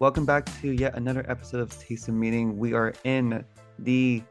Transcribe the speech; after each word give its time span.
Welcome 0.00 0.26
back 0.26 0.46
to 0.60 0.72
yet 0.72 0.96
another 0.96 1.24
episode 1.28 1.60
of 1.60 1.78
Taste 1.78 2.08
of 2.08 2.14
Meaning. 2.14 2.58
We 2.58 2.74
are 2.74 2.92
in 3.04 3.44
the 3.78 4.24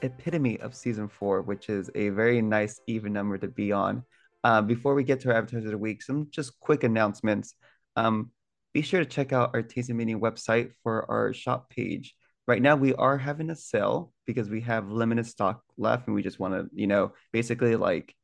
epitome 0.00 0.58
of 0.60 0.74
season 0.74 1.06
four, 1.06 1.42
which 1.42 1.68
is 1.68 1.90
a 1.94 2.08
very 2.08 2.40
nice 2.40 2.80
even 2.86 3.12
number 3.12 3.36
to 3.36 3.46
be 3.46 3.72
on. 3.72 4.04
Uh, 4.42 4.62
before 4.62 4.94
we 4.94 5.04
get 5.04 5.20
to 5.20 5.28
our 5.28 5.36
advertiser 5.36 5.66
of 5.66 5.72
the 5.72 5.78
week, 5.78 6.02
some 6.02 6.28
just 6.30 6.58
quick 6.60 6.82
announcements. 6.82 7.54
Um, 7.94 8.30
be 8.72 8.80
sure 8.80 9.00
to 9.00 9.06
check 9.06 9.34
out 9.34 9.50
our 9.52 9.60
Taste 9.60 9.90
of 9.90 9.96
Meaning 9.96 10.18
website 10.18 10.70
for 10.82 11.08
our 11.10 11.34
shop 11.34 11.68
page. 11.68 12.14
Right 12.46 12.62
now, 12.62 12.76
we 12.76 12.94
are 12.94 13.18
having 13.18 13.50
a 13.50 13.56
sale 13.56 14.14
because 14.26 14.48
we 14.48 14.62
have 14.62 14.90
limited 14.90 15.26
stock 15.26 15.62
left, 15.76 16.06
and 16.06 16.16
we 16.16 16.22
just 16.22 16.40
want 16.40 16.54
to, 16.54 16.70
you 16.74 16.86
know, 16.86 17.12
basically 17.32 17.76
like 17.76 18.14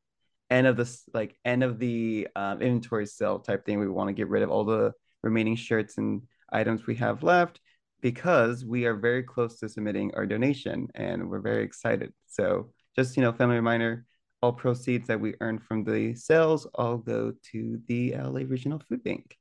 end 0.49 0.65
of 0.65 0.75
this, 0.75 1.03
like 1.13 1.37
end 1.45 1.63
of 1.63 1.77
the 1.77 2.27
um, 2.35 2.63
inventory 2.63 3.05
sale 3.05 3.37
type 3.37 3.63
thing. 3.63 3.79
We 3.79 3.87
want 3.87 4.07
to 4.07 4.13
get 4.13 4.27
rid 4.27 4.41
of 4.41 4.49
all 4.49 4.65
the 4.65 4.93
remaining 5.21 5.55
shirts 5.55 5.99
and 5.99 6.23
items 6.51 6.85
we 6.85 6.95
have 6.95 7.23
left 7.23 7.59
because 8.01 8.65
we 8.65 8.85
are 8.85 8.95
very 8.95 9.23
close 9.23 9.59
to 9.59 9.69
submitting 9.69 10.13
our 10.15 10.25
donation 10.25 10.87
and 10.95 11.29
we're 11.29 11.41
very 11.41 11.63
excited. 11.63 12.13
So 12.27 12.71
just, 12.95 13.17
you 13.17 13.23
know, 13.23 13.31
family 13.31 13.55
reminder, 13.55 14.05
all 14.41 14.53
proceeds 14.53 15.07
that 15.07 15.19
we 15.19 15.35
earn 15.41 15.59
from 15.59 15.83
the 15.83 16.15
sales 16.15 16.65
all 16.75 16.97
go 16.97 17.33
to 17.51 17.81
the 17.87 18.15
LA 18.15 18.41
Regional 18.47 18.79
Food 18.79 19.03
Bank. 19.03 19.37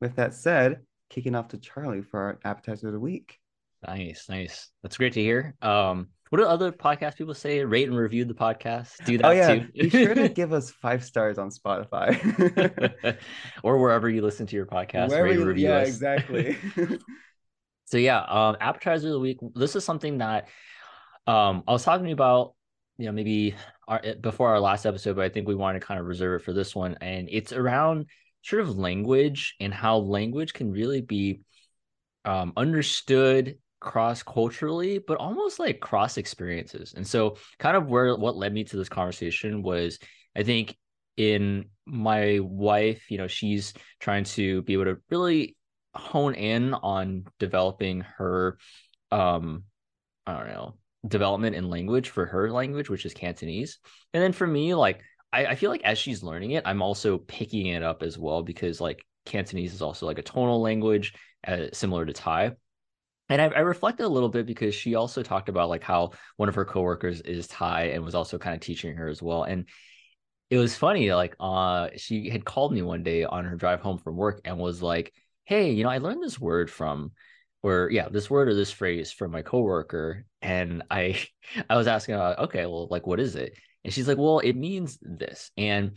With 0.00 0.16
that 0.16 0.34
said, 0.34 0.80
kicking 1.10 1.34
off 1.34 1.48
to 1.48 1.58
Charlie 1.58 2.02
for 2.02 2.20
our 2.20 2.38
appetizer 2.44 2.88
of 2.88 2.92
the 2.92 3.00
week. 3.00 3.38
Nice, 3.86 4.26
nice. 4.28 4.70
That's 4.82 4.96
great 4.96 5.12
to 5.12 5.20
hear. 5.20 5.54
Um, 5.62 6.08
what 6.30 6.38
do 6.38 6.44
other 6.44 6.72
podcast 6.72 7.16
people 7.16 7.34
say? 7.34 7.64
Rate 7.64 7.88
and 7.88 7.96
review 7.96 8.24
the 8.24 8.34
podcast. 8.34 9.04
Do 9.04 9.16
that 9.18 9.26
oh, 9.26 9.30
yeah. 9.30 9.54
too. 9.54 9.68
Be 9.74 9.90
sure 9.90 10.14
to 10.14 10.28
give 10.34 10.52
us 10.52 10.70
five 10.70 11.04
stars 11.04 11.38
on 11.38 11.50
Spotify 11.50 13.16
or 13.62 13.78
wherever 13.78 14.10
you 14.10 14.22
listen 14.22 14.46
to 14.46 14.56
your 14.56 14.66
podcast. 14.66 15.10
Wherever 15.10 15.28
rate 15.28 15.38
you, 15.38 15.44
review 15.44 15.68
yeah, 15.68 15.76
us. 15.76 15.88
exactly. 15.88 16.56
So 17.86 17.98
yeah, 17.98 18.22
um, 18.22 18.56
appetizer 18.60 19.06
of 19.06 19.12
the 19.12 19.20
week. 19.20 19.38
This 19.54 19.76
is 19.76 19.84
something 19.84 20.18
that 20.18 20.48
um, 21.28 21.62
I 21.68 21.72
was 21.72 21.84
talking 21.84 22.10
about, 22.10 22.54
you 22.98 23.06
know, 23.06 23.12
maybe 23.12 23.54
our, 23.86 24.00
eh, 24.02 24.14
before 24.14 24.50
our 24.50 24.60
last 24.60 24.86
episode, 24.86 25.14
but 25.14 25.24
I 25.24 25.28
think 25.28 25.46
we 25.46 25.54
want 25.54 25.80
to 25.80 25.86
kind 25.86 26.00
of 26.00 26.06
reserve 26.06 26.40
it 26.40 26.44
for 26.44 26.52
this 26.52 26.74
one. 26.74 26.96
And 27.00 27.28
it's 27.30 27.52
around 27.52 28.06
sort 28.42 28.62
of 28.62 28.76
language 28.76 29.54
and 29.60 29.72
how 29.72 29.98
language 29.98 30.52
can 30.52 30.72
really 30.72 31.00
be 31.00 31.42
um, 32.24 32.52
understood 32.56 33.58
cross 33.80 34.22
culturally, 34.22 34.98
but 34.98 35.18
almost 35.18 35.58
like 35.58 35.80
cross 35.80 36.16
experiences. 36.16 36.94
And 36.96 37.06
so, 37.06 37.36
kind 37.58 37.76
of 37.76 37.86
where 37.88 38.16
what 38.16 38.36
led 38.36 38.52
me 38.52 38.64
to 38.64 38.76
this 38.76 38.88
conversation 38.88 39.62
was, 39.62 39.98
I 40.36 40.42
think, 40.42 40.76
in 41.16 41.66
my 41.86 42.40
wife, 42.40 43.10
you 43.10 43.18
know, 43.18 43.26
she's 43.26 43.74
trying 44.00 44.24
to 44.24 44.62
be 44.62 44.74
able 44.74 44.84
to 44.84 44.98
really 45.10 45.56
hone 45.94 46.34
in 46.34 46.74
on 46.74 47.24
developing 47.38 48.00
her, 48.00 48.58
um, 49.10 49.64
I 50.26 50.36
don't 50.36 50.48
know, 50.48 50.76
development 51.06 51.56
in 51.56 51.70
language 51.70 52.10
for 52.10 52.26
her 52.26 52.50
language, 52.50 52.90
which 52.90 53.06
is 53.06 53.14
Cantonese. 53.14 53.78
And 54.12 54.22
then 54.22 54.32
for 54.32 54.46
me, 54.46 54.74
like, 54.74 55.00
I, 55.32 55.46
I 55.46 55.54
feel 55.54 55.70
like 55.70 55.84
as 55.84 55.98
she's 55.98 56.22
learning 56.22 56.52
it, 56.52 56.64
I'm 56.66 56.82
also 56.82 57.18
picking 57.18 57.66
it 57.66 57.82
up 57.82 58.02
as 58.02 58.18
well 58.18 58.42
because 58.42 58.80
like 58.80 59.04
Cantonese 59.24 59.74
is 59.74 59.82
also 59.82 60.06
like 60.06 60.18
a 60.18 60.22
tonal 60.22 60.60
language, 60.60 61.14
uh, 61.46 61.66
similar 61.72 62.04
to 62.04 62.12
Thai 62.12 62.52
and 63.28 63.42
I, 63.42 63.46
I, 63.46 63.60
reflected 63.60 64.04
a 64.04 64.08
little 64.08 64.28
bit 64.28 64.46
because 64.46 64.74
she 64.74 64.94
also 64.94 65.22
talked 65.22 65.48
about 65.48 65.68
like 65.68 65.82
how 65.82 66.12
one 66.36 66.48
of 66.48 66.54
her 66.54 66.64
coworkers 66.64 67.20
is 67.20 67.46
Thai 67.48 67.86
and 67.86 68.04
was 68.04 68.14
also 68.14 68.38
kind 68.38 68.54
of 68.54 68.60
teaching 68.60 68.96
her 68.96 69.08
as 69.08 69.22
well. 69.22 69.42
And 69.42 69.66
it 70.50 70.58
was 70.58 70.76
funny, 70.76 71.12
like 71.12 71.34
uh 71.40 71.88
she 71.96 72.30
had 72.30 72.44
called 72.44 72.72
me 72.72 72.82
one 72.82 73.02
day 73.02 73.24
on 73.24 73.44
her 73.44 73.56
drive 73.56 73.80
home 73.80 73.98
from 73.98 74.16
work 74.16 74.40
and 74.44 74.58
was 74.58 74.82
like, 74.82 75.12
Hey, 75.44 75.72
you 75.72 75.84
know, 75.84 75.90
I 75.90 75.98
learned 75.98 76.22
this 76.22 76.40
word 76.40 76.70
from 76.70 77.12
or 77.62 77.88
yeah, 77.90 78.08
this 78.08 78.30
word 78.30 78.48
or 78.48 78.54
this 78.54 78.70
phrase 78.70 79.10
from 79.12 79.32
my 79.32 79.42
coworker. 79.42 80.24
And 80.42 80.84
I 80.90 81.20
I 81.70 81.76
was 81.76 81.88
asking, 81.88 82.14
okay, 82.14 82.66
well, 82.66 82.88
like 82.90 83.06
what 83.06 83.20
is 83.20 83.34
it? 83.36 83.54
And 83.84 83.92
she's 83.94 84.08
like, 84.08 84.18
Well, 84.18 84.40
it 84.40 84.54
means 84.54 84.98
this. 85.00 85.50
And 85.56 85.92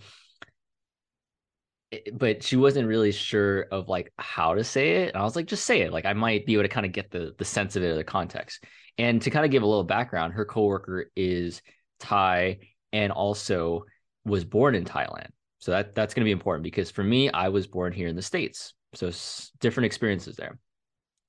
but 2.14 2.44
she 2.44 2.56
wasn't 2.56 2.88
really 2.88 3.12
sure 3.12 3.62
of 3.72 3.90
like 3.90 4.14
how 4.18 4.54
to 4.54 4.64
say 4.64 5.04
it. 5.04 5.10
And 5.10 5.18
I 5.18 5.24
was 5.24 5.36
like, 5.36 5.48
just 5.48 5.66
say 5.66 5.82
it. 5.82 5.92
Like 5.92 6.06
I 6.06 6.14
might 6.14 6.46
be 6.46 6.54
able 6.54 6.64
to 6.64 6.70
kind 6.70 6.86
of 6.86 6.92
get 6.92 7.12
the 7.12 7.34
the 7.38 7.46
sense 7.46 7.76
of 7.76 7.84
it 7.84 7.88
or 7.88 7.96
the 7.96 8.04
context. 8.04 8.64
And 8.98 9.22
to 9.22 9.30
kind 9.30 9.46
of 9.46 9.52
give 9.52 9.64
a 9.64 9.68
little 9.68 9.84
background, 9.84 10.34
her 10.34 10.46
coworker 10.46 11.10
is 11.16 11.62
Thai 12.00 12.60
and 12.92 13.12
also 13.12 13.86
was 14.26 14.46
born 14.46 14.76
in 14.76 14.86
Thailand. 14.86 15.30
So 15.60 15.72
that 15.72 15.96
that's 15.96 16.14
going 16.14 16.24
to 16.24 16.28
be 16.28 16.32
important 16.32 16.64
because 16.64 16.92
for 16.92 17.04
me, 17.04 17.30
I 17.32 17.50
was 17.50 17.68
born 17.68 17.92
here 17.92 18.08
in 18.08 18.16
the 18.16 18.22
States. 18.22 18.74
So 18.94 19.12
different 19.60 19.86
experiences 19.86 20.36
there. 20.36 20.58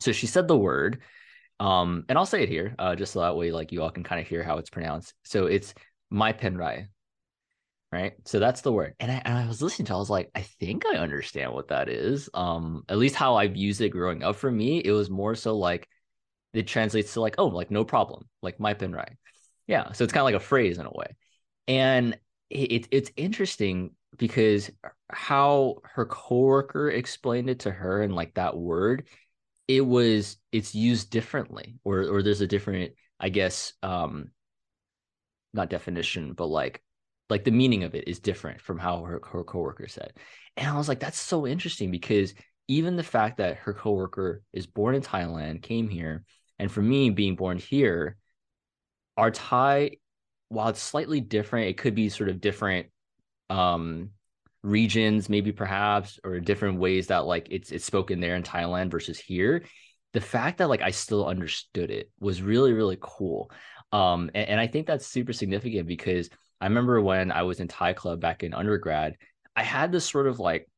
So 0.00 0.12
she 0.12 0.26
said 0.26 0.48
the 0.48 0.56
word, 0.56 1.00
um, 1.58 2.04
and 2.08 2.16
I'll 2.16 2.26
say 2.26 2.42
it 2.42 2.48
here, 2.48 2.74
uh, 2.78 2.96
just 2.96 3.12
so 3.12 3.20
that 3.20 3.36
way, 3.36 3.52
like 3.52 3.70
you 3.70 3.82
all 3.82 3.90
can 3.90 4.02
kind 4.02 4.20
of 4.20 4.26
hear 4.26 4.42
how 4.42 4.56
it's 4.56 4.70
pronounced. 4.70 5.12
So 5.24 5.46
it's 5.46 5.74
mai 6.10 6.32
pen 6.32 6.56
rai, 6.56 6.88
right? 7.92 8.14
So 8.24 8.38
that's 8.38 8.60
the 8.60 8.72
word. 8.72 8.94
And 9.00 9.10
I, 9.10 9.22
and 9.24 9.38
I 9.38 9.46
was 9.46 9.62
listening 9.62 9.86
to 9.86 9.92
it, 9.92 9.96
i 9.96 9.98
was 9.98 10.10
like 10.10 10.30
i 10.34 10.42
think 10.42 10.84
i 10.86 10.96
understand 10.96 11.52
what 11.52 11.68
that 11.68 11.88
is. 11.88 12.28
Um 12.34 12.84
at 12.88 12.98
least 12.98 13.14
how 13.16 13.36
i've 13.36 13.56
used 13.56 13.80
it 13.80 13.90
growing 13.90 14.22
up 14.22 14.36
for 14.36 14.50
me 14.50 14.78
it 14.78 14.92
was 14.92 15.10
more 15.10 15.34
so 15.34 15.56
like 15.56 15.88
it 16.52 16.66
translates 16.66 17.14
to 17.14 17.20
like 17.20 17.36
oh 17.38 17.46
like 17.46 17.70
no 17.70 17.84
problem 17.84 18.28
like 18.42 18.58
mai 18.58 18.74
pen 18.74 18.92
rai 18.92 19.16
yeah 19.66 19.92
so 19.92 20.04
it's 20.04 20.12
kind 20.12 20.22
of 20.22 20.24
like 20.24 20.34
a 20.34 20.40
phrase 20.40 20.78
in 20.78 20.86
a 20.86 20.90
way. 20.90 21.16
And 21.68 22.18
it, 22.50 22.88
it's 22.90 23.12
interesting 23.16 23.92
because 24.16 24.70
how 25.08 25.76
her 25.84 26.04
coworker 26.04 26.90
explained 26.90 27.48
it 27.48 27.60
to 27.60 27.70
her 27.70 28.02
and 28.02 28.14
like 28.14 28.34
that 28.34 28.56
word 28.56 29.06
it 29.68 29.80
was 29.82 30.36
it's 30.50 30.74
used 30.74 31.10
differently 31.10 31.78
or 31.84 32.02
or 32.02 32.22
there's 32.22 32.40
a 32.40 32.46
different 32.46 32.92
i 33.20 33.28
guess 33.28 33.72
um 33.84 34.30
not 35.54 35.70
definition 35.70 36.32
but 36.32 36.46
like 36.46 36.82
like 37.30 37.44
the 37.44 37.50
meaning 37.50 37.84
of 37.84 37.94
it 37.94 38.08
is 38.08 38.18
different 38.18 38.60
from 38.60 38.78
how 38.78 39.02
her, 39.04 39.20
her 39.30 39.44
coworker 39.44 39.88
said. 39.88 40.12
And 40.56 40.68
I 40.68 40.76
was 40.76 40.88
like, 40.88 41.00
that's 41.00 41.18
so 41.18 41.46
interesting 41.46 41.90
because 41.90 42.34
even 42.68 42.96
the 42.96 43.02
fact 43.02 43.38
that 43.38 43.56
her 43.58 43.72
coworker 43.72 44.42
is 44.52 44.66
born 44.66 44.94
in 44.94 45.02
Thailand, 45.02 45.62
came 45.62 45.88
here, 45.88 46.24
and 46.58 46.70
for 46.70 46.82
me 46.82 47.10
being 47.10 47.36
born 47.36 47.58
here, 47.58 48.16
our 49.16 49.30
Thai, 49.30 49.92
while 50.48 50.68
it's 50.68 50.82
slightly 50.82 51.20
different, 51.20 51.68
it 51.68 51.78
could 51.78 51.94
be 51.94 52.08
sort 52.08 52.28
of 52.28 52.40
different 52.40 52.88
um 53.48 54.10
regions, 54.62 55.28
maybe 55.28 55.52
perhaps, 55.52 56.20
or 56.22 56.38
different 56.40 56.78
ways 56.78 57.08
that 57.08 57.26
like 57.26 57.48
it's 57.50 57.72
it's 57.72 57.84
spoken 57.84 58.20
there 58.20 58.36
in 58.36 58.42
Thailand 58.42 58.90
versus 58.90 59.18
here. 59.18 59.64
The 60.12 60.20
fact 60.20 60.58
that 60.58 60.68
like 60.68 60.82
I 60.82 60.90
still 60.90 61.26
understood 61.26 61.90
it 61.90 62.10
was 62.20 62.42
really, 62.42 62.72
really 62.72 62.98
cool. 63.00 63.50
Um, 63.92 64.30
and, 64.34 64.50
and 64.50 64.60
I 64.60 64.66
think 64.66 64.86
that's 64.86 65.06
super 65.06 65.32
significant 65.32 65.86
because 65.86 66.30
I 66.60 66.66
remember 66.66 67.00
when 67.00 67.32
I 67.32 67.42
was 67.42 67.60
in 67.60 67.68
Thai 67.68 67.92
club 67.92 68.20
back 68.20 68.42
in 68.42 68.54
undergrad, 68.54 69.16
I 69.56 69.62
had 69.62 69.92
this 69.92 70.04
sort 70.04 70.26
of 70.26 70.38
like 70.38 70.68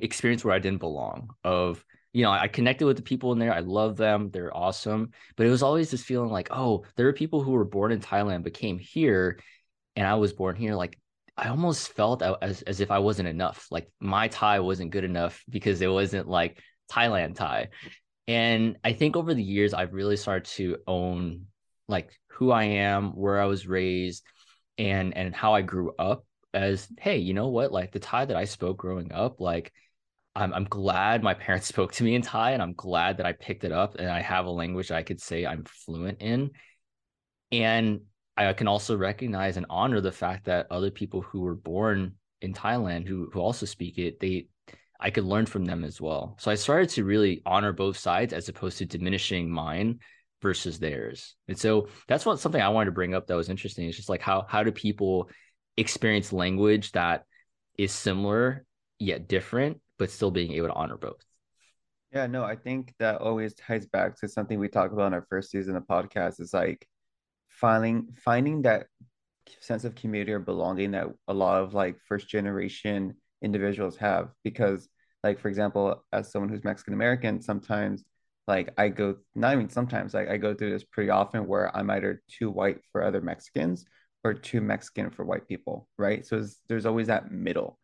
experience 0.00 0.44
where 0.44 0.54
I 0.54 0.58
didn't 0.58 0.80
belong 0.80 1.30
of 1.44 1.84
you 2.16 2.22
know, 2.22 2.30
I 2.30 2.48
connected 2.48 2.86
with 2.86 2.96
the 2.96 3.02
people 3.02 3.32
in 3.32 3.38
there. 3.38 3.52
I 3.52 3.60
love 3.60 3.98
them. 3.98 4.30
They're 4.30 4.56
awesome. 4.56 5.10
But 5.36 5.46
it 5.46 5.50
was 5.50 5.62
always 5.62 5.90
this 5.90 6.02
feeling 6.02 6.30
like, 6.30 6.48
oh, 6.50 6.86
there 6.96 7.08
are 7.08 7.12
people 7.12 7.42
who 7.42 7.50
were 7.50 7.66
born 7.66 7.92
in 7.92 8.00
Thailand 8.00 8.42
but 8.42 8.54
came 8.54 8.78
here 8.78 9.38
and 9.96 10.06
I 10.06 10.14
was 10.14 10.32
born 10.32 10.56
here. 10.56 10.74
Like 10.74 10.98
I 11.36 11.48
almost 11.48 11.92
felt 11.92 12.22
as, 12.22 12.62
as 12.62 12.80
if 12.80 12.90
I 12.90 13.00
wasn't 13.00 13.28
enough. 13.28 13.66
Like 13.70 13.90
my 14.00 14.28
Thai 14.28 14.60
wasn't 14.60 14.92
good 14.92 15.04
enough 15.04 15.44
because 15.50 15.82
it 15.82 15.88
wasn't 15.88 16.26
like 16.26 16.58
Thailand 16.90 17.34
Thai. 17.34 17.68
And 18.26 18.78
I 18.82 18.94
think 18.94 19.14
over 19.14 19.34
the 19.34 19.42
years, 19.42 19.74
I've 19.74 19.92
really 19.92 20.16
started 20.16 20.46
to 20.52 20.78
own 20.86 21.48
like 21.86 22.18
who 22.28 22.50
I 22.50 22.64
am, 22.64 23.10
where 23.10 23.42
I 23.42 23.44
was 23.44 23.66
raised, 23.66 24.24
and 24.78 25.16
and 25.16 25.34
how 25.34 25.54
I 25.54 25.62
grew 25.62 25.92
up 25.98 26.24
as 26.54 26.88
hey, 26.98 27.18
you 27.18 27.34
know 27.34 27.48
what? 27.48 27.72
Like 27.72 27.92
the 27.92 27.98
Thai 27.98 28.24
that 28.26 28.36
I 28.36 28.44
spoke 28.44 28.78
growing 28.78 29.12
up, 29.12 29.40
like 29.40 29.72
I'm 30.34 30.52
I'm 30.52 30.64
glad 30.64 31.22
my 31.22 31.34
parents 31.34 31.66
spoke 31.68 31.92
to 31.92 32.04
me 32.04 32.14
in 32.14 32.22
Thai 32.22 32.52
and 32.52 32.62
I'm 32.62 32.74
glad 32.74 33.18
that 33.18 33.26
I 33.26 33.32
picked 33.32 33.64
it 33.64 33.72
up 33.72 33.96
and 33.96 34.08
I 34.08 34.20
have 34.20 34.46
a 34.46 34.50
language 34.50 34.90
I 34.90 35.02
could 35.02 35.20
say 35.20 35.46
I'm 35.46 35.64
fluent 35.64 36.20
in. 36.20 36.50
And 37.52 38.00
I 38.36 38.52
can 38.52 38.68
also 38.68 38.96
recognize 38.96 39.56
and 39.56 39.66
honor 39.70 40.00
the 40.00 40.12
fact 40.12 40.44
that 40.46 40.66
other 40.70 40.90
people 40.90 41.22
who 41.22 41.40
were 41.40 41.54
born 41.54 42.14
in 42.42 42.52
Thailand 42.52 43.06
who 43.06 43.30
who 43.32 43.40
also 43.40 43.66
speak 43.66 43.98
it, 43.98 44.20
they 44.20 44.48
I 44.98 45.10
could 45.10 45.24
learn 45.24 45.46
from 45.46 45.64
them 45.64 45.84
as 45.84 46.00
well. 46.00 46.36
So 46.38 46.50
I 46.50 46.54
started 46.54 46.88
to 46.90 47.04
really 47.04 47.42
honor 47.44 47.72
both 47.72 47.98
sides 47.98 48.32
as 48.32 48.48
opposed 48.48 48.78
to 48.78 48.86
diminishing 48.86 49.50
mine 49.50 50.00
versus 50.42 50.78
theirs. 50.78 51.34
And 51.48 51.58
so 51.58 51.88
that's 52.08 52.26
what 52.26 52.40
something 52.40 52.60
I 52.60 52.68
wanted 52.68 52.86
to 52.86 52.92
bring 52.92 53.14
up 53.14 53.26
that 53.26 53.36
was 53.36 53.48
interesting. 53.48 53.88
It's 53.88 53.96
just 53.96 54.08
like 54.08 54.22
how 54.22 54.46
how 54.48 54.62
do 54.62 54.72
people 54.72 55.30
experience 55.76 56.32
language 56.32 56.92
that 56.92 57.24
is 57.78 57.92
similar 57.92 58.64
yet 58.98 59.28
different, 59.28 59.80
but 59.98 60.10
still 60.10 60.30
being 60.30 60.52
able 60.52 60.68
to 60.68 60.74
honor 60.74 60.96
both. 60.96 61.24
Yeah, 62.12 62.26
no, 62.26 62.44
I 62.44 62.56
think 62.56 62.94
that 62.98 63.20
always 63.20 63.54
ties 63.54 63.86
back 63.86 64.16
to 64.20 64.28
something 64.28 64.58
we 64.58 64.68
talked 64.68 64.92
about 64.92 65.08
in 65.08 65.14
our 65.14 65.26
first 65.28 65.50
season 65.50 65.76
of 65.76 65.84
podcast 65.84 66.40
is 66.40 66.54
like 66.54 66.86
finding 67.48 68.08
finding 68.24 68.62
that 68.62 68.86
sense 69.60 69.84
of 69.84 69.94
community 69.94 70.32
or 70.32 70.38
belonging 70.40 70.92
that 70.92 71.08
a 71.28 71.34
lot 71.34 71.62
of 71.62 71.74
like 71.74 71.96
first 72.08 72.28
generation 72.28 73.16
individuals 73.42 73.96
have 73.96 74.30
because 74.44 74.88
Like 75.24 75.40
for 75.40 75.48
example, 75.48 76.04
as 76.12 76.30
someone 76.32 76.50
who's 76.50 76.64
Mexican 76.64 76.94
American, 76.94 77.42
sometimes 77.42 78.04
like 78.46 78.72
I 78.78 78.88
go 78.88 79.16
not 79.34 79.54
even 79.54 79.68
sometimes 79.68 80.14
like 80.14 80.28
I 80.28 80.36
go 80.36 80.54
through 80.54 80.70
this 80.70 80.84
pretty 80.84 81.10
often 81.10 81.46
where 81.46 81.74
I'm 81.76 81.90
either 81.90 82.22
too 82.28 82.50
white 82.50 82.78
for 82.92 83.02
other 83.02 83.20
Mexicans 83.20 83.84
or 84.24 84.34
too 84.34 84.60
Mexican 84.60 85.10
for 85.10 85.24
white 85.24 85.48
people, 85.48 85.88
right? 85.98 86.26
So 86.26 86.44
there's 86.68 86.86
always 86.86 87.08
that 87.08 87.30
middle. 87.30 87.78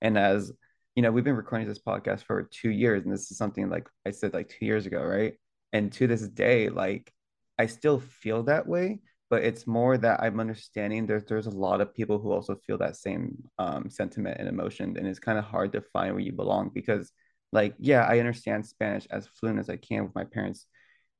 And 0.00 0.18
as 0.18 0.52
you 0.96 1.02
know, 1.02 1.12
we've 1.12 1.24
been 1.24 1.36
recording 1.36 1.68
this 1.68 1.78
podcast 1.78 2.24
for 2.24 2.48
two 2.50 2.70
years, 2.70 3.04
and 3.04 3.12
this 3.12 3.30
is 3.30 3.36
something 3.38 3.70
like 3.70 3.88
I 4.06 4.10
said 4.10 4.34
like 4.34 4.48
two 4.48 4.66
years 4.66 4.86
ago, 4.86 5.02
right? 5.02 5.34
And 5.72 5.92
to 5.92 6.06
this 6.06 6.26
day, 6.28 6.68
like 6.70 7.12
I 7.58 7.66
still 7.66 8.00
feel 8.00 8.42
that 8.44 8.66
way, 8.66 9.00
but 9.30 9.44
it's 9.44 9.66
more 9.66 9.96
that 9.98 10.20
I'm 10.22 10.40
understanding 10.40 11.06
there's 11.06 11.24
there's 11.24 11.46
a 11.46 11.50
lot 11.50 11.80
of 11.80 11.94
people 11.94 12.18
who 12.18 12.32
also 12.32 12.56
feel 12.66 12.78
that 12.78 12.96
same 12.96 13.36
um, 13.58 13.90
sentiment 13.90 14.38
and 14.40 14.48
emotion, 14.48 14.96
and 14.96 15.06
it's 15.06 15.18
kind 15.18 15.38
of 15.38 15.44
hard 15.44 15.72
to 15.72 15.82
find 15.92 16.14
where 16.14 16.24
you 16.24 16.32
belong 16.32 16.70
because, 16.74 17.12
like, 17.52 17.74
yeah, 17.78 18.04
I 18.04 18.18
understand 18.18 18.66
Spanish 18.66 19.06
as 19.10 19.26
fluent 19.26 19.58
as 19.58 19.68
I 19.70 19.76
can 19.76 20.04
with 20.04 20.14
my 20.14 20.24
parents 20.24 20.66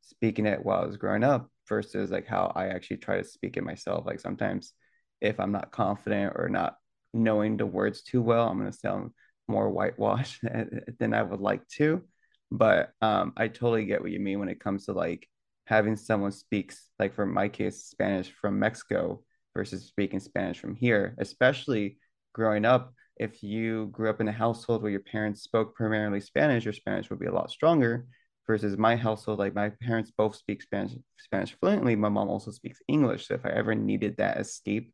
speaking 0.02 0.46
it 0.46 0.64
while 0.64 0.82
I 0.82 0.86
was 0.86 0.96
growing 0.96 1.24
up 1.24 1.50
versus 1.68 2.10
like 2.10 2.26
how 2.26 2.52
I 2.54 2.68
actually 2.68 2.98
try 2.98 3.18
to 3.18 3.24
speak 3.24 3.56
it 3.56 3.64
myself. 3.64 4.06
Like 4.06 4.20
sometimes, 4.20 4.72
if 5.20 5.40
I'm 5.40 5.52
not 5.52 5.72
confident 5.72 6.34
or 6.36 6.48
not 6.48 6.76
knowing 7.12 7.56
the 7.56 7.66
words 7.66 8.02
too 8.02 8.22
well, 8.22 8.48
I'm 8.48 8.58
gonna 8.58 8.72
sound 8.72 9.10
more 9.48 9.70
whitewashed 9.70 10.42
than 10.98 11.14
I 11.14 11.22
would 11.22 11.40
like 11.40 11.66
to. 11.76 12.02
But 12.50 12.92
um, 13.02 13.32
I 13.36 13.48
totally 13.48 13.84
get 13.84 14.00
what 14.00 14.10
you 14.10 14.20
mean 14.20 14.38
when 14.38 14.48
it 14.48 14.60
comes 14.60 14.86
to 14.86 14.92
like 14.92 15.28
having 15.68 15.96
someone 15.96 16.32
speaks 16.32 16.88
like 16.98 17.14
for 17.14 17.26
my 17.26 17.46
case 17.46 17.84
spanish 17.84 18.32
from 18.40 18.58
mexico 18.58 19.22
versus 19.54 19.84
speaking 19.84 20.18
spanish 20.18 20.58
from 20.58 20.74
here 20.74 21.14
especially 21.18 21.98
growing 22.32 22.64
up 22.64 22.94
if 23.18 23.42
you 23.42 23.86
grew 23.86 24.10
up 24.10 24.20
in 24.20 24.28
a 24.28 24.32
household 24.32 24.82
where 24.82 24.90
your 24.90 25.00
parents 25.00 25.42
spoke 25.42 25.74
primarily 25.74 26.20
spanish 26.20 26.64
your 26.64 26.72
spanish 26.72 27.10
would 27.10 27.18
be 27.18 27.26
a 27.26 27.32
lot 27.32 27.50
stronger 27.50 28.06
versus 28.48 28.78
my 28.78 28.96
household 28.96 29.38
like 29.38 29.54
my 29.54 29.70
parents 29.82 30.10
both 30.10 30.34
speak 30.34 30.62
spanish 30.62 30.92
spanish 31.18 31.54
fluently. 31.60 31.94
My 31.94 32.08
mom 32.08 32.28
also 32.28 32.50
speaks 32.50 32.80
english. 32.88 33.28
So 33.28 33.34
if 33.34 33.46
i 33.46 33.50
ever 33.50 33.74
needed 33.74 34.16
that 34.16 34.38
escape 34.38 34.92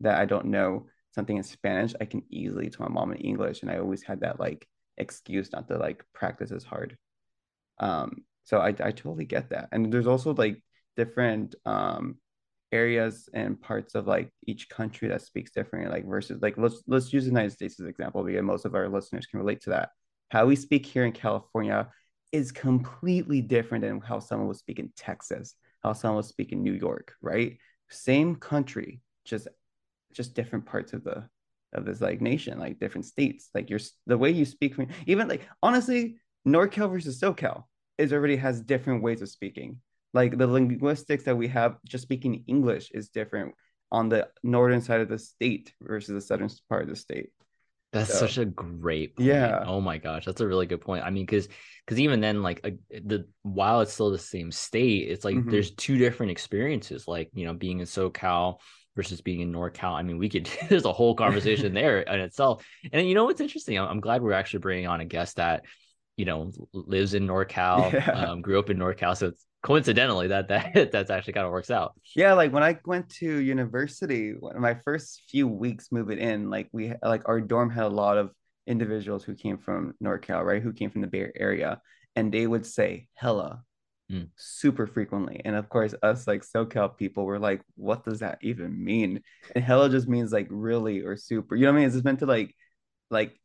that 0.00 0.18
i 0.18 0.26
don't 0.26 0.46
know 0.46 0.86
something 1.14 1.36
in 1.36 1.42
spanish 1.42 1.94
i 2.00 2.04
can 2.04 2.22
easily 2.28 2.68
tell 2.68 2.86
my 2.86 2.92
mom 2.92 3.12
in 3.12 3.18
english. 3.18 3.62
And 3.62 3.70
i 3.70 3.78
always 3.78 4.02
had 4.02 4.20
that 4.20 4.40
like 4.40 4.66
excuse 4.98 5.52
not 5.52 5.68
to 5.68 5.78
like 5.78 6.04
practice 6.12 6.52
as 6.52 6.64
hard. 6.64 6.96
Um 7.78 8.24
so 8.44 8.58
I, 8.58 8.68
I 8.68 8.92
totally 8.92 9.24
get 9.24 9.50
that. 9.50 9.68
And 9.72 9.92
there's 9.92 10.06
also 10.06 10.34
like 10.34 10.62
different 10.96 11.54
um 11.64 12.16
areas 12.72 13.28
and 13.32 13.60
parts 13.60 13.94
of 13.94 14.06
like 14.06 14.30
each 14.46 14.68
country 14.68 15.08
that 15.08 15.22
speaks 15.22 15.50
differently, 15.50 15.90
like 15.90 16.06
versus 16.06 16.40
like 16.42 16.58
let's 16.58 16.82
let's 16.86 17.12
use 17.12 17.24
the 17.24 17.30
United 17.30 17.52
States 17.52 17.74
as 17.74 17.84
an 17.84 17.90
example 17.90 18.22
because 18.24 18.42
most 18.42 18.64
of 18.64 18.74
our 18.74 18.88
listeners 18.88 19.26
can 19.26 19.38
relate 19.38 19.60
to 19.62 19.70
that. 19.70 19.90
How 20.30 20.46
we 20.46 20.56
speak 20.56 20.84
here 20.84 21.04
in 21.04 21.12
California 21.12 21.88
is 22.32 22.52
completely 22.52 23.40
different 23.40 23.82
than 23.82 24.00
how 24.00 24.18
someone 24.18 24.48
would 24.48 24.56
speak 24.56 24.78
in 24.78 24.92
Texas, 24.96 25.54
how 25.82 25.92
someone 25.92 26.16
would 26.16 26.24
speak 26.24 26.52
in 26.52 26.62
New 26.62 26.72
York, 26.72 27.14
right? 27.22 27.58
Same 27.88 28.36
country, 28.36 29.00
just 29.24 29.48
just 30.12 30.34
different 30.34 30.66
parts 30.66 30.92
of 30.92 31.04
the 31.04 31.28
of 31.72 31.84
this 31.84 32.00
like 32.00 32.20
nation, 32.20 32.58
like 32.58 32.80
different 32.80 33.04
states. 33.04 33.50
Like 33.54 33.70
your 33.70 33.80
the 34.06 34.18
way 34.18 34.30
you 34.30 34.44
speak, 34.44 34.76
even 35.06 35.28
like 35.28 35.48
honestly, 35.62 36.18
NorCal 36.46 36.90
versus 36.90 37.20
SoCal 37.20 37.64
is 37.98 38.12
already 38.12 38.36
has 38.36 38.60
different 38.60 39.02
ways 39.02 39.22
of 39.22 39.28
speaking. 39.28 39.80
Like 40.16 40.38
the 40.38 40.46
linguistics 40.46 41.24
that 41.24 41.36
we 41.36 41.48
have 41.48 41.76
just 41.84 42.00
speaking 42.00 42.42
English 42.46 42.90
is 42.92 43.10
different 43.10 43.54
on 43.92 44.08
the 44.08 44.28
northern 44.42 44.80
side 44.80 45.02
of 45.02 45.10
the 45.10 45.18
state 45.18 45.74
versus 45.82 46.14
the 46.14 46.22
southern 46.22 46.48
part 46.70 46.84
of 46.84 46.88
the 46.88 46.96
state. 46.96 47.28
That's 47.92 48.10
so, 48.10 48.20
such 48.20 48.38
a 48.38 48.46
great 48.46 49.14
point. 49.14 49.28
Yeah. 49.28 49.62
Oh 49.66 49.82
my 49.82 49.98
gosh, 49.98 50.24
that's 50.24 50.40
a 50.40 50.46
really 50.46 50.64
good 50.64 50.80
point. 50.80 51.04
I 51.04 51.10
mean, 51.10 51.26
because 51.26 51.48
because 51.84 52.00
even 52.00 52.20
then, 52.22 52.42
like 52.42 52.60
a, 52.64 52.72
the 52.98 53.28
while 53.42 53.82
it's 53.82 53.92
still 53.92 54.10
the 54.10 54.18
same 54.18 54.50
state, 54.50 55.08
it's 55.10 55.22
like 55.22 55.36
mm-hmm. 55.36 55.50
there's 55.50 55.72
two 55.72 55.98
different 55.98 56.32
experiences. 56.32 57.06
Like 57.06 57.30
you 57.34 57.44
know, 57.44 57.52
being 57.52 57.80
in 57.80 57.86
SoCal 57.86 58.56
versus 58.96 59.20
being 59.20 59.40
in 59.40 59.52
NorCal. 59.52 59.92
I 59.92 60.02
mean, 60.02 60.16
we 60.16 60.30
could 60.30 60.48
there's 60.70 60.86
a 60.86 60.92
whole 60.94 61.14
conversation 61.14 61.74
there 61.80 62.00
in 62.00 62.20
itself. 62.20 62.66
And 62.90 63.06
you 63.06 63.14
know 63.14 63.24
what's 63.24 63.42
interesting? 63.42 63.78
I'm, 63.78 63.88
I'm 63.88 64.00
glad 64.00 64.22
we're 64.22 64.32
actually 64.32 64.60
bringing 64.60 64.86
on 64.86 65.02
a 65.02 65.04
guest 65.04 65.36
that 65.36 65.64
you 66.16 66.24
know 66.24 66.52
lives 66.72 67.12
in 67.12 67.26
NorCal, 67.26 67.92
yeah. 67.92 68.10
um, 68.10 68.40
grew 68.40 68.58
up 68.58 68.70
in 68.70 68.78
NorCal, 68.78 69.14
so 69.16 69.28
it's 69.28 69.44
coincidentally 69.66 70.28
that 70.28 70.46
that 70.48 70.72
that's 70.92 71.10
actually 71.10 71.32
kind 71.32 71.44
of 71.44 71.52
works 71.52 71.70
out. 71.70 71.94
Yeah, 72.14 72.34
like 72.34 72.52
when 72.52 72.62
I 72.62 72.78
went 72.84 73.08
to 73.20 73.26
university, 73.26 74.34
my 74.56 74.74
first 74.84 75.22
few 75.28 75.48
weeks 75.48 75.88
moving 75.90 76.18
in, 76.18 76.48
like 76.48 76.68
we 76.72 76.92
like 77.02 77.22
our 77.26 77.40
dorm 77.40 77.70
had 77.70 77.84
a 77.84 77.88
lot 77.88 78.16
of 78.16 78.30
individuals 78.68 79.24
who 79.24 79.34
came 79.34 79.58
from 79.58 79.94
NorCal, 80.02 80.44
right? 80.44 80.62
Who 80.62 80.72
came 80.72 80.90
from 80.90 81.00
the 81.00 81.08
Bay 81.08 81.30
Area, 81.34 81.80
and 82.14 82.32
they 82.32 82.46
would 82.46 82.64
say 82.64 83.08
"hella" 83.14 83.64
mm. 84.10 84.28
super 84.36 84.86
frequently. 84.86 85.40
And 85.44 85.56
of 85.56 85.68
course, 85.68 85.94
us 86.00 86.28
like 86.28 86.42
SoCal 86.42 86.96
people 86.96 87.24
were 87.24 87.40
like, 87.40 87.60
"What 87.74 88.04
does 88.04 88.20
that 88.20 88.38
even 88.42 88.82
mean?" 88.82 89.20
And 89.54 89.64
"hella" 89.64 89.90
just 89.90 90.06
means 90.06 90.32
like 90.32 90.46
really 90.48 91.00
or 91.00 91.16
super. 91.16 91.56
You 91.56 91.66
know 91.66 91.72
what 91.72 91.78
I 91.78 91.80
mean? 91.80 91.86
It's 91.86 91.96
just 91.96 92.04
meant 92.04 92.20
to 92.20 92.26
like 92.26 92.54
like 93.10 93.36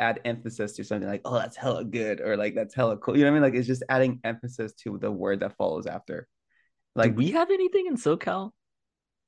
add 0.00 0.20
emphasis 0.24 0.72
to 0.72 0.84
something 0.84 1.08
like, 1.08 1.22
oh, 1.24 1.34
that's 1.34 1.56
hella 1.56 1.84
good, 1.84 2.20
or 2.20 2.36
like 2.36 2.54
that's 2.54 2.74
hella 2.74 2.96
cool. 2.96 3.16
You 3.16 3.24
know 3.24 3.30
what 3.30 3.38
I 3.38 3.40
mean? 3.40 3.52
Like 3.52 3.58
it's 3.58 3.66
just 3.66 3.84
adding 3.88 4.20
emphasis 4.24 4.72
to 4.84 4.98
the 4.98 5.10
word 5.10 5.40
that 5.40 5.56
follows 5.56 5.86
after. 5.86 6.26
Like, 6.96 7.12
Do 7.12 7.18
we 7.18 7.30
have 7.32 7.50
anything 7.50 7.86
in 7.86 7.96
SoCal? 7.96 8.50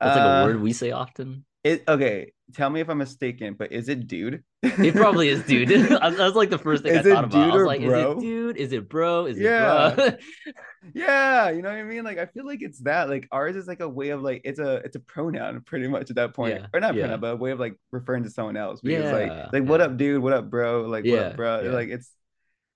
That's 0.00 0.16
like 0.16 0.42
a 0.42 0.44
word 0.44 0.56
uh, 0.56 0.60
we 0.60 0.72
say 0.72 0.90
often. 0.90 1.44
It 1.62 1.84
okay. 1.86 2.32
Tell 2.54 2.70
me 2.70 2.80
if 2.80 2.88
I'm 2.88 2.98
mistaken, 2.98 3.54
but 3.54 3.72
is 3.72 3.88
it 3.88 4.06
dude? 4.06 4.42
it 4.62 4.94
probably 4.94 5.28
is 5.28 5.42
dude. 5.44 5.68
That 6.02 6.18
was 6.18 6.34
like 6.34 6.50
the 6.50 6.58
first 6.58 6.82
thing 6.82 6.94
is 6.94 7.06
I 7.06 7.14
thought 7.14 7.24
about. 7.24 7.50
I 7.50 7.56
was 7.56 7.66
like, 7.66 7.82
bro? 7.82 8.12
is 8.12 8.16
it 8.16 8.20
dude? 8.20 8.56
Is 8.56 8.72
it 8.72 8.88
bro? 8.88 9.26
Is 9.26 9.38
yeah. 9.38 9.88
it 9.88 9.96
bro? 9.96 10.52
yeah, 10.94 11.50
you 11.50 11.62
know 11.62 11.70
what 11.70 11.78
I 11.78 11.82
mean? 11.82 12.04
Like 12.04 12.18
I 12.18 12.26
feel 12.26 12.46
like 12.46 12.62
it's 12.62 12.80
that. 12.80 13.08
Like 13.08 13.28
ours 13.32 13.56
is 13.56 13.66
like 13.66 13.80
a 13.80 13.88
way 13.88 14.10
of 14.10 14.22
like 14.22 14.42
it's 14.44 14.58
a 14.58 14.76
it's 14.76 14.96
a 14.96 15.00
pronoun 15.00 15.62
pretty 15.62 15.88
much 15.88 16.10
at 16.10 16.16
that 16.16 16.34
point. 16.34 16.60
Yeah. 16.60 16.66
Or 16.72 16.80
not 16.80 16.94
yeah. 16.94 17.02
pronoun, 17.02 17.20
but 17.20 17.32
a 17.32 17.36
way 17.36 17.50
of 17.50 17.60
like 17.60 17.76
referring 17.90 18.24
to 18.24 18.30
someone 18.30 18.56
else. 18.56 18.80
Because 18.80 19.04
yeah. 19.04 19.12
like 19.12 19.52
like 19.52 19.64
what 19.64 19.80
up, 19.80 19.96
dude? 19.96 20.22
What 20.22 20.32
up, 20.32 20.50
bro? 20.50 20.82
Like 20.82 21.04
what 21.04 21.18
up, 21.18 21.36
bro? 21.36 21.62
Like 21.72 21.88
it's 21.88 22.10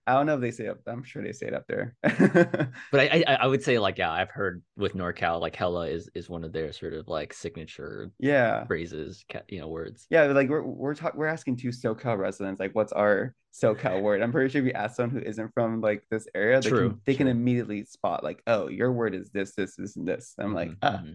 I 0.07 0.13
don't 0.15 0.27
know 0.27 0.35
if 0.35 0.41
they 0.41 0.51
say 0.51 0.67
it. 0.67 0.79
I'm 0.87 1.03
sure 1.03 1.23
they 1.23 1.33
say 1.33 1.47
it 1.47 1.55
up 1.55 1.67
there. 1.67 1.97
but 2.03 3.01
I, 3.01 3.25
I, 3.27 3.35
I 3.41 3.47
would 3.47 3.63
say 3.63 3.79
like 3.79 3.99
yeah, 3.99 4.13
I've 4.13 4.31
heard 4.31 4.63
with 4.77 4.95
NorCal 4.95 5.41
like 5.41 5.57
hella 5.57 5.89
is 5.89 6.09
is 6.15 6.29
one 6.29 6.45
of 6.45 6.53
their 6.53 6.73
sort 6.73 6.95
of 6.95 7.09
like 7.09 7.33
signature 7.33 8.11
yeah 8.19 8.65
phrases, 8.67 9.25
you 9.49 9.61
know, 9.61 9.69
words. 9.69 10.07
Yeah, 10.11 10.25
like 10.25 10.49
we're 10.49 10.63
we're 10.63 10.95
talking 10.95 11.19
we're 11.19 11.27
asking 11.27 11.57
two 11.57 11.71
SoCal 11.71 12.19
residents 12.19 12.61
like 12.61 12.75
what's 12.75 12.93
our 12.93 13.35
SoCal 13.55 14.01
word. 14.03 14.23
I'm 14.23 14.33
pretty 14.33 14.51
sure 14.51 14.61
if 14.61 14.67
you 14.67 14.73
ask 14.73 14.97
someone 14.97 15.21
who 15.21 15.29
isn't 15.29 15.53
from 15.55 15.81
like 15.81 16.05
this 16.11 16.29
area, 16.35 16.61
they 16.61 16.69
True. 16.69 16.91
can 16.91 17.01
they 17.05 17.13
True. 17.15 17.19
can 17.19 17.29
immediately 17.29 17.85
spot 17.85 18.23
like 18.23 18.43
oh 18.47 18.69
your 18.69 18.93
word 18.93 19.15
is 19.15 19.31
this 19.31 19.55
this 19.55 19.75
this 19.77 19.97
and 19.97 20.07
this. 20.07 20.35
I'm 20.39 20.47
mm-hmm. 20.47 20.55
like 20.55 20.71
ah. 20.83 20.91
Mm-hmm. 20.93 21.13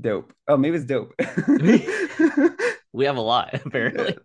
Dope. 0.00 0.32
Oh, 0.48 0.56
maybe 0.56 0.76
it's 0.76 0.86
dope. 0.86 1.12
we 2.92 3.04
have 3.06 3.16
a 3.16 3.20
lot 3.20 3.54
apparently. 3.66 4.16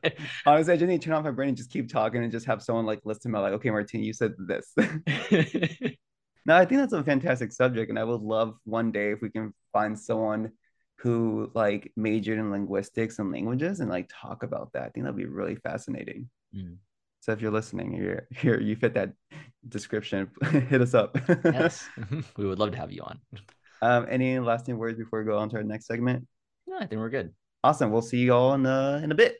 Honestly, 0.45 0.73
I 0.73 0.77
just 0.77 0.87
need 0.87 1.01
to 1.01 1.05
turn 1.05 1.15
off 1.15 1.23
my 1.23 1.31
brain 1.31 1.49
and 1.49 1.57
just 1.57 1.71
keep 1.71 1.89
talking 1.89 2.23
and 2.23 2.31
just 2.31 2.45
have 2.45 2.61
someone 2.61 2.85
like 2.85 2.99
listen 3.05 3.31
to 3.31 3.37
me 3.37 3.39
like, 3.39 3.53
okay, 3.53 3.69
Martin, 3.69 4.03
you 4.03 4.13
said 4.13 4.33
this. 4.37 4.73
no, 4.77 6.55
I 6.55 6.65
think 6.65 6.81
that's 6.81 6.93
a 6.93 7.03
fantastic 7.03 7.51
subject, 7.51 7.89
and 7.89 7.99
I 7.99 8.03
would 8.03 8.21
love 8.21 8.55
one 8.65 8.91
day 8.91 9.11
if 9.11 9.21
we 9.21 9.29
can 9.29 9.53
find 9.73 9.97
someone 9.97 10.51
who 10.99 11.51
like 11.53 11.91
majored 11.95 12.39
in 12.39 12.51
linguistics 12.51 13.19
and 13.19 13.31
languages 13.31 13.79
and 13.79 13.89
like 13.89 14.09
talk 14.11 14.43
about 14.43 14.73
that. 14.73 14.83
I 14.83 14.89
think 14.89 15.05
that'd 15.05 15.15
be 15.15 15.25
really 15.25 15.55
fascinating. 15.55 16.29
Mm. 16.55 16.77
So 17.19 17.31
if 17.31 17.41
you're 17.41 17.51
listening, 17.51 17.93
you're 17.93 18.27
here, 18.35 18.59
you 18.59 18.75
fit 18.75 18.93
that 18.95 19.13
description. 19.67 20.29
hit 20.69 20.81
us 20.81 20.93
up. 20.93 21.17
yes, 21.43 21.87
we 22.35 22.47
would 22.47 22.59
love 22.59 22.71
to 22.71 22.77
have 22.77 22.91
you 22.91 23.03
on. 23.03 23.19
Um, 23.81 24.07
any 24.09 24.39
lasting 24.39 24.77
words 24.77 24.97
before 24.97 25.19
we 25.19 25.25
go 25.25 25.37
on 25.37 25.49
to 25.49 25.57
our 25.57 25.63
next 25.63 25.85
segment? 25.85 26.27
No, 26.65 26.77
I 26.77 26.87
think 26.87 26.99
we're 26.99 27.09
good. 27.09 27.33
Awesome. 27.63 27.91
We'll 27.91 28.01
see 28.01 28.17
you 28.19 28.33
all 28.33 28.53
in 28.53 28.65
a, 28.65 29.01
in 29.03 29.11
a 29.11 29.15
bit. 29.15 29.37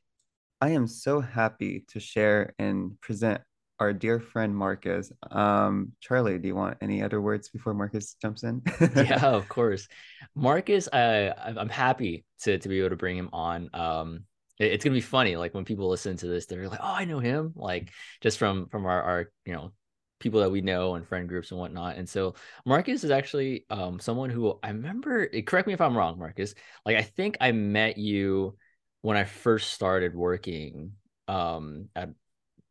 I 0.60 0.70
am 0.70 0.88
so 0.88 1.22
happy 1.22 1.86
to 1.90 2.00
share 2.00 2.54
and 2.58 3.00
present 3.00 3.42
our 3.80 3.94
dear 3.94 4.20
friend 4.20 4.56
Marcus. 4.56 5.12
Um, 5.30 5.92
Charlie, 6.00 6.40
do 6.40 6.48
you 6.48 6.56
want 6.56 6.78
any 6.82 7.04
other 7.04 7.22
words 7.22 7.50
before 7.50 7.74
Marcus 7.74 8.16
jumps 8.22 8.44
in? 8.44 8.62
yeah, 8.96 9.26
of 9.28 9.48
course. 9.50 9.88
Marcus, 10.36 10.90
I 10.92 11.32
I'm 11.38 11.70
happy 11.70 12.26
to 12.42 12.58
to 12.58 12.70
be 12.70 12.80
able 12.80 12.90
to 12.90 12.96
bring 12.96 13.18
him 13.18 13.30
on. 13.34 13.70
Um, 13.74 14.24
it, 14.60 14.72
it's 14.72 14.84
gonna 14.84 14.96
be 14.96 15.02
funny. 15.02 15.36
Like 15.36 15.54
when 15.54 15.66
people 15.66 15.90
listen 15.90 16.18
to 16.18 16.28
this, 16.28 16.48
they're 16.48 16.68
like, 16.68 16.80
"Oh, 16.82 16.94
I 16.94 17.06
know 17.06 17.20
him!" 17.20 17.54
Like 17.56 17.92
just 18.22 18.40
from 18.40 18.68
from 18.70 18.86
our 18.86 19.02
our 19.02 19.32
you 19.46 19.54
know 19.54 19.74
people 20.20 20.40
that 20.40 20.52
we 20.52 20.62
know 20.62 20.96
and 20.96 21.08
friend 21.08 21.28
groups 21.28 21.52
and 21.52 21.60
whatnot. 21.60 21.98
And 21.98 22.08
so 22.08 22.36
Marcus 22.66 23.04
is 23.04 23.12
actually 23.12 23.66
um, 23.70 24.00
someone 24.00 24.30
who 24.30 24.58
I 24.64 24.70
remember. 24.70 25.30
Eh, 25.32 25.42
correct 25.42 25.68
me 25.68 25.74
if 25.74 25.82
I'm 25.82 25.98
wrong, 25.98 26.18
Marcus. 26.18 26.56
Like 26.86 26.98
I 26.98 27.04
think 27.04 27.38
I 27.40 27.52
met 27.52 27.98
you 27.98 28.58
when 29.02 29.18
I 29.18 29.26
first 29.26 29.74
started 29.74 30.16
working 30.16 30.94
um, 31.28 31.90
at 31.96 32.10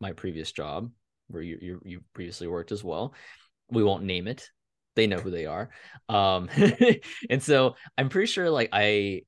my 0.00 0.12
previous 0.12 0.52
job, 0.52 0.90
where 1.28 1.42
you, 1.42 1.58
you 1.60 1.80
you 1.84 2.00
previously 2.14 2.46
worked 2.46 2.72
as 2.72 2.82
well. 2.82 3.14
We 3.70 3.82
won't 3.82 4.04
name 4.04 4.26
it. 4.26 4.50
They 4.94 5.06
know 5.06 5.18
who 5.18 5.30
they 5.30 5.46
are. 5.46 5.70
Um, 6.08 6.48
and 7.30 7.42
so 7.42 7.76
I'm 7.96 8.08
pretty 8.08 8.26
sure 8.26 8.50
like 8.50 8.70
I 8.72 9.22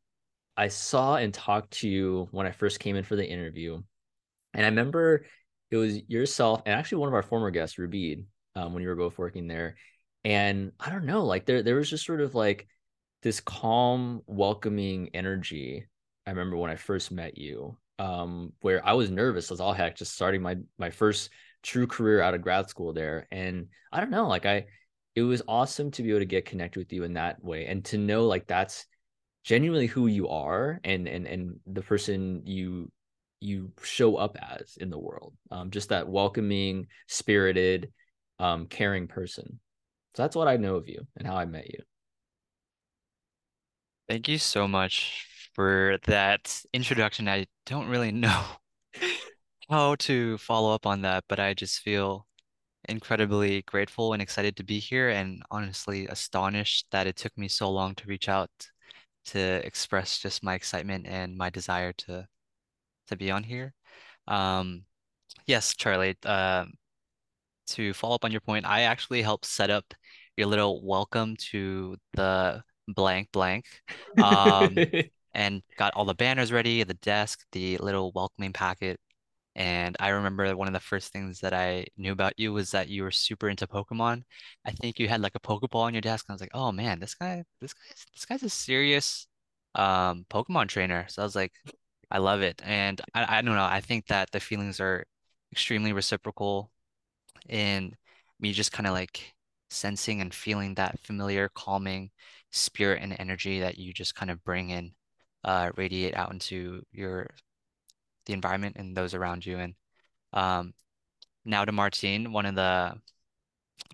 I 0.56 0.68
saw 0.68 1.16
and 1.16 1.32
talked 1.32 1.72
to 1.74 1.88
you 1.88 2.28
when 2.32 2.46
I 2.46 2.50
first 2.50 2.80
came 2.80 2.96
in 2.96 3.04
for 3.04 3.16
the 3.16 3.26
interview. 3.26 3.80
And 4.54 4.66
I 4.66 4.68
remember 4.70 5.26
it 5.70 5.76
was 5.76 6.00
yourself 6.08 6.62
and 6.64 6.74
actually 6.74 6.98
one 6.98 7.08
of 7.08 7.14
our 7.14 7.22
former 7.22 7.50
guests, 7.50 7.78
Rubid, 7.78 8.24
um, 8.56 8.72
when 8.72 8.82
you 8.82 8.88
were 8.88 8.96
both 8.96 9.18
working 9.18 9.48
there. 9.48 9.76
And 10.24 10.72
I 10.80 10.90
don't 10.90 11.04
know, 11.04 11.24
like 11.24 11.46
there 11.46 11.62
there 11.62 11.76
was 11.76 11.90
just 11.90 12.04
sort 12.04 12.20
of 12.20 12.34
like 12.34 12.66
this 13.22 13.40
calm, 13.40 14.22
welcoming 14.26 15.10
energy. 15.14 15.86
I 16.26 16.30
remember 16.30 16.56
when 16.56 16.70
I 16.70 16.76
first 16.76 17.10
met 17.10 17.38
you, 17.38 17.76
um, 17.98 18.52
where 18.60 18.84
I 18.86 18.92
was 18.92 19.10
nervous 19.10 19.50
as 19.50 19.60
all 19.60 19.72
heck, 19.72 19.96
just 19.96 20.14
starting 20.14 20.42
my 20.42 20.56
my 20.78 20.90
first 20.90 21.30
true 21.62 21.86
career 21.86 22.20
out 22.20 22.34
of 22.34 22.42
grad 22.42 22.68
school 22.68 22.92
there. 22.92 23.26
And 23.30 23.68
I 23.92 24.00
don't 24.00 24.10
know, 24.10 24.28
like 24.28 24.46
I 24.46 24.66
it 25.14 25.22
was 25.22 25.42
awesome 25.48 25.90
to 25.90 26.02
be 26.02 26.10
able 26.10 26.20
to 26.20 26.26
get 26.26 26.44
connected 26.44 26.78
with 26.78 26.92
you 26.92 27.02
in 27.04 27.14
that 27.14 27.42
way 27.42 27.66
and 27.66 27.84
to 27.86 27.98
know 27.98 28.26
like 28.26 28.46
that's 28.46 28.86
genuinely 29.44 29.86
who 29.86 30.06
you 30.06 30.28
are 30.28 30.80
and 30.84 31.08
and 31.08 31.26
and 31.26 31.58
the 31.66 31.82
person 31.82 32.42
you 32.44 32.90
you 33.40 33.72
show 33.82 34.16
up 34.16 34.36
as 34.40 34.76
in 34.78 34.90
the 34.90 34.98
world 34.98 35.34
um, 35.50 35.70
just 35.70 35.90
that 35.90 36.08
welcoming 36.08 36.86
spirited 37.06 37.92
um, 38.38 38.66
caring 38.66 39.06
person 39.06 39.60
so 40.14 40.22
that's 40.22 40.36
what 40.36 40.48
i 40.48 40.56
know 40.56 40.76
of 40.76 40.88
you 40.88 41.06
and 41.16 41.26
how 41.26 41.36
i 41.36 41.44
met 41.44 41.68
you 41.68 41.80
Thank 44.08 44.26
you 44.26 44.38
so 44.38 44.66
much 44.66 45.26
for 45.54 45.98
that 46.06 46.62
introduction. 46.72 47.28
I 47.28 47.46
don't 47.66 47.88
really 47.88 48.10
know 48.12 48.42
how 49.68 49.96
to 49.96 50.38
follow 50.38 50.74
up 50.74 50.86
on 50.86 51.02
that, 51.02 51.24
but 51.28 51.38
I 51.38 51.52
just 51.52 51.80
feel 51.80 52.26
incredibly 52.88 53.62
grateful 53.62 54.14
and 54.14 54.22
excited 54.22 54.56
to 54.56 54.64
be 54.64 54.78
here 54.78 55.10
and 55.10 55.42
honestly 55.50 56.06
astonished 56.06 56.86
that 56.90 57.06
it 57.06 57.16
took 57.16 57.36
me 57.36 57.48
so 57.48 57.70
long 57.70 57.94
to 57.96 58.06
reach 58.06 58.28
out 58.30 58.50
to 59.26 59.66
express 59.66 60.18
just 60.18 60.42
my 60.42 60.54
excitement 60.54 61.06
and 61.06 61.36
my 61.36 61.50
desire 61.50 61.92
to 61.92 62.26
to 63.08 63.16
be 63.16 63.30
on 63.30 63.42
here. 63.42 63.74
Um, 64.26 64.84
yes, 65.46 65.74
Charlie, 65.76 66.16
uh, 66.24 66.66
to 67.68 67.92
follow 67.92 68.14
up 68.14 68.24
on 68.24 68.32
your 68.32 68.40
point, 68.40 68.66
I 68.66 68.82
actually 68.82 69.22
helped 69.22 69.46
set 69.46 69.70
up 69.70 69.84
your 70.36 70.46
little 70.46 70.84
welcome 70.84 71.36
to 71.50 71.96
the 72.14 72.62
blank 72.86 73.28
blank. 73.32 73.66
Um, 74.22 74.76
and 75.34 75.62
got 75.76 75.94
all 75.94 76.04
the 76.04 76.14
banners 76.14 76.52
ready, 76.52 76.82
the 76.82 76.94
desk, 76.94 77.44
the 77.52 77.78
little 77.78 78.12
welcoming 78.14 78.52
packet. 78.52 78.98
And 79.54 79.96
I 79.98 80.10
remember 80.10 80.56
one 80.56 80.68
of 80.68 80.74
the 80.74 80.80
first 80.80 81.12
things 81.12 81.40
that 81.40 81.52
I 81.52 81.86
knew 81.96 82.12
about 82.12 82.34
you 82.36 82.52
was 82.52 82.70
that 82.70 82.88
you 82.88 83.02
were 83.02 83.10
super 83.10 83.48
into 83.48 83.66
Pokemon. 83.66 84.22
I 84.64 84.70
think 84.70 84.98
you 84.98 85.08
had 85.08 85.20
like 85.20 85.34
a 85.34 85.40
Pokeball 85.40 85.82
on 85.82 85.94
your 85.94 86.00
desk, 86.00 86.26
and 86.28 86.32
I 86.32 86.34
was 86.34 86.40
like, 86.40 86.54
oh 86.54 86.70
man, 86.72 87.00
this 87.00 87.14
guy, 87.14 87.42
this 87.60 87.74
guy's 87.74 88.06
this 88.14 88.24
guy's 88.24 88.42
a 88.44 88.48
serious 88.50 89.26
um 89.74 90.26
Pokemon 90.30 90.68
trainer. 90.68 91.06
So 91.08 91.22
I 91.22 91.24
was 91.24 91.34
like, 91.36 91.52
I 92.10 92.18
love 92.18 92.42
it. 92.42 92.62
And 92.64 93.00
I, 93.14 93.38
I 93.38 93.42
don't 93.42 93.54
know, 93.54 93.64
I 93.64 93.80
think 93.80 94.06
that 94.08 94.30
the 94.30 94.40
feelings 94.40 94.80
are 94.80 95.04
extremely 95.52 95.92
reciprocal 95.92 96.70
in 97.48 97.96
me 98.40 98.52
just 98.52 98.72
kind 98.72 98.86
of 98.86 98.94
like 98.94 99.34
sensing 99.70 100.20
and 100.20 100.34
feeling 100.34 100.74
that 100.76 101.00
familiar, 101.00 101.50
calming 101.54 102.10
spirit 102.50 103.02
and 103.02 103.16
energy 103.18 103.60
that 103.60 103.78
you 103.78 103.92
just 103.92 104.14
kind 104.14 104.30
of 104.30 104.44
bring 104.44 104.70
in, 104.70 104.92
uh, 105.44 105.70
radiate 105.76 106.16
out 106.16 106.32
into 106.32 106.82
your 106.92 107.28
the 108.26 108.32
environment 108.32 108.76
and 108.78 108.96
those 108.96 109.14
around 109.14 109.46
you. 109.46 109.58
And 109.58 109.74
um, 110.32 110.74
now 111.44 111.64
to 111.64 111.72
Martine, 111.72 112.32
one 112.32 112.46
of 112.46 112.54
the 112.56 112.94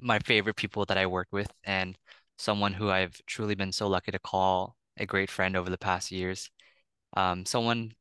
my 0.00 0.18
favorite 0.20 0.56
people 0.56 0.84
that 0.86 0.98
I 0.98 1.06
work 1.06 1.28
with, 1.32 1.50
and 1.64 1.96
someone 2.38 2.72
who 2.72 2.90
I've 2.90 3.20
truly 3.26 3.54
been 3.54 3.72
so 3.72 3.88
lucky 3.88 4.12
to 4.12 4.18
call 4.18 4.76
a 4.98 5.06
great 5.06 5.30
friend 5.30 5.56
over 5.56 5.70
the 5.70 5.78
past 5.78 6.10
years. 6.10 6.50
Um, 7.16 7.46
someone 7.46 7.94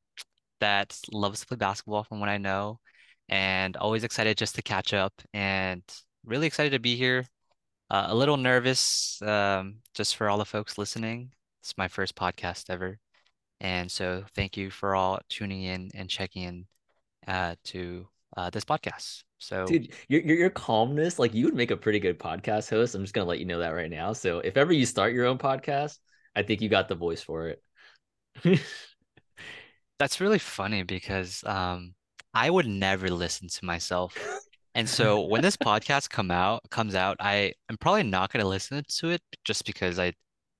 that 0.59 0.97
loves 1.11 1.41
to 1.41 1.47
play 1.47 1.57
basketball 1.57 2.03
from 2.03 2.19
what 2.19 2.29
I 2.29 2.37
know, 2.37 2.79
and 3.29 3.75
always 3.77 4.03
excited 4.03 4.37
just 4.37 4.55
to 4.55 4.61
catch 4.61 4.93
up, 4.93 5.13
and 5.33 5.83
really 6.25 6.47
excited 6.47 6.71
to 6.71 6.79
be 6.79 6.95
here. 6.95 7.25
Uh, 7.89 8.07
a 8.09 8.15
little 8.15 8.37
nervous, 8.37 9.21
um, 9.21 9.75
just 9.93 10.15
for 10.15 10.29
all 10.29 10.37
the 10.37 10.45
folks 10.45 10.77
listening. 10.77 11.31
It's 11.61 11.77
my 11.77 11.87
first 11.87 12.15
podcast 12.15 12.69
ever. 12.69 12.97
And 13.59 13.91
so 13.91 14.23
thank 14.35 14.57
you 14.57 14.69
for 14.69 14.95
all 14.95 15.19
tuning 15.29 15.63
in 15.63 15.91
and 15.93 16.09
checking 16.09 16.43
in 16.43 16.65
uh, 17.27 17.55
to 17.65 18.07
uh, 18.35 18.49
this 18.49 18.65
podcast. 18.65 19.23
So, 19.37 19.65
dude, 19.65 19.93
your, 20.07 20.21
your 20.21 20.37
your 20.37 20.49
calmness, 20.49 21.19
like 21.19 21.33
you 21.33 21.45
would 21.45 21.55
make 21.55 21.71
a 21.71 21.77
pretty 21.77 21.99
good 21.99 22.19
podcast 22.19 22.69
host. 22.69 22.95
I'm 22.95 23.03
just 23.03 23.13
gonna 23.13 23.27
let 23.27 23.39
you 23.39 23.45
know 23.45 23.59
that 23.59 23.69
right 23.69 23.89
now. 23.89 24.13
So, 24.13 24.39
if 24.39 24.57
ever 24.57 24.73
you 24.73 24.85
start 24.85 25.13
your 25.13 25.25
own 25.25 25.37
podcast, 25.37 25.97
I 26.35 26.43
think 26.43 26.61
you 26.61 26.69
got 26.69 26.87
the 26.87 26.95
voice 26.95 27.21
for 27.21 27.49
it. 27.49 27.63
that's 30.03 30.19
really 30.19 30.37
funny 30.39 30.83
because 30.83 31.45
um, 31.45 31.93
I 32.33 32.49
would 32.49 32.67
never 32.67 33.07
listen 33.09 33.47
to 33.47 33.63
myself. 33.63 34.17
And 34.75 34.87
so 34.89 35.21
when 35.21 35.41
this 35.41 35.55
podcast 35.69 36.09
come 36.09 36.29
out 36.29 36.61
comes 36.69 36.93
out, 36.93 37.15
I 37.21 37.53
I'm 37.69 37.77
probably 37.77 38.03
not 38.03 38.29
gonna 38.33 38.45
listen 38.45 38.83
to 38.85 39.11
it 39.11 39.21
just 39.45 39.65
because 39.65 39.99
I 39.99 40.11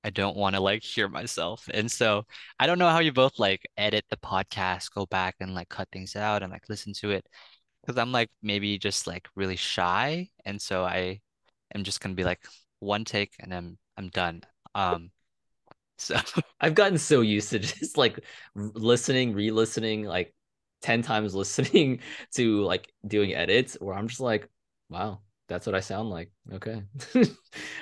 I 0.06 0.12
don't 0.12 0.38
want 0.38 0.56
to 0.56 0.62
like 0.62 0.82
hear 0.82 1.10
myself. 1.10 1.68
And 1.74 1.92
so 1.92 2.24
I 2.58 2.68
don't 2.68 2.80
know 2.80 2.88
how 2.90 3.00
you 3.00 3.12
both 3.12 3.38
like 3.38 3.68
edit 3.78 4.06
the 4.10 4.16
podcast, 4.16 4.94
go 4.94 5.06
back 5.08 5.36
and 5.42 5.54
like 5.54 5.68
cut 5.68 5.90
things 5.92 6.16
out 6.16 6.42
and 6.42 6.50
like 6.52 6.70
listen 6.70 6.94
to 7.02 7.12
it. 7.12 7.26
Because 7.82 8.00
I'm 8.00 8.14
like 8.14 8.30
maybe 8.42 8.78
just 8.78 9.08
like 9.08 9.28
really 9.36 9.58
shy. 9.58 10.30
And 10.46 10.62
so 10.62 10.86
I 10.86 11.20
am 11.76 11.84
just 11.84 12.00
gonna 12.00 12.16
be 12.16 12.24
like 12.24 12.46
one 12.80 13.04
take 13.04 13.34
and 13.42 13.54
I'm 13.54 13.78
I'm 13.98 14.08
done. 14.10 14.44
Um 14.74 15.12
so 15.98 16.16
I've 16.62 16.76
gotten 16.76 16.98
so 16.98 17.22
used 17.22 17.50
to 17.52 17.60
just 17.60 17.98
like 17.98 18.20
listening, 18.56 19.34
re-listening, 19.34 20.06
like 20.06 20.34
10 20.82 21.02
times 21.02 21.36
listening 21.36 22.00
to 22.36 22.62
like 22.62 22.92
doing 23.06 23.34
edits 23.34 23.78
where 23.80 23.96
I'm 23.96 24.08
just 24.08 24.22
like, 24.22 24.50
wow, 24.90 25.20
that's 25.48 25.66
what 25.66 25.76
I 25.76 25.80
sound 25.80 26.10
like. 26.10 26.32
Okay. 26.52 26.84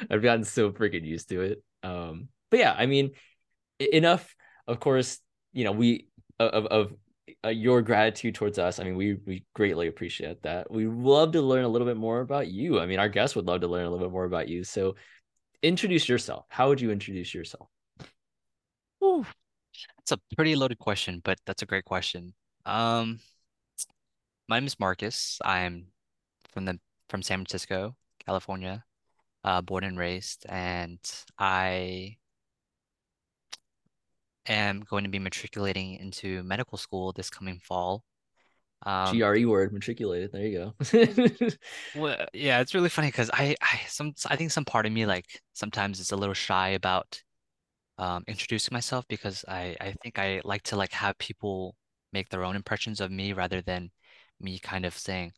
I've 0.09 0.21
gotten 0.21 0.43
so 0.43 0.71
freaking 0.71 1.05
used 1.05 1.29
to 1.29 1.41
it. 1.41 1.63
Um, 1.83 2.29
but 2.49 2.59
yeah, 2.59 2.75
I 2.77 2.85
mean, 2.85 3.11
enough. 3.79 4.35
Of 4.67 4.79
course, 4.79 5.19
you 5.53 5.63
know, 5.63 5.71
we 5.71 6.07
of 6.39 6.65
of 6.67 6.93
uh, 7.43 7.49
your 7.49 7.81
gratitude 7.81 8.35
towards 8.35 8.59
us. 8.59 8.79
I 8.79 8.83
mean, 8.83 8.95
we 8.95 9.15
we 9.25 9.45
greatly 9.53 9.87
appreciate 9.87 10.43
that. 10.43 10.71
We 10.71 10.87
love 10.87 11.31
to 11.33 11.41
learn 11.41 11.65
a 11.65 11.67
little 11.67 11.87
bit 11.87 11.97
more 11.97 12.21
about 12.21 12.47
you. 12.47 12.79
I 12.79 12.85
mean, 12.85 12.99
our 12.99 13.09
guests 13.09 13.35
would 13.35 13.47
love 13.47 13.61
to 13.61 13.67
learn 13.67 13.85
a 13.85 13.89
little 13.89 14.05
bit 14.05 14.13
more 14.13 14.25
about 14.25 14.47
you. 14.47 14.63
So, 14.63 14.95
introduce 15.63 16.07
yourself. 16.07 16.45
How 16.49 16.69
would 16.69 16.81
you 16.81 16.91
introduce 16.91 17.33
yourself? 17.33 17.70
Ooh, 19.03 19.25
that's 19.97 20.11
a 20.11 20.35
pretty 20.35 20.55
loaded 20.55 20.79
question, 20.79 21.21
but 21.23 21.39
that's 21.45 21.61
a 21.61 21.65
great 21.65 21.85
question. 21.85 22.33
Um, 22.65 23.19
my 24.47 24.59
name 24.59 24.67
is 24.67 24.79
Marcus. 24.79 25.39
I'm 25.43 25.87
from 26.51 26.65
the 26.65 26.79
from 27.09 27.21
San 27.21 27.39
Francisco, 27.39 27.95
California 28.25 28.83
uh, 29.43 29.61
born 29.61 29.83
and 29.83 29.97
raised, 29.97 30.45
and 30.47 30.99
I 31.37 32.17
am 34.47 34.81
going 34.81 35.03
to 35.03 35.09
be 35.09 35.19
matriculating 35.19 35.95
into 35.95 36.43
medical 36.43 36.77
school 36.77 37.11
this 37.11 37.29
coming 37.29 37.59
fall. 37.59 38.03
Um, 38.83 39.17
GRE 39.17 39.45
word 39.45 39.73
matriculated. 39.73 40.31
There 40.31 40.45
you 40.45 40.73
go. 40.91 41.49
well, 41.95 42.25
yeah, 42.33 42.61
it's 42.61 42.73
really 42.73 42.89
funny 42.89 43.09
because 43.09 43.29
I, 43.33 43.55
I 43.61 43.81
some 43.87 44.13
I 44.27 44.35
think 44.35 44.51
some 44.51 44.65
part 44.65 44.85
of 44.85 44.91
me 44.91 45.05
like 45.05 45.41
sometimes 45.53 45.99
is 45.99 46.11
a 46.11 46.17
little 46.17 46.33
shy 46.33 46.69
about 46.69 47.21
um, 48.01 48.23
introducing 48.27 48.73
myself 48.73 49.05
because 49.07 49.45
I 49.47 49.77
I 49.79 49.93
think 50.01 50.19
I 50.19 50.41
like 50.43 50.63
to 50.63 50.75
like 50.75 50.91
have 50.93 51.17
people 51.19 51.75
make 52.11 52.29
their 52.29 52.43
own 52.43 52.55
impressions 52.55 52.99
of 52.99 53.11
me 53.11 53.31
rather 53.33 53.61
than 53.61 53.91
me 54.39 54.59
kind 54.59 54.85
of 54.85 54.97
saying, 54.97 55.33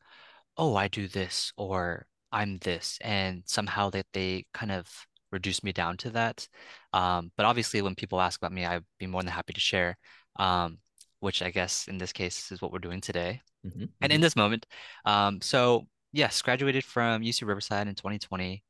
"Oh, 0.57 0.75
I 0.75 0.87
do 0.87 1.07
this," 1.07 1.53
or 1.57 2.07
I'm 2.31 2.57
this, 2.59 2.97
and 3.01 3.43
somehow 3.45 3.89
that 3.91 4.07
they 4.13 4.45
kind 4.53 4.71
of 4.71 4.87
reduce 5.31 5.63
me 5.63 5.73
down 5.73 5.97
to 5.97 6.09
that. 6.11 6.47
Um, 6.93 7.31
but 7.37 7.45
obviously, 7.45 7.81
when 7.81 7.95
people 7.95 8.21
ask 8.21 8.39
about 8.39 8.53
me, 8.53 8.65
I'd 8.65 8.85
be 8.99 9.07
more 9.07 9.21
than 9.23 9.31
happy 9.31 9.53
to 9.53 9.59
share. 9.59 9.97
Um, 10.37 10.79
which 11.19 11.41
I 11.41 11.51
guess 11.51 11.87
in 11.87 11.97
this 11.97 12.11
case 12.13 12.51
is 12.51 12.61
what 12.61 12.71
we're 12.73 12.79
doing 12.79 13.01
today, 13.01 13.41
mm-hmm. 13.65 13.85
and 14.01 14.11
in 14.11 14.17
mm-hmm. 14.17 14.23
this 14.23 14.35
moment. 14.35 14.65
Um, 15.05 15.41
so 15.41 15.87
yes, 16.13 16.41
graduated 16.41 16.85
from 16.85 17.23
UC 17.23 17.47
Riverside 17.47 17.87
in 17.87 17.95
2020, 17.95 18.63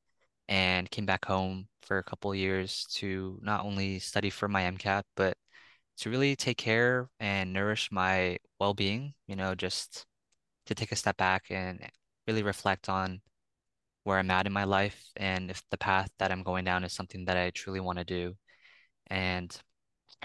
and 0.49 0.89
came 0.91 1.05
back 1.05 1.25
home 1.25 1.67
for 1.83 1.97
a 1.97 2.03
couple 2.03 2.33
years 2.35 2.85
to 2.95 3.39
not 3.41 3.65
only 3.65 3.99
study 3.99 4.29
for 4.29 4.47
my 4.47 4.63
MCAT, 4.63 5.05
but 5.15 5.37
to 5.99 6.09
really 6.09 6.35
take 6.35 6.57
care 6.57 7.09
and 7.19 7.53
nourish 7.53 7.91
my 7.91 8.37
well-being. 8.59 9.13
You 9.27 9.35
know, 9.37 9.55
just 9.55 10.05
to 10.67 10.75
take 10.75 10.91
a 10.91 10.95
step 10.97 11.17
back 11.17 11.45
and 11.51 11.81
really 12.27 12.43
reflect 12.43 12.89
on 12.89 13.21
where 14.03 14.17
I'm 14.19 14.31
at 14.31 14.47
in 14.47 14.53
my 14.53 14.65
life 14.65 15.11
and 15.15 15.49
if 15.49 15.63
the 15.71 15.77
path 15.77 16.09
that 16.19 16.31
I'm 16.31 16.43
going 16.43 16.65
down 16.65 16.83
is 16.83 16.93
something 16.93 17.25
that 17.25 17.37
I 17.37 17.51
truly 17.51 17.79
want 17.79 17.99
to 17.99 18.03
do. 18.05 18.35
And 19.07 19.55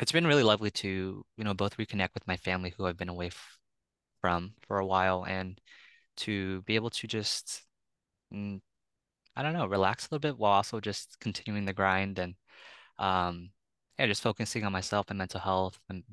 it's 0.00 0.12
been 0.12 0.26
really 0.26 0.44
lovely 0.44 0.70
to, 0.72 1.24
you 1.36 1.44
know, 1.44 1.54
both 1.54 1.76
reconnect 1.78 2.14
with 2.14 2.26
my 2.26 2.36
family 2.38 2.74
who 2.76 2.86
I've 2.86 2.96
been 2.98 3.08
away 3.08 3.28
f- 3.28 3.58
from 4.20 4.54
for 4.68 4.78
a 4.78 4.86
while 4.86 5.24
and 5.26 5.60
to 6.18 6.62
be 6.62 6.76
able 6.76 6.90
to 6.90 7.06
just, 7.08 7.62
mm, 8.34 8.60
I 9.38 9.42
don't 9.42 9.54
know, 9.54 9.66
relax 9.66 10.04
a 10.04 10.08
little 10.14 10.20
bit 10.20 10.38
while 10.38 10.52
also 10.52 10.80
just 10.80 11.18
continuing 11.20 11.64
the 11.64 11.72
grind 11.72 12.18
and, 12.18 12.34
um, 12.98 13.50
yeah, 13.98 14.06
just 14.06 14.22
focusing 14.22 14.64
on 14.64 14.72
myself 14.72 15.06
and 15.10 15.18
mental 15.18 15.40
health 15.40 15.80
and 15.88 16.04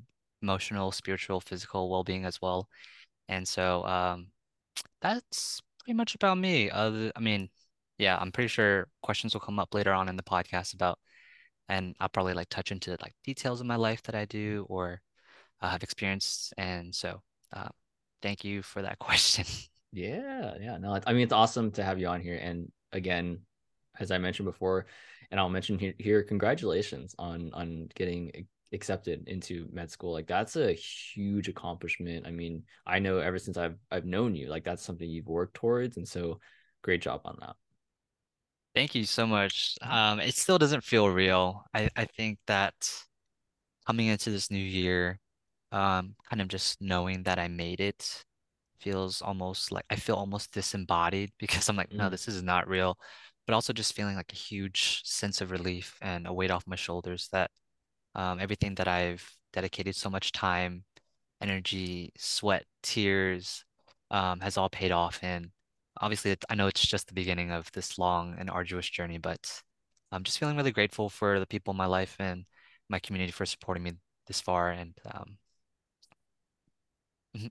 emotional, 0.44 0.92
spiritual, 0.92 1.42
physical 1.42 1.90
well-being 1.90 2.26
as 2.26 2.42
well. 2.42 2.70
And 3.30 3.48
so, 3.48 3.86
um, 3.86 4.28
that's 5.02 5.62
pretty 5.80 5.96
much 5.98 6.16
about 6.16 6.38
me. 6.38 6.70
Uh, 6.70 7.12
I 7.16 7.20
mean, 7.20 7.50
yeah, 7.98 8.18
I'm 8.20 8.32
pretty 8.32 8.50
sure 8.50 8.88
questions 9.04 9.34
will 9.34 9.42
come 9.42 9.60
up 9.60 9.74
later 9.74 9.94
on 9.94 10.10
in 10.10 10.18
the 10.18 10.24
podcast 10.24 10.74
about, 10.76 11.00
and 11.70 11.96
I'll 12.00 12.10
probably 12.10 12.34
like 12.34 12.50
touch 12.50 12.72
into 12.72 12.92
like 13.02 13.16
details 13.24 13.62
of 13.62 13.68
my 13.68 13.76
life 13.78 14.04
that 14.04 14.16
I 14.16 14.26
do 14.26 14.66
or 14.70 15.02
uh, 15.62 15.70
have 15.70 15.84
experienced. 15.84 16.54
And 16.58 16.94
so, 16.94 17.22
uh, 17.54 17.70
thank 18.22 18.44
you 18.44 18.62
for 18.62 18.82
that 18.84 19.00
question. 19.00 19.46
Yeah, 19.92 20.56
yeah. 20.60 20.78
No, 20.78 21.00
I 21.08 21.14
mean 21.14 21.24
it's 21.24 21.34
awesome 21.34 21.72
to 21.72 21.84
have 21.84 22.00
you 22.00 22.08
on 22.08 22.22
here. 22.22 22.38
And 22.38 22.72
again, 22.96 23.40
as 24.00 24.12
I 24.12 24.18
mentioned 24.18 24.46
before, 24.46 24.88
and 25.32 25.40
I'll 25.40 25.50
mention 25.50 25.78
here, 25.78 25.94
here 26.00 26.24
congratulations 26.24 27.16
on 27.20 27.52
on 27.54 27.90
getting 27.96 28.48
accepted 28.74 29.28
into 29.28 29.68
med 29.72 29.92
school. 29.92 30.12
Like 30.14 30.28
that's 30.28 30.56
a 30.56 30.74
huge 30.74 31.48
accomplishment. 31.48 32.26
I 32.26 32.32
mean, 32.32 32.64
I 32.86 33.00
know 33.00 33.20
ever 33.20 33.40
since 33.40 33.58
I've 33.58 33.78
I've 33.92 34.06
known 34.06 34.36
you, 34.36 34.50
like 34.50 34.64
that's 34.64 34.84
something 34.84 35.10
you've 35.10 35.28
worked 35.28 35.56
towards, 35.56 35.98
and 35.98 36.08
so 36.08 36.40
great 36.82 37.02
job 37.02 37.22
on 37.26 37.38
that. 37.42 37.56
Thank 38.74 38.96
you 38.96 39.06
so 39.06 39.26
much. 39.26 39.78
Um, 39.82 40.20
it 40.20 40.36
still 40.36 40.58
doesn't 40.58 40.84
feel 40.84 41.10
real. 41.10 41.64
I 41.74 41.90
I 41.96 42.06
think 42.06 42.40
that 42.48 42.76
coming 43.88 44.08
into 44.08 44.32
this 44.32 44.52
new 44.52 44.58
year, 44.58 45.20
um, 45.72 46.16
kind 46.30 46.42
of 46.42 46.48
just 46.48 46.82
knowing 46.82 47.24
that 47.24 47.40
I 47.40 47.48
made 47.48 47.80
it 47.80 48.26
feels 48.86 49.22
almost 49.24 49.72
like 49.74 49.86
I 49.92 49.98
feel 49.98 50.16
almost 50.18 50.54
disembodied 50.54 51.32
because 51.40 51.70
I'm 51.70 51.78
like, 51.78 51.92
no, 51.94 52.10
Mm. 52.10 52.12
this 52.12 52.30
is 52.30 52.44
not 52.44 52.70
real. 52.70 52.98
But 53.48 53.56
also 53.56 53.74
just 53.74 53.94
feeling 53.96 54.16
like 54.18 54.34
a 54.34 54.38
huge 54.38 55.04
sense 55.06 55.42
of 55.42 55.52
relief 55.52 55.98
and 56.04 56.28
a 56.28 56.34
weight 56.34 56.52
off 56.52 56.68
my 56.68 56.78
shoulders 56.78 57.30
that 57.34 57.52
um, 58.16 58.40
everything 58.40 58.76
that 58.76 58.88
I've 58.88 59.24
dedicated 59.54 59.96
so 59.96 60.10
much 60.10 60.32
time, 60.34 60.86
energy, 61.42 62.12
sweat, 62.18 62.66
tears, 62.84 63.66
um, 64.12 64.40
has 64.42 64.58
all 64.58 64.70
paid 64.70 64.92
off. 64.92 65.20
And 65.24 65.52
obviously, 66.02 66.36
I 66.50 66.56
know 66.56 66.68
it's 66.68 66.86
just 66.88 67.08
the 67.08 67.14
beginning 67.14 67.52
of 67.52 67.72
this 67.74 67.98
long 68.00 68.36
and 68.40 68.50
arduous 68.50 68.90
journey, 68.90 69.18
but 69.20 69.62
I'm 70.12 70.24
just 70.24 70.40
feeling 70.40 70.58
really 70.58 70.72
grateful 70.72 71.10
for 71.10 71.40
the 71.40 71.48
people 71.48 71.72
in 71.74 71.78
my 71.78 71.88
life 71.88 72.16
and 72.20 72.46
my 72.90 73.00
community 73.00 73.32
for 73.32 73.46
supporting 73.46 73.84
me 73.84 73.94
this 74.28 74.42
far. 74.42 74.72
And 74.72 74.94
um, 75.14 75.38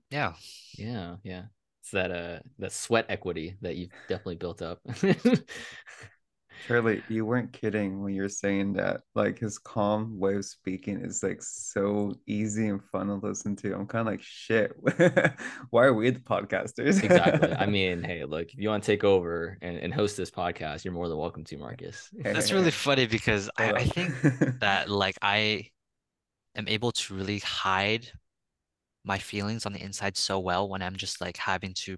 yeah. 0.09 0.33
Yeah, 0.77 1.15
yeah. 1.23 1.43
It's 1.81 1.91
that 1.91 2.11
uh 2.11 2.39
that 2.59 2.71
sweat 2.71 3.05
equity 3.09 3.57
that 3.61 3.75
you've 3.75 3.91
definitely 4.07 4.35
built 4.35 4.61
up. 4.61 4.79
Charlie, 6.67 7.03
you 7.09 7.25
weren't 7.25 7.53
kidding 7.53 8.01
when 8.01 8.13
you're 8.13 8.29
saying 8.29 8.73
that. 8.73 9.01
Like 9.13 9.39
his 9.39 9.57
calm 9.57 10.17
way 10.17 10.35
of 10.35 10.45
speaking 10.45 11.01
is 11.01 11.21
like 11.21 11.41
so 11.41 12.15
easy 12.25 12.69
and 12.69 12.83
fun 12.91 13.07
to 13.07 13.15
listen 13.15 13.55
to. 13.57 13.73
I'm 13.73 13.85
kind 13.85 14.07
of 14.07 14.13
like, 14.13 14.21
shit. 14.21 14.71
Why 15.69 15.83
are 15.85 15.93
we 15.93 16.09
the 16.09 16.19
podcasters? 16.19 17.03
exactly. 17.03 17.53
I 17.53 17.65
mean, 17.67 18.03
hey, 18.03 18.23
look, 18.25 18.47
if 18.51 18.57
you 18.57 18.69
want 18.69 18.83
to 18.83 18.87
take 18.87 19.03
over 19.03 19.57
and, 19.61 19.77
and 19.77 19.93
host 19.93 20.17
this 20.17 20.31
podcast, 20.31 20.83
you're 20.83 20.93
more 20.93 21.07
than 21.07 21.17
welcome 21.17 21.43
to, 21.45 21.57
Marcus. 21.57 22.09
That's 22.13 22.51
really 22.51 22.71
funny 22.71 23.05
because 23.05 23.49
I, 23.57 23.73
I 23.73 23.83
think 23.83 24.59
that 24.59 24.89
like 24.89 25.17
I 25.21 25.69
am 26.55 26.67
able 26.67 26.93
to 26.93 27.13
really 27.13 27.39
hide 27.39 28.09
my 29.05 29.19
feelings 29.19 29.65
on 29.65 29.73
the 29.73 29.83
inside 29.83 30.17
so 30.17 30.39
well 30.39 30.69
when 30.69 30.81
I'm 30.83 30.95
just 30.97 31.21
like 31.21 31.37
having 31.37 31.73
to 31.85 31.97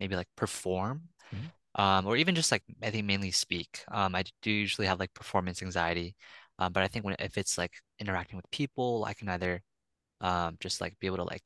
maybe 0.00 0.16
like 0.16 0.28
perform 0.36 1.02
Mhm. 1.32 1.48
um 1.76 2.06
or 2.06 2.16
even 2.16 2.34
just 2.34 2.52
like 2.52 2.62
I 2.82 2.90
think 2.90 3.06
mainly 3.06 3.30
speak. 3.30 3.84
Um 3.90 4.14
I 4.14 4.24
do 4.42 4.50
usually 4.50 4.86
have 4.86 5.00
like 5.00 5.14
performance 5.14 5.62
anxiety. 5.62 6.16
Um 6.58 6.72
but 6.72 6.82
I 6.82 6.88
think 6.88 7.04
when 7.04 7.16
if 7.18 7.38
it's 7.38 7.58
like 7.58 7.72
interacting 8.00 8.36
with 8.36 8.50
people, 8.50 9.04
I 9.06 9.14
can 9.14 9.28
either 9.28 9.62
um 10.22 10.56
just 10.60 10.80
like 10.80 10.98
be 11.00 11.06
able 11.08 11.18
to 11.18 11.24
like 11.24 11.44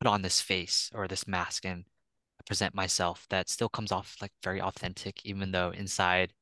put 0.00 0.08
on 0.08 0.22
this 0.22 0.40
face 0.40 0.90
or 0.94 1.08
this 1.08 1.26
mask 1.28 1.64
and 1.66 1.84
present 2.46 2.74
myself 2.74 3.26
that 3.30 3.48
still 3.50 3.68
comes 3.68 3.92
off 3.92 4.16
like 4.22 4.32
very 4.44 4.60
authentic 4.62 5.24
even 5.26 5.52
though 5.52 5.70
inside 5.70 6.32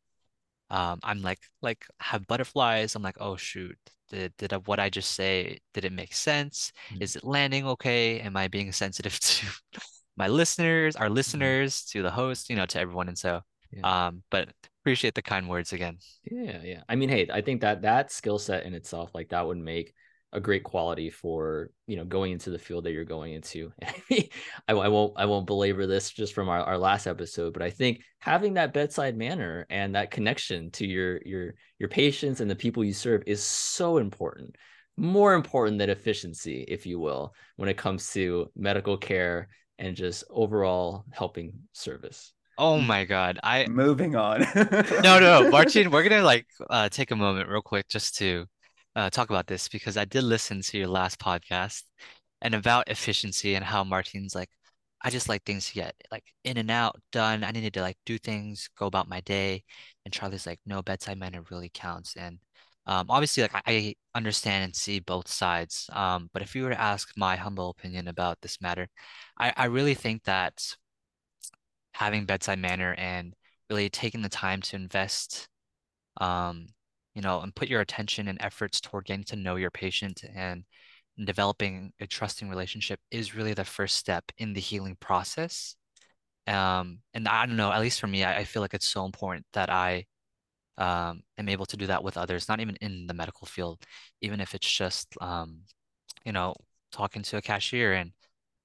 um 0.70 1.00
I'm 1.02 1.22
like 1.22 1.40
like 1.62 1.86
have 2.00 2.26
butterflies. 2.26 2.94
I'm 2.94 3.02
like, 3.02 3.16
oh 3.20 3.36
shoot, 3.36 3.76
did 4.10 4.34
did 4.38 4.52
what 4.66 4.78
I 4.80 4.90
just 4.90 5.12
say, 5.12 5.58
did 5.74 5.84
it 5.84 5.92
make 5.92 6.14
sense? 6.14 6.72
Mhm. 6.90 7.00
Is 7.00 7.16
it 7.16 7.24
landing 7.24 7.66
okay? 7.66 8.20
Am 8.20 8.36
I 8.36 8.48
being 8.48 8.72
sensitive 8.84 9.18
to 9.20 9.46
my 10.16 10.28
listeners, 10.28 10.96
our 10.96 11.10
listeners, 11.10 11.84
to 11.86 12.02
the 12.02 12.10
host, 12.10 12.50
you 12.50 12.56
know, 12.56 12.66
to 12.66 12.80
everyone? 12.80 13.08
And 13.08 13.18
so 13.18 13.42
Yeah. 13.70 13.84
um, 13.84 14.22
but 14.30 14.48
appreciate 14.82 15.14
the 15.14 15.22
kind 15.22 15.48
words 15.48 15.72
again. 15.72 15.98
Yeah, 16.30 16.60
yeah. 16.62 16.82
I 16.88 16.96
mean, 16.96 17.08
hey, 17.08 17.26
I 17.32 17.40
think 17.40 17.62
that 17.62 17.82
that 17.82 18.12
skill 18.12 18.38
set 18.38 18.64
in 18.64 18.74
itself, 18.74 19.10
like 19.14 19.30
that 19.30 19.46
would 19.46 19.56
make 19.58 19.94
a 20.32 20.40
great 20.40 20.62
quality 20.62 21.08
for, 21.10 21.70
you 21.86 21.96
know, 21.96 22.04
going 22.04 22.32
into 22.32 22.50
the 22.50 22.58
field 22.58 22.84
that 22.84 22.92
you're 22.92 23.04
going 23.04 23.32
into. 23.32 23.72
I, 24.10 24.28
I 24.68 24.88
won't 24.88 25.14
I 25.16 25.24
won't 25.24 25.46
belabor 25.46 25.86
this 25.86 26.10
just 26.10 26.34
from 26.34 26.48
our, 26.48 26.60
our 26.60 26.78
last 26.78 27.06
episode, 27.06 27.52
but 27.52 27.62
I 27.62 27.70
think 27.70 28.02
having 28.18 28.54
that 28.54 28.74
bedside 28.74 29.16
manner 29.16 29.66
and 29.70 29.94
that 29.94 30.10
connection 30.10 30.70
to 30.72 30.86
your 30.86 31.20
your 31.24 31.54
your 31.78 31.88
patients 31.88 32.40
and 32.40 32.50
the 32.50 32.56
people 32.56 32.84
you 32.84 32.92
serve 32.92 33.22
is 33.26 33.42
so 33.42 33.96
important. 33.98 34.56
More 34.96 35.34
important 35.34 35.78
than 35.78 35.90
efficiency, 35.90 36.64
if 36.66 36.84
you 36.84 36.98
will, 36.98 37.32
when 37.56 37.68
it 37.68 37.76
comes 37.76 38.12
to 38.12 38.50
medical 38.56 38.98
care 38.98 39.48
and 39.78 39.94
just 39.96 40.24
overall 40.28 41.04
helping 41.12 41.52
service. 41.72 42.32
Oh 42.58 42.80
my 42.80 43.04
God. 43.04 43.38
I 43.42 43.66
Moving 43.68 44.16
on. 44.16 44.40
no 45.02 45.20
no 45.20 45.48
Martin, 45.50 45.90
we're 45.90 46.02
gonna 46.02 46.22
like 46.22 46.46
uh 46.68 46.88
take 46.88 47.12
a 47.12 47.16
moment 47.16 47.48
real 47.48 47.62
quick 47.62 47.88
just 47.88 48.16
to 48.16 48.46
uh 48.98 49.10
talk 49.10 49.30
about 49.30 49.46
this 49.46 49.68
because 49.68 49.96
I 49.96 50.04
did 50.04 50.24
listen 50.24 50.62
to 50.62 50.78
your 50.78 50.88
last 50.88 51.20
podcast 51.20 51.84
and 52.42 52.54
about 52.54 52.88
efficiency 52.90 53.54
and 53.54 53.64
how 53.64 53.84
Martin's 53.84 54.34
like, 54.34 54.50
I 55.02 55.10
just 55.10 55.28
like 55.28 55.44
things 55.44 55.68
to 55.68 55.74
get 55.74 55.94
like 56.12 56.24
in 56.44 56.56
and 56.58 56.70
out, 56.70 57.00
done. 57.12 57.44
I 57.44 57.52
needed 57.52 57.74
to 57.74 57.82
like 57.82 57.98
do 58.06 58.18
things, 58.18 58.68
go 58.78 58.86
about 58.86 59.08
my 59.08 59.20
day. 59.22 59.64
And 60.04 60.12
Charlie's 60.14 60.46
like, 60.46 60.60
no, 60.66 60.82
bedside 60.82 61.18
manner 61.18 61.44
really 61.50 61.70
counts. 61.72 62.16
And 62.16 62.38
um, 62.86 63.06
obviously, 63.10 63.42
like 63.44 63.54
I, 63.54 63.62
I 63.66 63.94
understand 64.14 64.64
and 64.64 64.76
see 64.76 64.98
both 65.00 65.28
sides. 65.28 65.88
Um, 65.92 66.30
but 66.32 66.42
if 66.42 66.54
you 66.56 66.64
were 66.64 66.70
to 66.70 66.80
ask 66.80 67.10
my 67.16 67.36
humble 67.36 67.70
opinion 67.70 68.08
about 68.08 68.40
this 68.42 68.60
matter, 68.60 68.88
I, 69.38 69.52
I 69.56 69.64
really 69.66 69.94
think 69.94 70.24
that 70.24 70.76
having 71.92 72.26
bedside 72.26 72.58
manner 72.58 72.94
and 72.98 73.34
really 73.70 73.90
taking 73.90 74.22
the 74.22 74.28
time 74.28 74.62
to 74.62 74.76
invest, 74.76 75.48
um, 76.20 76.68
you 77.18 77.22
know, 77.22 77.40
and 77.40 77.52
put 77.52 77.66
your 77.68 77.80
attention 77.80 78.28
and 78.28 78.38
efforts 78.40 78.80
toward 78.80 79.06
getting 79.06 79.24
to 79.24 79.34
know 79.34 79.56
your 79.56 79.72
patient 79.72 80.22
and 80.36 80.62
developing 81.24 81.92
a 81.98 82.06
trusting 82.06 82.48
relationship 82.48 83.00
is 83.10 83.34
really 83.34 83.54
the 83.54 83.64
first 83.64 83.96
step 83.96 84.30
in 84.38 84.52
the 84.52 84.60
healing 84.60 84.96
process. 85.00 85.74
Um, 86.46 87.00
and 87.14 87.26
I 87.26 87.44
don't 87.44 87.56
know, 87.56 87.72
at 87.72 87.80
least 87.80 87.98
for 87.98 88.06
me, 88.06 88.22
I, 88.22 88.38
I 88.38 88.44
feel 88.44 88.62
like 88.62 88.72
it's 88.72 88.86
so 88.86 89.04
important 89.04 89.44
that 89.52 89.68
I 89.68 90.04
um, 90.76 91.22
am 91.38 91.48
able 91.48 91.66
to 91.66 91.76
do 91.76 91.88
that 91.88 92.04
with 92.04 92.16
others, 92.16 92.48
not 92.48 92.60
even 92.60 92.76
in 92.76 93.08
the 93.08 93.14
medical 93.14 93.48
field, 93.48 93.82
even 94.22 94.40
if 94.40 94.54
it's 94.54 94.70
just, 94.70 95.08
um, 95.20 95.62
you 96.24 96.30
know, 96.30 96.54
talking 96.92 97.22
to 97.22 97.38
a 97.38 97.42
cashier 97.42 97.94
and 97.94 98.12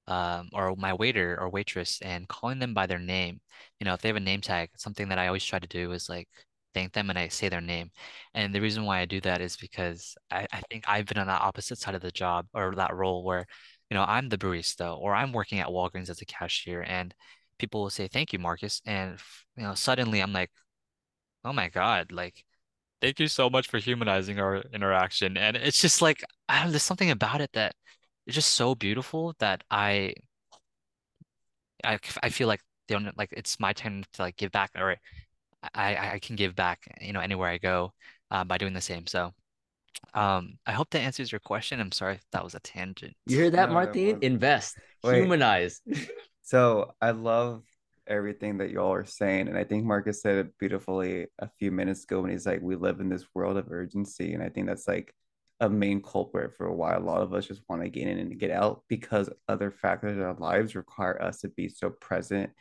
um, 0.08 0.50
or 0.54 0.76
my 0.76 0.94
waiter 0.94 1.40
or 1.42 1.50
waitress 1.50 2.00
and 2.04 2.28
calling 2.28 2.60
them 2.60 2.76
by 2.76 2.86
their 2.86 3.00
name. 3.00 3.42
You 3.80 3.86
know, 3.86 3.96
if 3.96 4.02
they 4.02 4.10
have 4.10 4.16
a 4.16 4.20
name 4.20 4.42
tag, 4.42 4.70
something 4.78 5.10
that 5.10 5.18
I 5.18 5.26
always 5.26 5.44
try 5.44 5.58
to 5.58 5.68
do 5.68 5.92
is 5.92 6.08
like 6.08 6.28
thank 6.74 6.94
them 6.94 7.10
and 7.10 7.20
I 7.20 7.28
say 7.28 7.50
their 7.50 7.62
name. 7.62 7.92
And 8.34 8.54
the 8.54 8.62
reason 8.62 8.86
why 8.86 9.00
I 9.00 9.06
do 9.06 9.22
that 9.22 9.42
is 9.42 9.58
because 9.58 10.16
I, 10.32 10.48
I 10.52 10.62
think 10.70 10.86
I've 10.88 11.06
been 11.06 11.18
on 11.18 11.28
the 11.28 11.34
opposite 11.34 11.78
side 11.80 11.96
of 11.96 12.02
the 12.02 12.12
job 12.12 12.48
or 12.54 12.74
that 12.76 12.96
role 12.96 13.24
where, 13.24 13.46
you 13.90 13.96
know, 13.96 14.04
I'm 14.08 14.30
the 14.30 14.38
barista 14.38 14.98
or 14.98 15.16
I'm 15.16 15.34
working 15.34 15.60
at 15.60 15.68
Walgreens 15.68 16.10
as 16.10 16.22
a 16.22 16.26
cashier 16.26 16.82
and 16.82 17.14
people 17.60 17.82
will 17.82 17.90
say, 17.90 18.08
thank 18.08 18.34
you, 18.34 18.40
Marcus. 18.40 18.82
And, 18.86 19.18
you 19.58 19.64
know, 19.64 19.74
suddenly 19.76 20.20
I'm 20.22 20.34
like, 20.34 20.52
oh 21.46 21.54
my 21.54 21.70
God, 21.70 22.12
like, 22.12 22.44
thank 23.02 23.20
you 23.20 23.28
so 23.28 23.50
much 23.50 23.68
for 23.70 23.78
humanizing 23.78 24.40
our 24.40 24.58
interaction. 24.74 25.38
And 25.38 25.58
it's 25.58 25.82
just 25.82 26.02
like, 26.02 26.24
know, 26.50 26.70
there's 26.72 26.84
something 26.84 27.12
about 27.12 27.42
it 27.42 27.52
that 27.54 27.76
it's 28.26 28.36
just 28.36 28.54
so 28.54 28.76
beautiful 28.76 29.36
that 29.40 29.64
I 29.70 30.14
I, 31.84 32.00
I 32.22 32.30
feel 32.30 32.48
like 32.48 32.62
they 32.88 32.96
don't 32.96 33.18
like 33.18 33.34
it's 33.34 33.60
my 33.60 33.74
turn 33.74 34.06
to 34.14 34.22
like 34.22 34.38
give 34.38 34.52
back 34.52 34.72
or 34.78 34.96
I 35.74 36.14
I 36.14 36.20
can 36.20 36.36
give 36.36 36.56
back 36.56 36.82
you 37.02 37.14
know 37.14 37.20
anywhere 37.20 37.50
I 37.50 37.58
go 37.58 37.94
uh, 38.32 38.44
by 38.44 38.58
doing 38.58 38.74
the 38.74 38.82
same. 38.82 39.08
So 39.08 39.32
um 40.14 40.58
I 40.66 40.72
hope 40.72 40.90
that 40.92 41.00
answers 41.02 41.32
your 41.32 41.40
question. 41.40 41.80
I'm 41.80 41.92
sorry 41.92 42.16
if 42.16 42.24
that 42.32 42.44
was 42.44 42.56
a 42.56 42.60
tangent. 42.60 43.16
You 43.26 43.38
hear 43.38 43.50
that, 43.52 43.68
No, 43.68 43.68
that 43.68 43.74
Martin? 43.74 44.06
wasn't. 44.06 44.24
Invest, 44.24 44.78
Wait. 45.04 45.22
humanize. 45.22 45.82
So 46.46 46.94
I 47.02 47.12
love 47.12 47.64
everything 48.06 48.58
that 48.58 48.70
y'all 48.70 48.94
are 48.94 49.06
saying. 49.06 49.48
And 49.48 49.58
I 49.58 49.64
think 49.64 49.86
Marcus 49.86 50.22
said 50.22 50.36
it 50.36 50.58
beautifully 50.60 51.28
a 51.40 51.50
few 51.58 51.72
minutes 51.72 52.04
ago 52.04 52.22
when 52.22 52.32
he's 52.32 52.46
like, 52.46 52.62
we 52.62 52.76
live 52.76 53.00
in 53.00 53.10
this 53.10 53.26
world 53.34 53.56
of 53.58 53.72
urgency. 53.72 54.34
And 54.34 54.44
I 54.44 54.50
think 54.50 54.68
that's 54.68 54.88
like 54.88 55.14
a 55.62 55.70
main 55.70 56.02
culprit 56.02 56.54
for 56.56 56.70
why 56.72 56.96
a 56.96 57.00
lot 57.00 57.22
of 57.22 57.34
us 57.34 57.48
just 57.48 57.62
want 57.70 57.82
to 57.82 57.90
get 57.90 58.08
in 58.08 58.20
and 58.20 58.38
get 58.38 58.52
out 58.52 58.84
because 58.90 59.30
other 59.48 59.72
factors 59.72 60.18
in 60.18 60.22
our 60.24 60.36
lives 60.36 60.76
require 60.76 61.20
us 61.22 61.40
to 61.40 61.48
be 61.48 61.70
so 61.70 61.90
present 61.90 62.52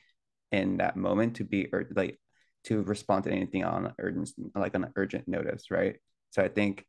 in 0.53 0.77
that 0.77 0.97
moment 0.97 1.37
to 1.37 1.45
be 1.45 1.67
ur- 1.73 1.89
like 1.97 2.21
to 2.65 2.83
respond 2.83 3.25
to 3.25 3.31
anything 3.31 3.65
on 3.65 3.93
urgent 3.99 4.31
like 4.55 4.75
an 4.75 4.93
urgent 4.97 5.27
notice, 5.27 5.71
right? 5.71 5.97
So 6.31 6.43
I 6.43 6.49
think 6.49 6.87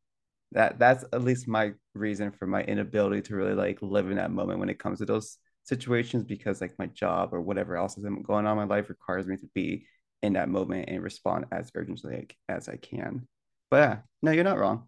that 0.52 0.80
that's 0.80 1.04
at 1.12 1.24
least 1.24 1.48
my 1.48 1.74
reason 1.96 2.32
for 2.32 2.46
my 2.46 2.64
inability 2.64 3.22
to 3.24 3.36
really 3.36 3.56
like 3.56 3.82
live 3.82 4.10
in 4.10 4.18
that 4.18 4.32
moment 4.32 4.60
when 4.60 4.70
it 4.70 4.80
comes 4.80 5.00
to 5.00 5.06
those 5.06 5.38
situations 5.64 6.24
because 6.24 6.62
like 6.62 6.78
my 6.78 6.86
job 6.88 7.34
or 7.34 7.42
whatever 7.42 7.76
else 7.76 7.98
is 7.98 8.04
going 8.04 8.46
on 8.46 8.58
in 8.58 8.68
my 8.68 8.76
life 8.76 8.90
requires 8.90 9.26
me 9.26 9.38
to 9.38 9.50
be 9.54 9.86
in 10.22 10.34
that 10.34 10.50
moment 10.50 10.90
and 10.90 11.04
respond 11.04 11.46
as 11.52 11.72
urgently 11.76 12.28
as 12.48 12.70
I 12.70 12.78
can. 12.78 13.28
But 13.72 13.78
yeah, 13.78 13.98
no, 14.22 14.32
you're 14.32 14.44
not 14.44 14.60
wrong. 14.60 14.88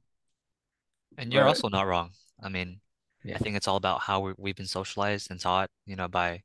And 1.17 1.33
you're 1.33 1.43
but, 1.43 1.49
also 1.49 1.69
not 1.69 1.87
wrong. 1.87 2.11
I 2.41 2.49
mean, 2.49 2.79
yeah. 3.23 3.35
I 3.35 3.37
think 3.39 3.55
it's 3.55 3.67
all 3.67 3.77
about 3.77 4.01
how 4.01 4.33
we, 4.37 4.49
have 4.49 4.55
been 4.55 4.67
socialized 4.67 5.31
and 5.31 5.39
taught, 5.39 5.69
you 5.85 5.95
know, 5.95 6.07
by 6.07 6.43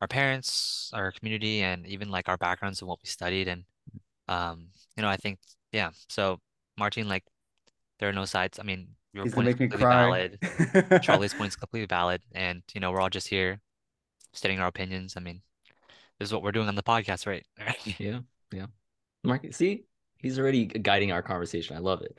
our 0.00 0.08
parents, 0.08 0.90
our 0.94 1.12
community, 1.12 1.62
and 1.62 1.86
even 1.86 2.10
like 2.10 2.28
our 2.28 2.36
backgrounds 2.36 2.80
and 2.80 2.88
what 2.88 2.98
we 3.02 3.08
studied. 3.08 3.48
And, 3.48 3.64
um, 4.28 4.68
you 4.96 5.02
know, 5.02 5.08
I 5.08 5.16
think, 5.16 5.38
yeah. 5.72 5.90
So, 6.08 6.40
Martin, 6.78 7.08
like, 7.08 7.24
there 7.98 8.08
are 8.08 8.12
no 8.12 8.24
sides. 8.24 8.58
I 8.58 8.62
mean, 8.62 8.88
your 9.12 9.24
He's 9.24 9.34
point 9.34 9.48
is 9.48 9.54
completely 9.54 9.86
valid. 9.86 10.38
Charlie's 11.02 11.34
point 11.34 11.48
is 11.48 11.56
completely 11.56 11.86
valid. 11.86 12.22
And, 12.32 12.62
you 12.74 12.80
know, 12.80 12.92
we're 12.92 13.00
all 13.00 13.10
just 13.10 13.28
here 13.28 13.60
stating 14.32 14.60
our 14.60 14.68
opinions. 14.68 15.14
I 15.16 15.20
mean, 15.20 15.42
this 16.18 16.28
is 16.28 16.32
what 16.32 16.42
we're 16.42 16.52
doing 16.52 16.68
on 16.68 16.74
the 16.74 16.82
podcast, 16.82 17.26
right? 17.26 17.44
yeah. 17.98 18.20
Yeah. 18.52 18.66
Mark, 19.24 19.46
see, 19.52 19.84
he's 20.18 20.38
already 20.38 20.66
guiding 20.66 21.12
our 21.12 21.22
conversation. 21.22 21.76
I 21.76 21.80
love 21.80 22.02
it. 22.02 22.16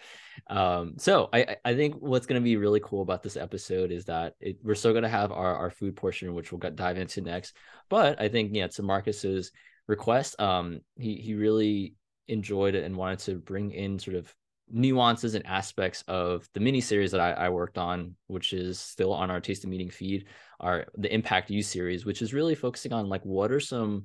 Um, 0.48 0.96
so 0.98 1.30
I, 1.32 1.58
I 1.64 1.76
think 1.76 1.96
what's 2.00 2.26
going 2.26 2.42
to 2.42 2.44
be 2.44 2.58
really 2.58 2.80
cool 2.80 3.02
about 3.02 3.24
this 3.24 3.38
episode 3.38 3.92
is 3.92 4.06
that 4.06 4.34
it, 4.40 4.58
we're 4.64 4.76
still 4.76 4.92
going 4.92 5.04
to 5.04 5.10
have 5.10 5.32
our, 5.32 5.56
our 5.56 5.70
food 5.70 5.96
portion, 5.96 6.34
which 6.34 6.52
we'll 6.52 6.60
dive 6.72 6.98
into 6.98 7.22
next. 7.22 7.56
But 7.90 8.20
I 8.22 8.30
think, 8.30 8.52
yeah, 8.54 8.68
to 8.68 8.84
Marcus's 8.84 9.52
request, 9.88 10.40
um, 10.40 10.82
he, 10.98 11.16
he 11.16 11.34
really 11.36 11.96
enjoyed 12.30 12.76
it 12.76 12.84
and 12.84 12.96
wanted 12.96 13.20
to 13.20 13.36
bring 13.36 13.72
in 13.72 14.00
sort 14.00 14.16
of 14.16 14.34
nuances 14.72 15.34
and 15.36 15.46
aspects 15.46 16.04
of 16.08 16.48
the 16.54 16.60
mini 16.60 16.82
series 16.82 17.12
that 17.12 17.22
I, 17.22 17.32
I, 17.32 17.50
worked 17.50 17.78
on, 17.78 18.16
which 18.28 18.54
is 18.54 18.80
still 18.80 19.14
on 19.14 19.32
our 19.32 19.42
Taste 19.42 19.64
of 19.64 19.70
Meaning 19.70 19.90
feed, 19.90 20.26
our 20.60 20.86
the 20.98 21.14
Impact 21.14 21.50
You 21.50 21.64
series, 21.64 22.06
which 22.06 22.22
is 22.22 22.34
really 22.34 22.56
focusing 22.56 22.94
on 22.94 23.10
like 23.10 23.24
what 23.24 23.52
are 23.52 23.60
some 23.60 24.04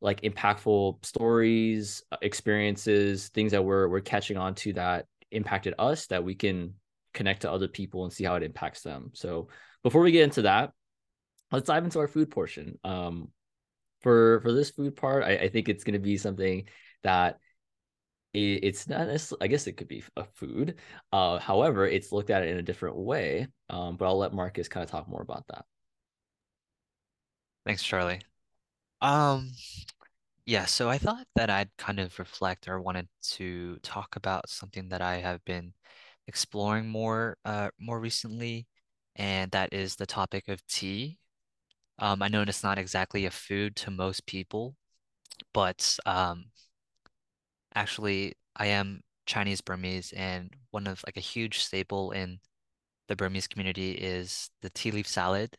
like 0.00 0.22
impactful 0.22 1.04
stories, 1.04 2.02
uh, 2.12 2.16
experiences, 2.22 3.28
things 3.28 3.52
that 3.52 3.64
we're 3.64 3.88
we're 3.88 4.00
catching 4.00 4.36
on 4.36 4.54
to 4.56 4.72
that 4.74 5.06
impacted 5.30 5.74
us 5.78 6.06
that 6.08 6.24
we 6.24 6.34
can 6.34 6.74
connect 7.14 7.42
to 7.42 7.50
other 7.50 7.68
people 7.68 8.04
and 8.04 8.12
see 8.12 8.24
how 8.24 8.34
it 8.34 8.42
impacts 8.42 8.82
them. 8.82 9.10
So 9.14 9.48
before 9.82 10.02
we 10.02 10.12
get 10.12 10.24
into 10.24 10.42
that, 10.42 10.72
let's 11.50 11.66
dive 11.66 11.84
into 11.84 11.98
our 11.98 12.08
food 12.08 12.30
portion. 12.30 12.78
Um, 12.84 13.28
for 14.00 14.40
for 14.40 14.52
this 14.52 14.70
food 14.70 14.96
part, 14.96 15.24
I, 15.24 15.36
I 15.36 15.48
think 15.48 15.68
it's 15.68 15.84
going 15.84 15.94
to 15.94 15.98
be 15.98 16.16
something 16.16 16.64
that 17.02 17.38
it's 18.34 18.86
not 18.88 19.08
i 19.40 19.46
guess 19.46 19.66
it 19.66 19.78
could 19.78 19.88
be 19.88 20.04
a 20.16 20.24
food 20.24 20.74
uh, 21.12 21.38
however 21.38 21.86
it's 21.86 22.12
looked 22.12 22.28
at 22.30 22.42
it 22.42 22.50
in 22.50 22.58
a 22.58 22.62
different 22.62 22.96
way 22.96 23.46
um, 23.70 23.96
but 23.96 24.06
i'll 24.06 24.18
let 24.18 24.34
marcus 24.34 24.68
kind 24.68 24.84
of 24.84 24.90
talk 24.90 25.08
more 25.08 25.22
about 25.22 25.44
that. 25.48 25.64
Thanks 27.64 27.82
charlie. 27.82 28.20
Um 29.00 29.52
yeah 30.46 30.64
so 30.64 30.88
i 30.88 30.98
thought 30.98 31.26
that 31.34 31.50
i'd 31.50 31.70
kind 31.78 31.98
of 32.00 32.18
reflect 32.18 32.68
or 32.68 32.80
wanted 32.80 33.08
to 33.22 33.78
talk 33.82 34.16
about 34.16 34.48
something 34.48 34.88
that 34.88 35.02
i 35.02 35.16
have 35.16 35.44
been 35.44 35.72
exploring 36.28 36.88
more 36.88 37.36
uh 37.44 37.70
more 37.80 38.00
recently 38.00 38.66
and 39.16 39.50
that 39.52 39.72
is 39.72 39.96
the 39.96 40.06
topic 40.06 40.48
of 40.48 40.64
tea. 40.66 41.18
Um 41.98 42.22
i 42.22 42.28
know 42.28 42.42
it's 42.42 42.62
not 42.64 42.78
exactly 42.78 43.26
a 43.26 43.30
food 43.30 43.76
to 43.76 43.90
most 43.90 44.26
people 44.26 44.76
but 45.54 45.98
um 46.06 46.46
actually 47.76 48.34
I 48.56 48.68
am 48.68 49.02
Chinese 49.26 49.60
Burmese 49.62 50.12
and 50.16 50.50
one 50.72 50.88
of 50.88 51.02
like 51.06 51.18
a 51.18 51.20
huge 51.20 51.60
staple 51.60 52.12
in 52.12 52.40
the 53.08 53.16
Burmese 53.16 53.48
community 53.48 53.92
is 53.92 54.50
the 54.62 54.70
tea 54.70 54.90
leaf 54.92 55.08
salad. 55.08 55.56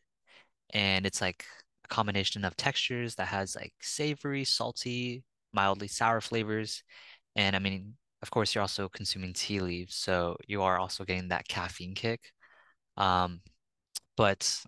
And 0.74 1.06
it's 1.06 1.22
like 1.22 1.46
a 1.86 1.88
combination 1.90 2.46
of 2.46 2.58
textures 2.58 3.16
that 3.16 3.28
has 3.30 3.56
like 3.56 3.74
savory, 3.82 4.46
salty, 4.46 5.24
mildly 5.54 5.88
sour 5.88 6.22
flavors. 6.22 6.84
And 7.36 7.56
I 7.56 7.60
mean, 7.60 7.96
of 8.24 8.32
course, 8.32 8.56
you're 8.56 8.64
also 8.64 8.90
consuming 8.90 9.34
tea 9.34 9.60
leaves, 9.60 9.96
so 9.96 10.38
you 10.48 10.64
are 10.64 10.80
also 10.80 11.06
getting 11.06 11.30
that 11.30 11.48
caffeine 11.48 11.96
kick. 11.96 12.32
Um, 12.98 13.42
but 14.18 14.64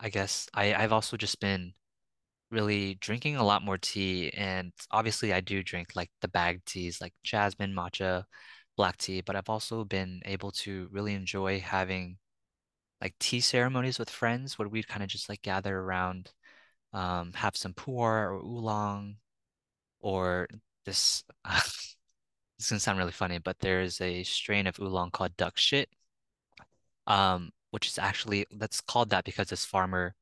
I 0.00 0.08
guess 0.10 0.48
I, 0.54 0.74
I've 0.74 0.92
also 0.92 1.16
just 1.16 1.40
been 1.40 1.74
really 2.52 2.96
drinking 2.96 3.36
a 3.36 3.44
lot 3.44 3.64
more 3.64 3.78
tea. 3.78 4.30
And 4.34 4.72
obviously, 4.92 5.32
I 5.32 5.40
do 5.40 5.62
drink 5.62 5.90
like 5.96 6.10
the 6.20 6.28
bag 6.28 6.64
teas, 6.66 7.00
like 7.00 7.14
jasmine, 7.24 7.74
matcha, 7.74 8.24
black 8.76 8.98
tea. 8.98 9.22
But 9.22 9.36
I've 9.36 9.48
also 9.50 9.84
been 9.84 10.22
able 10.26 10.52
to 10.52 10.88
really 10.92 11.14
enjoy 11.14 11.60
having 11.60 12.18
like 13.00 13.14
tea 13.20 13.40
ceremonies 13.40 13.98
with 13.98 14.10
friends 14.10 14.58
where 14.58 14.68
we'd 14.68 14.88
kind 14.88 15.02
of 15.02 15.08
just 15.08 15.28
like 15.28 15.42
gather 15.42 15.78
around, 15.78 16.32
um, 16.92 17.32
have 17.34 17.56
some 17.56 17.74
pu'er 17.74 18.30
or 18.32 18.34
oolong, 18.36 19.16
or 20.00 20.48
this. 20.84 21.24
this 22.58 22.66
is 22.66 22.70
gonna 22.70 22.80
sound 22.80 22.98
really 22.98 23.12
funny, 23.12 23.38
but 23.38 23.58
there 23.60 23.82
is 23.82 24.00
a 24.00 24.22
strain 24.24 24.66
of 24.66 24.78
oolong 24.80 25.10
called 25.10 25.36
duck 25.36 25.58
shit, 25.58 25.88
um, 27.06 27.50
which 27.70 27.88
is 27.88 27.98
actually 27.98 28.46
that's 28.52 28.80
called 28.80 29.10
that 29.10 29.24
because 29.24 29.48
this 29.48 29.64
farmer 29.64 30.14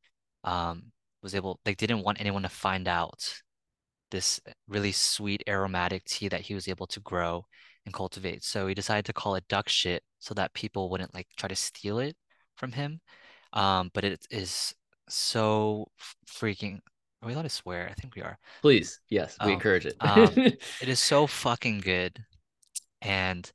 um, 0.45 0.93
was 1.23 1.35
able 1.35 1.61
they 1.65 1.75
didn't 1.75 2.03
want 2.03 2.21
anyone 2.21 2.43
to 2.43 2.49
find 2.49 2.89
out 2.89 3.43
this 4.11 4.41
really 4.69 4.93
sweet 4.93 5.43
aromatic 5.49 6.05
tea 6.05 6.29
that 6.29 6.41
he 6.41 6.55
was 6.55 6.69
able 6.69 6.87
to 6.89 7.01
grow 7.01 7.45
and 7.85 7.95
cultivate. 7.95 8.45
So 8.45 8.67
he 8.67 8.75
decided 8.75 9.05
to 9.07 9.13
call 9.13 9.37
it 9.37 9.49
duck 9.49 9.69
shit 9.69 10.03
so 10.19 10.35
that 10.35 10.53
people 10.55 10.91
wouldn't 10.91 11.15
like 11.15 11.29
try 11.37 11.49
to 11.49 11.57
steal 11.57 11.99
it 11.99 12.17
from 12.57 12.73
him. 12.73 13.01
Um, 13.53 13.91
but 13.95 14.05
it 14.05 14.27
is 14.31 14.75
so 15.09 15.87
freaking 16.29 16.81
are 17.23 17.27
we 17.27 17.35
allowed 17.35 17.43
to 17.43 17.51
swear? 17.51 17.87
I 17.91 17.95
think 17.95 18.15
we 18.17 18.23
are. 18.23 18.39
Please, 18.63 18.99
yes, 19.11 19.37
we 19.41 19.49
um, 19.49 19.53
encourage 19.53 19.85
it. 19.85 19.95
um, 20.01 20.31
it 20.37 20.89
is 20.89 20.99
so 20.99 21.27
fucking 21.27 21.81
good. 21.81 22.25
And 23.03 23.51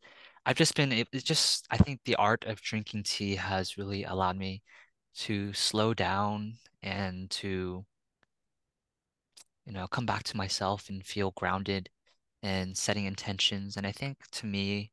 I've 0.45 0.56
just 0.56 0.75
been 0.75 0.91
it, 0.91 1.08
it's 1.12 1.23
just 1.23 1.65
I 1.71 1.78
think 1.78 2.01
the 2.06 2.15
art 2.15 2.43
of 2.45 2.62
drinking 2.62 3.04
tea 3.04 3.36
has 3.36 3.78
really 3.78 4.04
allowed 4.04 4.38
me 4.38 4.62
to 5.15 5.54
slow 5.54 5.93
down 5.93 6.54
and 6.84 7.30
to 7.32 7.86
you 9.65 9.73
know 9.73 9.88
come 9.88 10.06
back 10.06 10.23
to 10.23 10.38
myself 10.38 10.89
and 10.89 11.06
feel 11.06 11.32
grounded 11.32 11.89
and 12.43 12.78
setting 12.78 13.06
intentions. 13.06 13.78
And 13.78 13.88
i 13.88 13.91
think 13.91 14.17
to 14.34 14.45
me 14.45 14.91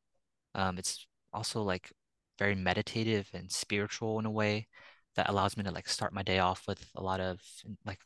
um, 0.55 0.77
it's 0.77 1.05
also 1.33 1.61
like 1.63 1.91
very 2.39 2.55
meditative 2.55 3.29
and 3.33 3.51
spiritual 3.51 4.19
in 4.19 4.25
a 4.25 4.31
way 4.31 4.67
that 5.15 5.29
allows 5.29 5.55
me 5.57 5.63
to 5.63 5.71
like 5.71 5.87
start 5.87 6.13
my 6.13 6.23
day 6.23 6.39
off 6.39 6.67
with 6.67 6.89
a 6.95 7.01
lot 7.01 7.19
of 7.19 7.39
like 7.85 7.99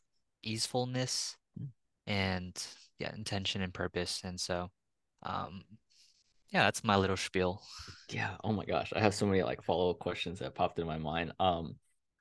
easefulness 0.44 1.38
mm. 1.60 1.68
and 2.06 2.66
yeah 3.00 3.14
intention 3.16 3.62
and 3.62 3.74
purpose. 3.74 4.22
And 4.24 4.40
so 4.40 4.70
um 5.24 5.64
yeah 6.52 6.64
that's 6.64 6.84
my 6.84 6.96
little 6.96 7.18
spiel. 7.18 7.62
Yeah. 8.10 8.36
Oh 8.44 8.52
my 8.52 8.66
gosh. 8.66 8.94
I 8.96 9.00
have 9.00 9.14
so 9.14 9.26
many 9.26 9.44
like 9.44 9.62
follow-up 9.62 10.00
questions 10.00 10.40
that 10.40 10.56
popped 10.56 10.80
in 10.80 10.88
my 10.88 10.98
mind. 10.98 11.32
Um 11.40 11.76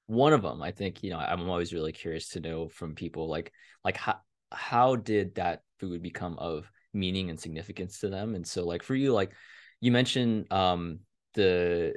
one 0.07 0.33
of 0.33 0.42
them 0.42 0.62
i 0.62 0.71
think 0.71 1.03
you 1.03 1.11
know 1.11 1.19
i'm 1.19 1.49
always 1.49 1.73
really 1.73 1.92
curious 1.92 2.29
to 2.29 2.40
know 2.40 2.69
from 2.69 2.95
people 2.95 3.29
like 3.29 3.53
like 3.85 3.97
how 3.97 4.21
how 4.53 4.97
did 4.97 5.35
that 5.35 5.62
food 5.79 6.03
become 6.03 6.38
of 6.38 6.71
meaning 6.92 7.31
and 7.31 7.38
significance 7.38 8.01
to 8.01 8.09
them? 8.09 8.35
And 8.35 8.47
so 8.47 8.64
like 8.64 8.83
for 8.83 8.95
you 8.95 9.12
like 9.12 9.33
you 9.81 9.92
mentioned 9.92 10.51
um 10.53 11.01
the 11.35 11.95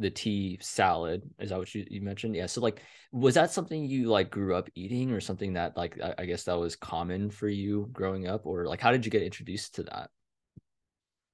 the 0.00 0.10
tea 0.10 0.58
salad 0.60 1.22
is 1.40 1.50
that 1.50 1.58
what 1.58 1.74
you, 1.74 1.86
you 1.90 2.00
mentioned? 2.02 2.34
Yeah 2.36 2.46
so 2.46 2.60
like 2.60 2.82
was 3.12 3.34
that 3.34 3.50
something 3.50 3.84
you 3.84 4.08
like 4.08 4.30
grew 4.30 4.54
up 4.54 4.68
eating 4.74 5.12
or 5.12 5.20
something 5.20 5.54
that 5.54 5.76
like 5.76 6.00
I, 6.00 6.14
I 6.18 6.24
guess 6.26 6.44
that 6.44 6.58
was 6.58 6.76
common 6.76 7.30
for 7.30 7.48
you 7.48 7.88
growing 7.92 8.28
up? 8.28 8.46
Or 8.46 8.66
like 8.66 8.80
how 8.80 8.92
did 8.92 9.04
you 9.04 9.10
get 9.10 9.22
introduced 9.22 9.76
to 9.76 9.84
that? 9.84 10.10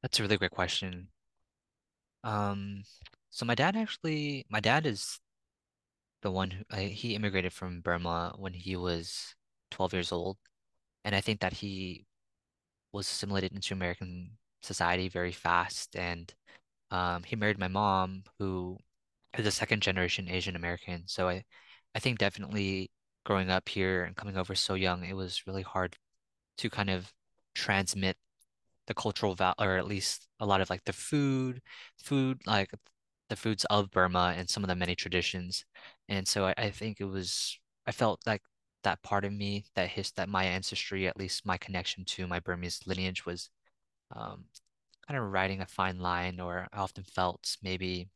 That's 0.02 0.20
a 0.20 0.22
really 0.22 0.36
great 0.36 0.50
question. 0.50 1.08
Um 2.22 2.84
so 3.30 3.44
my 3.44 3.54
dad 3.54 3.76
actually 3.76 4.46
my 4.48 4.60
dad 4.60 4.86
is 4.86 5.18
the 6.24 6.32
one 6.32 6.50
who 6.50 6.64
uh, 6.72 6.78
he 6.78 7.14
immigrated 7.14 7.52
from 7.52 7.82
Burma 7.82 8.34
when 8.38 8.54
he 8.54 8.76
was 8.76 9.36
12 9.70 9.92
years 9.92 10.12
old, 10.12 10.38
and 11.04 11.14
I 11.14 11.20
think 11.20 11.40
that 11.40 11.52
he 11.54 12.06
was 12.92 13.06
assimilated 13.08 13.52
into 13.52 13.74
American 13.74 14.32
society 14.62 15.08
very 15.08 15.32
fast. 15.32 15.96
And 15.96 16.32
um, 16.90 17.24
he 17.24 17.36
married 17.36 17.58
my 17.58 17.68
mom, 17.68 18.24
who 18.38 18.78
is 19.38 19.46
a 19.46 19.50
second 19.50 19.82
generation 19.82 20.28
Asian 20.30 20.56
American. 20.56 21.04
So 21.06 21.28
I, 21.28 21.44
I 21.94 22.00
think 22.00 22.18
definitely 22.18 22.90
growing 23.24 23.50
up 23.50 23.68
here 23.68 24.04
and 24.04 24.16
coming 24.16 24.36
over 24.38 24.54
so 24.54 24.74
young, 24.74 25.04
it 25.04 25.16
was 25.16 25.46
really 25.46 25.62
hard 25.62 25.96
to 26.58 26.70
kind 26.70 26.90
of 26.90 27.12
transmit 27.54 28.16
the 28.86 28.94
cultural 28.94 29.34
value, 29.34 29.54
or 29.58 29.76
at 29.78 29.86
least 29.86 30.28
a 30.40 30.46
lot 30.46 30.60
of 30.60 30.70
like 30.70 30.84
the 30.84 30.92
food, 30.92 31.62
food 31.98 32.40
like 32.46 32.70
the 33.28 33.36
foods 33.36 33.64
of 33.66 33.90
Burma 33.90 34.34
and 34.36 34.48
some 34.48 34.64
of 34.64 34.68
the 34.68 34.76
many 34.76 34.94
traditions. 34.94 35.64
And 36.08 36.26
so 36.28 36.46
I, 36.46 36.54
I 36.58 36.70
think 36.70 37.00
it 37.00 37.04
was 37.06 37.58
I 37.86 37.92
felt 37.92 38.20
like 38.26 38.42
that 38.84 39.02
part 39.02 39.24
of 39.24 39.32
me, 39.32 39.64
that 39.74 39.88
his 39.90 40.12
that 40.12 40.28
my 40.28 40.44
ancestry, 40.44 41.06
at 41.08 41.18
least 41.18 41.46
my 41.46 41.56
connection 41.58 42.04
to 42.06 42.26
my 42.26 42.40
Burmese 42.40 42.80
lineage 42.86 43.26
was 43.26 43.50
um, 44.14 44.44
kind 45.08 45.18
of 45.18 45.32
riding 45.32 45.60
a 45.60 45.66
fine 45.66 45.98
line, 46.00 46.40
or 46.40 46.68
I 46.72 46.78
often 46.78 47.04
felt 47.04 47.56
maybe 47.62 48.08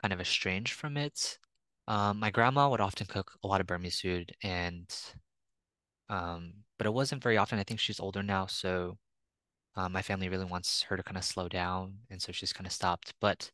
kind 0.00 0.12
of 0.12 0.20
estranged 0.20 0.72
from 0.72 0.96
it. 0.96 1.38
Um, 1.86 2.18
my 2.20 2.30
grandma 2.30 2.68
would 2.68 2.80
often 2.80 3.06
cook 3.06 3.32
a 3.42 3.48
lot 3.48 3.60
of 3.60 3.66
Burmese 3.66 4.00
food, 4.00 4.32
and 4.42 4.86
um, 6.08 6.52
but 6.78 6.86
it 6.86 6.92
wasn't 6.92 7.22
very 7.22 7.36
often. 7.36 7.58
I 7.58 7.64
think 7.64 7.80
she's 7.80 8.00
older 8.00 8.22
now, 8.22 8.46
so 8.46 8.98
uh, 9.78 9.88
my 9.88 10.02
family 10.02 10.28
really 10.28 10.46
wants 10.46 10.82
her 10.84 10.96
to 10.98 11.04
kind 11.04 11.18
of 11.18 11.24
slow 11.24 11.48
down, 11.48 11.94
and 12.10 12.22
so 12.22 12.32
she's 12.32 12.52
kind 12.52 12.66
of 12.66 12.72
stopped. 12.74 13.14
But 13.20 13.50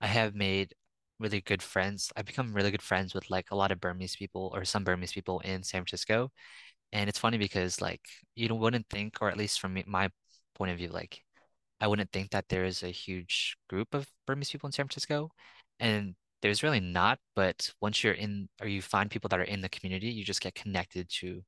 I 0.00 0.08
have 0.08 0.34
made 0.34 0.74
really 1.20 1.40
good 1.42 1.62
friends. 1.62 2.12
I've 2.16 2.26
become 2.26 2.54
really 2.54 2.70
good 2.72 2.82
friends 2.82 3.14
with 3.14 3.30
like 3.30 3.50
a 3.52 3.56
lot 3.56 3.72
of 3.72 3.80
Burmese 3.80 4.16
people 4.16 4.52
or 4.54 4.64
some 4.64 4.84
Burmese 4.84 5.12
people 5.12 5.40
in 5.40 5.62
San 5.64 5.82
Francisco. 5.82 6.30
And 6.92 7.08
it's 7.08 7.18
funny 7.18 7.38
because 7.38 7.80
like 7.82 8.02
you 8.36 8.54
wouldn't 8.54 8.88
think, 8.90 9.18
or 9.20 9.30
at 9.30 9.36
least 9.38 9.60
from 9.60 9.78
my 9.86 10.10
point 10.56 10.72
of 10.72 10.78
view, 10.78 10.88
like 10.88 11.22
I 11.80 11.88
wouldn't 11.88 12.12
think 12.12 12.30
that 12.30 12.48
there 12.48 12.64
is 12.64 12.82
a 12.82 12.88
huge 12.88 13.56
group 13.68 13.94
of 13.94 14.08
Burmese 14.26 14.50
people 14.50 14.68
in 14.68 14.72
San 14.72 14.86
Francisco. 14.86 15.30
And 15.80 16.14
there's 16.42 16.62
really 16.62 16.80
not, 16.80 17.18
but 17.34 17.72
once 17.80 18.04
you're 18.04 18.14
in 18.14 18.48
or 18.60 18.68
you 18.68 18.82
find 18.82 19.10
people 19.10 19.28
that 19.30 19.40
are 19.40 19.44
in 19.44 19.60
the 19.62 19.68
community, 19.68 20.08
you 20.08 20.24
just 20.24 20.40
get 20.40 20.54
connected 20.54 21.08
to 21.20 21.42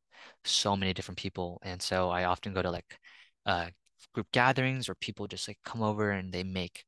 so 0.45 0.77
many 0.77 0.93
different 0.95 1.19
people. 1.19 1.61
And 1.63 1.81
so 1.83 2.11
I 2.11 2.25
often 2.25 2.55
go 2.55 2.63
to 2.63 2.71
like 2.71 2.99
uh, 3.47 3.69
group 4.15 4.29
gatherings 4.33 4.89
where 4.89 4.95
people 4.97 5.27
just 5.27 5.49
like 5.49 5.59
come 5.65 5.83
over 5.83 6.11
and 6.11 6.33
they 6.33 6.45
make 6.45 6.85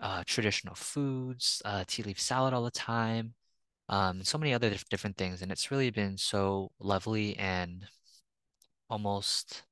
uh, 0.00 0.22
traditional 0.26 0.74
foods, 0.74 1.62
uh, 1.64 1.84
tea 1.86 2.02
leaf 2.02 2.20
salad 2.20 2.54
all 2.54 2.64
the 2.64 2.70
time, 2.70 3.34
um, 3.88 4.22
so 4.24 4.38
many 4.38 4.54
other 4.54 4.74
different 4.90 5.16
things. 5.16 5.42
And 5.42 5.52
it's 5.52 5.70
really 5.70 5.90
been 5.90 6.18
so 6.18 6.70
lovely 6.80 7.36
and 7.38 7.86
almost 8.90 9.62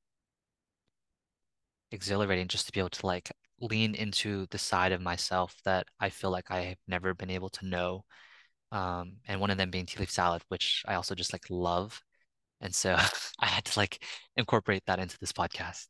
exhilarating 1.92 2.48
just 2.48 2.66
to 2.66 2.72
be 2.72 2.80
able 2.80 2.90
to 2.90 3.06
like 3.06 3.30
lean 3.60 3.94
into 3.94 4.46
the 4.50 4.58
side 4.58 4.92
of 4.92 5.00
myself 5.00 5.54
that 5.64 5.86
I 6.00 6.10
feel 6.10 6.30
like 6.30 6.50
I 6.50 6.62
have 6.62 6.78
never 6.88 7.14
been 7.14 7.30
able 7.30 7.50
to 7.50 7.66
know. 7.66 8.04
Um, 8.72 9.18
and 9.28 9.40
one 9.40 9.50
of 9.50 9.58
them 9.58 9.70
being 9.70 9.86
tea 9.86 10.00
leaf 10.00 10.10
salad, 10.10 10.42
which 10.48 10.82
I 10.86 10.94
also 10.94 11.14
just 11.14 11.32
like 11.32 11.44
love. 11.50 12.02
And 12.60 12.74
so 12.74 12.96
I 13.40 13.46
had 13.46 13.64
to 13.66 13.78
like 13.78 14.04
incorporate 14.36 14.84
that 14.86 14.98
into 14.98 15.18
this 15.20 15.32
podcast. 15.32 15.86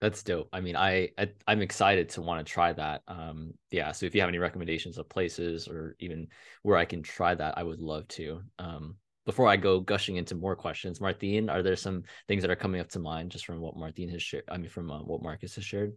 That's 0.00 0.22
dope. 0.22 0.48
I 0.52 0.60
mean, 0.60 0.76
I, 0.76 1.10
I 1.18 1.28
am 1.46 1.60
excited 1.60 2.08
to 2.10 2.22
want 2.22 2.44
to 2.44 2.50
try 2.50 2.72
that. 2.72 3.02
Um, 3.06 3.52
yeah. 3.70 3.92
So 3.92 4.06
if 4.06 4.14
you 4.14 4.22
have 4.22 4.28
any 4.28 4.38
recommendations 4.38 4.96
of 4.96 5.08
places 5.10 5.68
or 5.68 5.94
even 6.00 6.28
where 6.62 6.78
I 6.78 6.86
can 6.86 7.02
try 7.02 7.34
that, 7.34 7.58
I 7.58 7.62
would 7.62 7.80
love 7.80 8.08
to. 8.08 8.40
Um, 8.58 8.96
before 9.26 9.46
I 9.46 9.56
go 9.56 9.78
gushing 9.78 10.16
into 10.16 10.34
more 10.34 10.56
questions, 10.56 11.00
Martine, 11.00 11.50
are 11.50 11.62
there 11.62 11.76
some 11.76 12.04
things 12.28 12.42
that 12.42 12.50
are 12.50 12.56
coming 12.56 12.80
up 12.80 12.88
to 12.90 12.98
mind 12.98 13.30
just 13.30 13.44
from 13.44 13.60
what 13.60 13.76
Martine 13.76 14.08
has 14.08 14.22
shared? 14.22 14.44
I 14.48 14.56
mean, 14.56 14.70
from 14.70 14.90
uh, 14.90 15.02
what 15.02 15.22
Marcus 15.22 15.54
has 15.56 15.64
shared. 15.64 15.92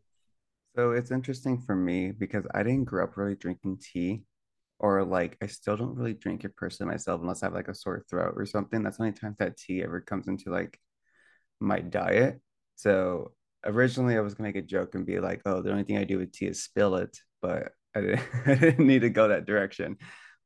So 0.76 0.92
it's 0.92 1.12
interesting 1.12 1.62
for 1.62 1.76
me 1.76 2.12
because 2.12 2.46
I 2.54 2.64
didn't 2.64 2.86
grow 2.86 3.06
up 3.06 3.16
really 3.16 3.36
drinking 3.36 3.80
tea, 3.80 4.24
or 4.80 5.06
like 5.06 5.38
I 5.42 5.48
still 5.48 5.78
don't 5.78 5.96
really 5.96 6.14
drink 6.14 6.44
it 6.44 6.56
personally 6.58 6.92
myself 6.92 7.22
unless 7.22 7.42
I 7.42 7.46
have 7.46 7.54
like 7.54 7.70
a 7.70 7.76
sore 7.76 8.04
throat 8.10 8.34
or 8.36 8.46
something. 8.46 8.84
That's 8.84 8.98
the 8.98 9.04
only 9.04 9.14
time 9.14 9.36
that 9.40 9.56
tea 9.56 9.82
ever 9.82 10.02
comes 10.02 10.28
into 10.28 10.50
like 10.50 10.78
my 11.62 11.80
diet. 11.80 12.42
So 12.76 13.32
originally 13.66 14.18
I 14.18 14.22
was 14.22 14.34
gonna 14.34 14.50
make 14.50 14.56
a 14.56 14.62
joke 14.62 14.96
and 14.96 15.06
be 15.06 15.20
like, 15.20 15.42
"Oh, 15.46 15.62
the 15.62 15.72
only 15.72 15.84
thing 15.84 15.98
I 15.98 16.04
do 16.04 16.20
with 16.20 16.32
tea 16.32 16.48
is 16.48 16.64
spill 16.64 16.96
it," 16.96 17.18
but 17.42 17.72
I 17.96 18.02
didn't, 18.02 18.22
I 18.46 18.56
didn't 18.56 18.88
need 18.88 19.02
to 19.02 19.10
go 19.10 19.30
that 19.30 19.46
direction. 19.46 19.98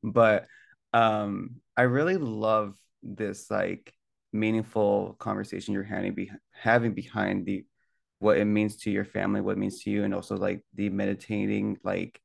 But 0.03 0.47
um, 0.93 1.57
I 1.75 1.83
really 1.83 2.17
love 2.17 2.75
this 3.03 3.49
like 3.51 3.93
meaningful 4.33 5.15
conversation 5.19 5.73
you're 5.73 5.83
having, 5.83 6.13
be- 6.13 6.31
having 6.53 6.93
behind 6.93 7.45
the 7.45 7.65
what 8.19 8.37
it 8.37 8.45
means 8.45 8.77
to 8.77 8.91
your 8.91 9.05
family, 9.05 9.41
what 9.41 9.53
it 9.53 9.59
means 9.59 9.83
to 9.83 9.89
you, 9.91 10.03
and 10.03 10.13
also 10.13 10.35
like 10.37 10.61
the 10.75 10.89
meditating 10.89 11.77
like 11.83 12.19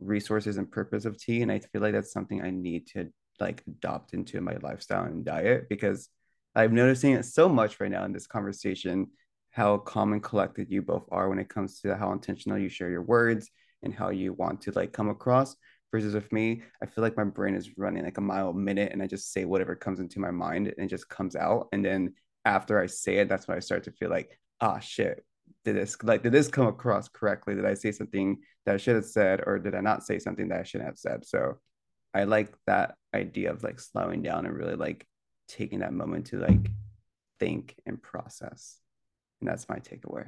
resources 0.00 0.56
and 0.56 0.70
purpose 0.70 1.04
of 1.04 1.18
tea. 1.18 1.42
And 1.42 1.52
I 1.52 1.58
feel 1.58 1.82
like 1.82 1.92
that's 1.92 2.12
something 2.12 2.42
I 2.42 2.50
need 2.50 2.86
to 2.88 3.08
like 3.38 3.62
adopt 3.66 4.14
into 4.14 4.40
my 4.40 4.56
lifestyle 4.62 5.04
and 5.04 5.24
diet 5.24 5.68
because 5.68 6.08
I'm 6.54 6.74
noticing 6.74 7.12
it 7.12 7.24
so 7.24 7.48
much 7.48 7.78
right 7.80 7.90
now 7.90 8.04
in 8.04 8.12
this 8.12 8.26
conversation 8.26 9.08
how 9.56 9.78
calm 9.78 10.12
and 10.12 10.22
collected 10.22 10.70
you 10.70 10.82
both 10.82 11.06
are 11.10 11.30
when 11.30 11.38
it 11.38 11.48
comes 11.48 11.80
to 11.80 11.96
how 11.96 12.12
intentional 12.12 12.58
you 12.58 12.68
share 12.68 12.90
your 12.90 13.00
words 13.00 13.50
and 13.82 13.94
how 13.94 14.10
you 14.10 14.34
want 14.34 14.60
to 14.60 14.70
like 14.72 14.92
come 14.92 15.08
across. 15.08 15.56
Versus 15.92 16.14
with 16.14 16.30
me 16.32 16.62
i 16.82 16.84
feel 16.84 17.02
like 17.02 17.16
my 17.16 17.24
brain 17.24 17.54
is 17.54 17.78
running 17.78 18.04
like 18.04 18.18
a 18.18 18.20
mile 18.20 18.50
a 18.50 18.54
minute 18.54 18.92
and 18.92 19.00
i 19.00 19.06
just 19.06 19.32
say 19.32 19.44
whatever 19.44 19.74
comes 19.76 20.00
into 20.00 20.18
my 20.18 20.32
mind 20.32 20.66
and 20.66 20.84
it 20.84 20.88
just 20.88 21.08
comes 21.08 21.36
out. 21.36 21.68
And 21.72 21.82
then 21.82 22.12
after 22.44 22.78
i 22.78 22.86
say 22.86 23.18
it 23.18 23.28
that's 23.28 23.48
when 23.48 23.56
i 23.56 23.60
start 23.60 23.84
to 23.84 23.92
feel 23.92 24.10
like 24.10 24.38
ah 24.60 24.78
shit. 24.78 25.24
Did 25.64 25.76
this 25.76 25.96
like 26.02 26.22
did 26.22 26.32
this 26.32 26.48
come 26.48 26.66
across 26.66 27.08
correctly? 27.08 27.54
Did 27.54 27.64
i 27.64 27.72
say 27.72 27.92
something 27.92 28.38
that 28.66 28.74
i 28.74 28.78
should 28.78 28.96
have 28.96 29.06
said 29.06 29.42
or 29.46 29.58
did 29.58 29.74
i 29.74 29.80
not 29.80 30.04
say 30.04 30.18
something 30.18 30.48
that 30.48 30.60
i 30.60 30.64
shouldn't 30.64 30.90
have 30.90 30.98
said? 30.98 31.24
So 31.24 31.58
i 32.12 32.24
like 32.24 32.52
that 32.66 32.96
idea 33.14 33.52
of 33.52 33.62
like 33.62 33.80
slowing 33.80 34.22
down 34.22 34.44
and 34.44 34.54
really 34.54 34.76
like 34.76 35.06
taking 35.48 35.78
that 35.78 35.94
moment 35.94 36.26
to 36.26 36.40
like 36.40 36.68
think 37.38 37.76
and 37.86 38.02
process 38.02 38.80
and 39.40 39.48
that's 39.48 39.68
my 39.68 39.76
takeaway. 39.76 40.26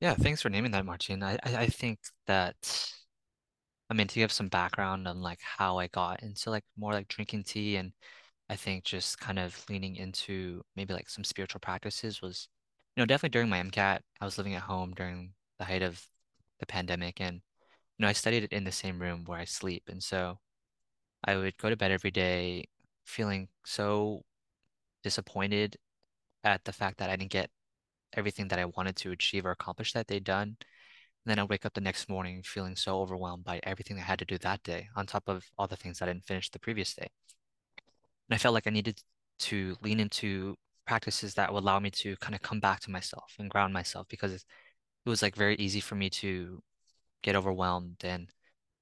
Yeah, 0.00 0.14
thanks 0.14 0.42
for 0.42 0.48
naming 0.48 0.70
that, 0.72 0.86
Martin. 0.86 1.22
I, 1.22 1.34
I, 1.44 1.56
I 1.56 1.66
think 1.66 1.98
that 2.26 2.92
I 3.90 3.94
mean 3.94 4.06
to 4.06 4.14
give 4.14 4.32
some 4.32 4.48
background 4.48 5.08
on 5.08 5.22
like 5.22 5.40
how 5.40 5.78
I 5.78 5.88
got 5.88 6.22
into 6.22 6.50
like 6.50 6.64
more 6.76 6.92
like 6.92 7.08
drinking 7.08 7.44
tea 7.44 7.76
and 7.76 7.92
I 8.50 8.56
think 8.56 8.84
just 8.84 9.18
kind 9.18 9.38
of 9.38 9.64
leaning 9.68 9.96
into 9.96 10.62
maybe 10.76 10.94
like 10.94 11.08
some 11.10 11.24
spiritual 11.24 11.60
practices 11.60 12.22
was, 12.22 12.48
you 12.96 13.02
know, 13.02 13.06
definitely 13.06 13.30
during 13.30 13.48
my 13.48 13.58
MCAT, 13.58 14.00
I 14.20 14.24
was 14.24 14.38
living 14.38 14.54
at 14.54 14.62
home 14.62 14.92
during 14.94 15.32
the 15.58 15.64
height 15.64 15.82
of 15.82 16.02
the 16.60 16.66
pandemic 16.66 17.20
and 17.20 17.36
you 17.36 18.02
know, 18.04 18.08
I 18.08 18.12
studied 18.12 18.44
it 18.44 18.52
in 18.52 18.64
the 18.64 18.72
same 18.72 19.00
room 19.00 19.24
where 19.26 19.38
I 19.40 19.44
sleep. 19.44 19.84
And 19.88 20.02
so 20.02 20.38
I 21.24 21.36
would 21.36 21.56
go 21.58 21.70
to 21.70 21.76
bed 21.76 21.90
every 21.90 22.10
day 22.10 22.66
feeling 23.04 23.48
so 23.64 24.24
disappointed 25.02 25.76
at 26.44 26.64
the 26.64 26.72
fact 26.72 26.98
that 26.98 27.10
I 27.10 27.16
didn't 27.16 27.32
get 27.32 27.50
everything 28.14 28.48
that 28.48 28.58
I 28.58 28.64
wanted 28.66 28.96
to 28.96 29.12
achieve 29.12 29.46
or 29.46 29.50
accomplish 29.50 29.92
that 29.92 30.06
day 30.06 30.20
done. 30.20 30.56
And 30.58 31.26
then 31.26 31.38
I 31.38 31.44
wake 31.44 31.66
up 31.66 31.74
the 31.74 31.80
next 31.80 32.08
morning 32.08 32.42
feeling 32.42 32.76
so 32.76 33.00
overwhelmed 33.00 33.44
by 33.44 33.60
everything 33.62 33.98
I 33.98 34.02
had 34.02 34.18
to 34.20 34.24
do 34.24 34.38
that 34.38 34.62
day, 34.62 34.88
on 34.96 35.06
top 35.06 35.24
of 35.28 35.44
all 35.58 35.66
the 35.66 35.76
things 35.76 35.98
that 35.98 36.08
I 36.08 36.12
didn't 36.12 36.26
finish 36.26 36.50
the 36.50 36.58
previous 36.58 36.94
day. 36.94 37.08
And 38.28 38.34
I 38.34 38.38
felt 38.38 38.54
like 38.54 38.66
I 38.66 38.70
needed 38.70 39.00
to 39.40 39.76
lean 39.82 40.00
into 40.00 40.56
practices 40.86 41.34
that 41.34 41.52
would 41.52 41.62
allow 41.62 41.78
me 41.78 41.90
to 41.90 42.16
kind 42.16 42.34
of 42.34 42.42
come 42.42 42.60
back 42.60 42.80
to 42.80 42.90
myself 42.90 43.34
and 43.38 43.50
ground 43.50 43.72
myself 43.72 44.06
because 44.08 44.32
it 44.32 44.42
was 45.06 45.22
like 45.22 45.36
very 45.36 45.54
easy 45.56 45.80
for 45.80 45.94
me 45.94 46.10
to 46.10 46.62
get 47.22 47.36
overwhelmed 47.36 48.04
and 48.04 48.30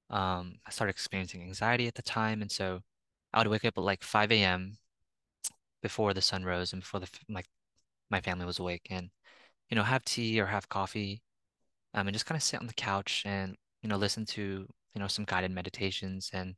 um, 0.09 0.59
I 0.65 0.71
started 0.71 0.91
experiencing 0.91 1.41
anxiety 1.43 1.87
at 1.87 1.95
the 1.95 2.01
time. 2.01 2.41
And 2.41 2.51
so 2.51 2.81
I 3.33 3.39
would 3.39 3.47
wake 3.47 3.65
up 3.65 3.77
at 3.77 3.83
like 3.83 4.03
5 4.03 4.31
a.m. 4.31 4.77
before 5.81 6.13
the 6.13 6.21
sun 6.21 6.43
rose 6.43 6.73
and 6.73 6.81
before 6.81 6.99
the 6.99 7.09
like 7.29 7.47
my 8.09 8.21
family 8.21 8.45
was 8.45 8.59
awake 8.59 8.87
and 8.89 9.09
you 9.69 9.75
know, 9.75 9.83
have 9.83 10.03
tea 10.05 10.39
or 10.39 10.45
have 10.45 10.69
coffee, 10.69 11.21
um, 11.93 12.07
and 12.07 12.15
just 12.15 12.25
kind 12.25 12.37
of 12.37 12.43
sit 12.43 12.59
on 12.59 12.67
the 12.67 12.73
couch 12.73 13.23
and, 13.25 13.55
you 13.81 13.89
know, 13.89 13.97
listen 13.97 14.25
to, 14.25 14.67
you 14.93 15.01
know, 15.01 15.07
some 15.07 15.25
guided 15.25 15.51
meditations. 15.51 16.29
And 16.33 16.55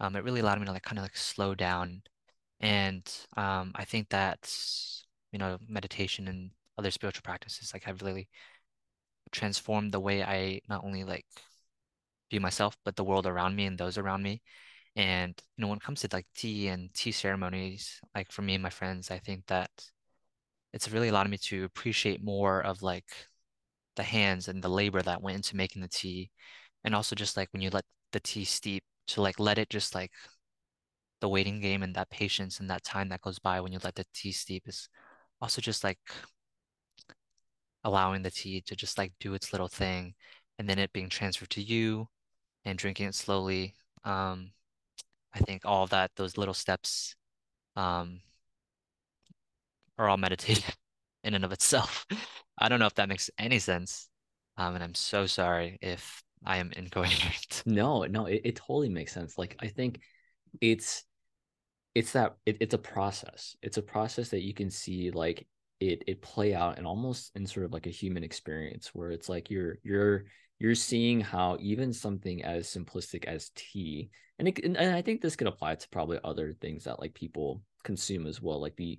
um, 0.00 0.16
it 0.16 0.24
really 0.24 0.40
allowed 0.40 0.60
me 0.60 0.66
to 0.66 0.72
like 0.72 0.82
kind 0.82 0.98
of 0.98 1.04
like 1.04 1.16
slow 1.16 1.54
down. 1.54 2.02
And 2.60 3.08
um, 3.36 3.72
I 3.74 3.84
think 3.84 4.08
that, 4.10 4.52
you 5.32 5.38
know, 5.38 5.58
meditation 5.68 6.28
and 6.28 6.50
other 6.76 6.90
spiritual 6.90 7.22
practices 7.22 7.72
like 7.72 7.84
have 7.84 8.02
really 8.02 8.28
transformed 9.32 9.92
the 9.92 10.00
way 10.00 10.22
I 10.22 10.60
not 10.68 10.84
only 10.84 11.04
like 11.04 11.26
view 12.30 12.40
myself, 12.40 12.76
but 12.84 12.96
the 12.96 13.04
world 13.04 13.26
around 13.26 13.56
me 13.56 13.66
and 13.66 13.78
those 13.78 13.98
around 13.98 14.22
me. 14.22 14.42
And, 14.96 15.34
you 15.56 15.62
know, 15.62 15.68
when 15.68 15.78
it 15.78 15.82
comes 15.82 16.00
to 16.00 16.08
like 16.12 16.26
tea 16.34 16.68
and 16.68 16.92
tea 16.94 17.12
ceremonies, 17.12 18.00
like 18.14 18.32
for 18.32 18.42
me 18.42 18.54
and 18.54 18.62
my 18.62 18.70
friends, 18.70 19.10
I 19.10 19.18
think 19.18 19.46
that 19.46 19.70
it's 20.72 20.90
really 20.90 21.08
allowed 21.08 21.30
me 21.30 21.38
to 21.38 21.64
appreciate 21.64 22.22
more 22.22 22.60
of 22.62 22.82
like 22.82 23.06
the 23.96 24.02
hands 24.02 24.48
and 24.48 24.62
the 24.62 24.68
labor 24.70 25.02
that 25.02 25.22
went 25.22 25.36
into 25.36 25.56
making 25.56 25.82
the 25.82 25.88
tea. 25.88 26.30
And 26.84 26.94
also 26.94 27.16
just 27.16 27.36
like 27.36 27.48
when 27.52 27.62
you 27.62 27.70
let 27.70 27.84
the 28.12 28.20
tea 28.20 28.44
steep 28.44 28.84
to 29.08 29.22
like 29.22 29.40
let 29.40 29.58
it 29.58 29.70
just 29.70 29.94
like 29.94 30.12
the 31.20 31.28
waiting 31.28 31.60
game 31.60 31.82
and 31.82 31.94
that 31.94 32.10
patience 32.10 32.60
and 32.60 32.70
that 32.70 32.84
time 32.84 33.08
that 33.08 33.20
goes 33.20 33.38
by 33.38 33.60
when 33.60 33.72
you 33.72 33.78
let 33.82 33.94
the 33.94 34.04
tea 34.14 34.32
steep 34.32 34.64
is 34.66 34.88
also 35.40 35.60
just 35.60 35.82
like 35.84 35.98
allowing 37.84 38.22
the 38.22 38.30
tea 38.30 38.60
to 38.62 38.76
just 38.76 38.98
like 38.98 39.12
do 39.20 39.34
its 39.34 39.52
little 39.52 39.68
thing 39.68 40.14
and 40.58 40.68
then 40.68 40.78
it 40.78 40.92
being 40.92 41.08
transferred 41.08 41.50
to 41.50 41.62
you 41.62 42.08
and 42.64 42.78
drinking 42.78 43.08
it 43.08 43.14
slowly. 43.16 43.74
Um 44.04 44.52
i 45.34 45.40
think 45.40 45.62
all 45.66 45.86
that 45.88 46.10
those 46.16 46.38
little 46.38 46.54
steps 46.54 47.16
um 47.76 48.20
are 49.98 50.08
all 50.08 50.16
meditative 50.16 50.76
in 51.24 51.34
and 51.34 51.44
of 51.44 51.52
itself. 51.52 52.06
I 52.58 52.68
don't 52.68 52.78
know 52.78 52.86
if 52.86 52.94
that 52.94 53.08
makes 53.08 53.30
any 53.38 53.58
sense. 53.58 54.08
Um, 54.56 54.74
and 54.74 54.82
I'm 54.82 54.94
so 54.94 55.26
sorry 55.26 55.78
if 55.80 56.22
I 56.44 56.58
am 56.58 56.72
incoherent. 56.76 57.62
No, 57.66 58.04
no, 58.04 58.26
it, 58.26 58.42
it 58.44 58.56
totally 58.56 58.88
makes 58.88 59.12
sense. 59.12 59.38
Like 59.38 59.56
I 59.60 59.68
think 59.68 60.00
it's 60.60 61.04
it's 61.94 62.12
that 62.12 62.36
it, 62.46 62.58
it's 62.60 62.74
a 62.74 62.78
process. 62.78 63.56
It's 63.62 63.76
a 63.76 63.82
process 63.82 64.30
that 64.30 64.42
you 64.42 64.54
can 64.54 64.70
see 64.70 65.10
like 65.10 65.46
it 65.80 66.02
it 66.06 66.22
play 66.22 66.54
out 66.54 66.78
and 66.78 66.86
almost 66.86 67.30
in 67.36 67.46
sort 67.46 67.66
of 67.66 67.72
like 67.72 67.86
a 67.86 67.90
human 67.90 68.24
experience 68.24 68.90
where 68.94 69.10
it's 69.10 69.28
like 69.28 69.50
you're 69.50 69.78
you're 69.82 70.24
you're 70.58 70.74
seeing 70.74 71.20
how 71.20 71.56
even 71.60 71.92
something 71.92 72.42
as 72.42 72.66
simplistic 72.66 73.24
as 73.26 73.50
tea, 73.54 74.10
and, 74.38 74.48
it, 74.48 74.58
and 74.64 74.76
I 74.76 75.02
think 75.02 75.20
this 75.20 75.36
could 75.36 75.46
apply 75.46 75.76
to 75.76 75.88
probably 75.90 76.18
other 76.24 76.52
things 76.60 76.84
that 76.84 77.00
like 77.00 77.14
people 77.14 77.62
consume 77.84 78.26
as 78.26 78.42
well, 78.42 78.60
like 78.60 78.76
the 78.76 78.98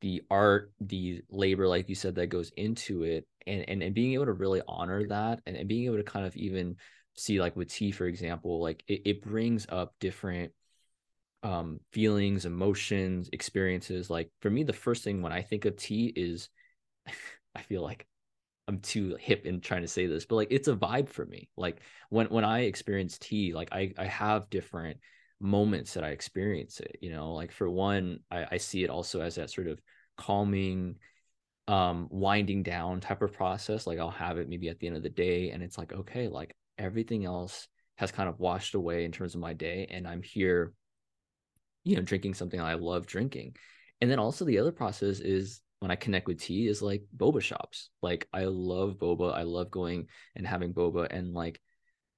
the 0.00 0.22
art, 0.30 0.72
the 0.80 1.22
labor, 1.30 1.68
like 1.68 1.88
you 1.88 1.94
said, 1.94 2.14
that 2.16 2.28
goes 2.28 2.50
into 2.56 3.02
it, 3.04 3.26
and 3.46 3.68
and, 3.68 3.82
and 3.82 3.94
being 3.94 4.14
able 4.14 4.26
to 4.26 4.32
really 4.32 4.62
honor 4.68 5.06
that, 5.08 5.40
and, 5.46 5.56
and 5.56 5.68
being 5.68 5.86
able 5.86 5.96
to 5.96 6.02
kind 6.04 6.26
of 6.26 6.36
even 6.36 6.76
see 7.16 7.40
like 7.40 7.56
with 7.56 7.68
tea, 7.70 7.90
for 7.92 8.06
example, 8.06 8.60
like 8.60 8.82
it, 8.88 9.02
it 9.04 9.22
brings 9.22 9.66
up 9.68 9.94
different 10.00 10.52
um 11.42 11.80
feelings, 11.92 12.44
emotions, 12.44 13.30
experiences. 13.32 14.10
Like 14.10 14.30
for 14.40 14.50
me, 14.50 14.62
the 14.62 14.72
first 14.72 15.04
thing 15.04 15.22
when 15.22 15.32
I 15.32 15.42
think 15.42 15.64
of 15.64 15.76
tea 15.76 16.12
is 16.14 16.48
I 17.54 17.62
feel 17.62 17.82
like 17.82 18.06
I'm 18.68 18.80
too 18.80 19.16
hip 19.20 19.46
in 19.46 19.60
trying 19.60 19.82
to 19.82 19.88
say 19.88 20.06
this, 20.06 20.26
but 20.26 20.36
like 20.36 20.48
it's 20.50 20.68
a 20.68 20.76
vibe 20.76 21.08
for 21.08 21.26
me. 21.26 21.48
Like 21.56 21.80
when 22.10 22.28
when 22.28 22.44
I 22.44 22.60
experience 22.62 23.18
tea, 23.18 23.54
like 23.54 23.70
I 23.72 23.92
I 23.98 24.06
have 24.06 24.50
different 24.50 24.98
moments 25.40 25.94
that 25.94 26.04
I 26.04 26.10
experience 26.10 26.80
it. 26.80 26.98
You 27.00 27.10
know, 27.10 27.32
like 27.32 27.52
for 27.52 27.68
one, 27.68 28.20
I, 28.30 28.46
I 28.52 28.56
see 28.58 28.84
it 28.84 28.90
also 28.90 29.20
as 29.20 29.36
that 29.36 29.50
sort 29.50 29.68
of 29.68 29.80
calming, 30.16 30.96
um, 31.68 32.08
winding 32.10 32.62
down 32.62 33.00
type 33.00 33.22
of 33.22 33.32
process. 33.32 33.86
Like 33.86 33.98
I'll 33.98 34.10
have 34.10 34.38
it 34.38 34.48
maybe 34.48 34.68
at 34.68 34.78
the 34.78 34.86
end 34.86 34.96
of 34.96 35.02
the 35.02 35.08
day, 35.08 35.50
and 35.50 35.62
it's 35.62 35.78
like 35.78 35.92
okay, 35.92 36.28
like 36.28 36.54
everything 36.78 37.24
else 37.24 37.66
has 37.96 38.12
kind 38.12 38.28
of 38.28 38.38
washed 38.38 38.74
away 38.74 39.04
in 39.04 39.12
terms 39.12 39.34
of 39.34 39.40
my 39.40 39.52
day, 39.52 39.86
and 39.90 40.06
I'm 40.06 40.22
here, 40.22 40.72
you 41.84 41.96
know, 41.96 42.02
drinking 42.02 42.34
something 42.34 42.60
I 42.60 42.74
love 42.74 43.06
drinking. 43.06 43.56
And 44.00 44.10
then 44.10 44.18
also 44.18 44.44
the 44.44 44.58
other 44.58 44.72
process 44.72 45.20
is 45.20 45.60
when 45.80 45.90
I 45.90 45.96
connect 45.96 46.26
with 46.26 46.40
tea 46.40 46.66
is 46.68 46.82
like 46.82 47.02
boba 47.16 47.40
shops. 47.40 47.90
Like 48.02 48.28
I 48.32 48.44
love 48.44 48.96
boba. 48.98 49.34
I 49.34 49.42
love 49.42 49.70
going 49.70 50.06
and 50.36 50.46
having 50.46 50.72
boba 50.72 51.08
and 51.10 51.34
like 51.34 51.60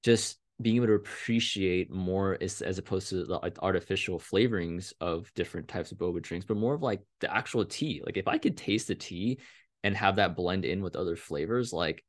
just 0.05 0.39
being 0.63 0.77
able 0.77 0.87
to 0.87 0.95
appreciate 0.95 1.91
more 1.91 2.35
is, 2.37 2.63
as 2.63 2.79
opposed 2.79 3.09
to 3.11 3.25
the 3.25 3.53
artificial 3.61 4.19
flavorings 4.19 4.93
of 5.01 5.33
different 5.35 5.69
types 5.69 5.93
of 5.93 5.99
boba 5.99 6.23
drinks, 6.23 6.47
but 6.47 6.57
more 6.57 6.75
of 6.75 6.83
like 6.83 7.01
the 7.21 7.35
actual 7.35 7.65
tea. 7.65 8.03
Like 8.05 8.17
if 8.17 8.29
I 8.29 8.39
could 8.39 8.57
taste 8.57 8.89
the 8.89 8.95
tea 8.95 9.41
and 9.85 9.97
have 9.97 10.17
that 10.17 10.37
blend 10.37 10.65
in 10.65 10.83
with 10.83 10.97
other 10.97 11.17
flavors, 11.17 11.73
like 11.73 12.05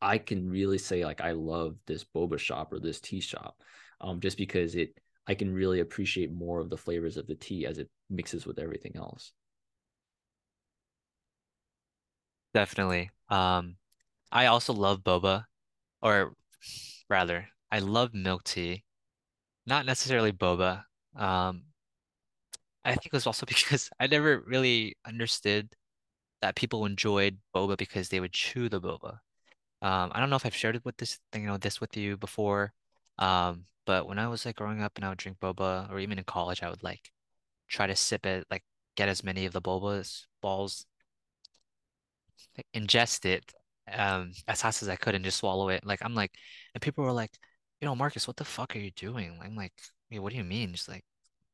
I 0.00 0.18
can 0.18 0.48
really 0.48 0.78
say 0.78 1.04
like 1.04 1.20
I 1.20 1.32
love 1.32 1.76
this 1.86 2.04
boba 2.04 2.38
shop 2.38 2.72
or 2.72 2.80
this 2.80 3.00
tea 3.00 3.20
shop, 3.20 3.60
um, 4.00 4.20
just 4.20 4.38
because 4.38 4.74
it 4.74 4.98
I 5.26 5.34
can 5.34 5.52
really 5.52 5.80
appreciate 5.80 6.32
more 6.32 6.60
of 6.60 6.70
the 6.70 6.78
flavors 6.78 7.16
of 7.16 7.26
the 7.26 7.34
tea 7.34 7.66
as 7.66 7.78
it 7.78 7.90
mixes 8.08 8.46
with 8.46 8.58
everything 8.58 8.92
else. 8.96 9.32
Definitely. 12.54 13.10
Um, 13.28 13.76
I 14.32 14.46
also 14.46 14.72
love 14.72 15.00
boba, 15.00 15.44
or 16.00 16.34
rather, 17.08 17.48
I 17.70 17.78
love 17.80 18.14
milk 18.14 18.44
tea. 18.44 18.84
Not 19.66 19.86
necessarily 19.86 20.32
boba. 20.32 20.84
Um, 21.16 21.64
I 22.84 22.90
think 22.92 23.06
it 23.06 23.12
was 23.12 23.26
also 23.26 23.46
because 23.46 23.90
I 24.00 24.06
never 24.06 24.40
really 24.40 24.96
understood 25.06 25.74
that 26.42 26.56
people 26.56 26.86
enjoyed 26.86 27.38
boba 27.54 27.76
because 27.78 28.08
they 28.08 28.20
would 28.20 28.32
chew 28.32 28.68
the 28.68 28.80
boba. 28.80 29.20
Um, 29.82 30.12
I 30.14 30.20
don't 30.20 30.30
know 30.30 30.36
if 30.36 30.46
I've 30.46 30.56
shared 30.56 30.76
it 30.76 30.84
with 30.84 30.96
this 30.98 31.20
thing, 31.32 31.42
you 31.42 31.48
know, 31.48 31.58
this 31.58 31.80
with 31.80 31.96
you 31.96 32.16
before. 32.16 32.72
Um, 33.18 33.66
but 33.86 34.08
when 34.08 34.18
I 34.18 34.28
was 34.28 34.46
like 34.46 34.56
growing 34.56 34.82
up 34.82 34.94
and 34.96 35.04
I 35.04 35.10
would 35.10 35.18
drink 35.18 35.38
boba, 35.40 35.90
or 35.90 36.00
even 36.00 36.18
in 36.18 36.24
college, 36.24 36.62
I 36.62 36.70
would 36.70 36.82
like 36.84 37.12
try 37.68 37.86
to 37.86 37.96
sip 37.96 38.26
it, 38.26 38.46
like 38.50 38.64
get 38.96 39.08
as 39.10 39.24
many 39.24 39.46
of 39.46 39.52
the 39.52 39.62
boba's 39.62 40.26
balls 40.42 40.86
ingest 42.74 43.24
it 43.24 43.52
um 43.92 44.32
as 44.46 44.60
fast 44.62 44.82
as 44.82 44.88
I 44.88 44.96
could 44.96 45.14
and 45.14 45.24
just 45.24 45.38
swallow 45.38 45.68
it. 45.70 45.84
Like 45.86 46.00
I'm 46.02 46.14
like, 46.14 46.32
and 46.74 46.82
people 46.82 47.04
were 47.04 47.12
like, 47.12 47.30
you 47.80 47.86
know, 47.86 47.94
Marcus, 47.96 48.26
what 48.26 48.36
the 48.36 48.44
fuck 48.44 48.74
are 48.76 48.78
you 48.80 48.90
doing? 48.92 49.38
I'm 49.42 49.56
like, 49.56 49.72
hey, 50.10 50.18
what 50.18 50.32
do 50.32 50.38
you 50.38 50.44
mean? 50.44 50.72
Just 50.72 50.88
like, 50.88 51.04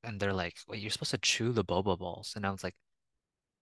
and 0.05 0.21
they're 0.21 0.33
like, 0.33 0.57
wait, 0.69 0.81
you're 0.81 0.91
supposed 0.91 1.13
to 1.13 1.19
chew 1.19 1.53
the 1.53 1.65
boba 1.65 1.99
balls, 1.99 2.35
and 2.37 2.47
I 2.47 2.51
was 2.51 2.65
like, 2.65 2.75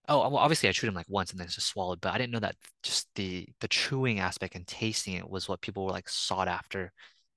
oh, 0.07 0.19
well, 0.29 0.37
obviously 0.37 0.69
I 0.69 0.71
chewed 0.73 0.89
them 0.89 0.95
like 0.95 1.05
once 1.09 1.31
and 1.31 1.39
then 1.39 1.47
just 1.47 1.67
swallowed, 1.67 2.01
but 2.01 2.13
I 2.13 2.17
didn't 2.17 2.31
know 2.33 2.39
that 2.39 2.55
just 2.83 3.07
the 3.15 3.47
the 3.61 3.67
chewing 3.67 4.19
aspect 4.19 4.55
and 4.55 4.67
tasting 4.67 5.15
it 5.15 5.29
was 5.29 5.47
what 5.49 5.61
people 5.61 5.85
were 5.85 5.91
like 5.91 6.09
sought 6.09 6.47
after. 6.47 6.91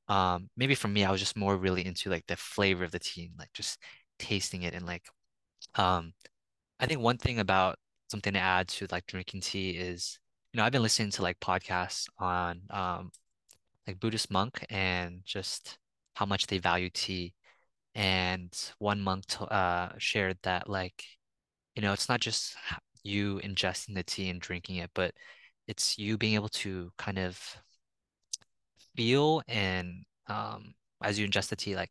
Um, 0.08 0.50
maybe 0.56 0.74
for 0.76 0.88
me, 0.88 1.04
I 1.04 1.10
was 1.12 1.20
just 1.20 1.36
more 1.36 1.56
really 1.56 1.86
into 1.86 2.10
like 2.10 2.26
the 2.28 2.36
flavor 2.36 2.84
of 2.84 2.92
the 2.92 2.98
tea, 3.00 3.32
like 3.38 3.52
just 3.54 3.78
tasting 4.18 4.62
it 4.62 4.74
and 4.74 4.86
like, 4.86 5.04
um, 5.76 6.12
I 6.80 6.86
think 6.86 7.00
one 7.00 7.18
thing 7.18 7.38
about 7.40 7.78
something 8.10 8.32
to 8.34 8.38
add 8.40 8.68
to 8.68 8.86
like 8.90 9.06
drinking 9.06 9.42
tea 9.42 9.70
is, 9.72 10.18
you 10.52 10.58
know, 10.58 10.64
I've 10.64 10.72
been 10.72 10.82
listening 10.82 11.10
to 11.12 11.22
like 11.22 11.40
podcasts 11.40 12.06
on 12.18 12.62
um 12.70 13.10
like 13.86 14.00
Buddhist 14.00 14.30
monk 14.30 14.64
and 14.70 15.22
just 15.24 15.78
how 16.14 16.26
much 16.26 16.46
they 16.46 16.58
value 16.58 16.90
tea. 16.90 17.34
And 17.94 18.52
one 18.78 19.00
monk 19.00 19.24
uh 19.40 19.90
shared 19.98 20.38
that 20.42 20.68
like, 20.68 21.04
you 21.76 21.82
know, 21.82 21.92
it's 21.92 22.08
not 22.08 22.20
just 22.20 22.56
you 23.04 23.40
ingesting 23.44 23.94
the 23.94 24.02
tea 24.04 24.30
and 24.30 24.40
drinking 24.40 24.76
it, 24.76 24.90
but 24.94 25.14
it's 25.68 25.98
you 25.98 26.18
being 26.18 26.34
able 26.34 26.48
to 26.50 26.92
kind 26.98 27.18
of 27.18 27.40
feel 28.96 29.42
and 29.48 30.04
um 30.28 30.74
as 31.02 31.18
you 31.18 31.26
ingest 31.28 31.48
the 31.50 31.56
tea, 31.56 31.76
like 31.76 31.90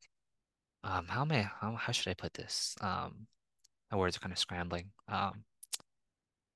um 0.84 1.08
how 1.08 1.26
may 1.26 1.44
how, 1.44 1.76
how 1.76 1.92
should 1.94 2.10
I 2.10 2.14
put 2.16 2.34
this? 2.34 2.76
Um 2.82 3.28
my 3.92 3.98
words 3.98 4.18
are 4.18 4.20
kind 4.22 4.34
of 4.34 4.40
scrambling. 4.40 4.92
Um 5.10 5.44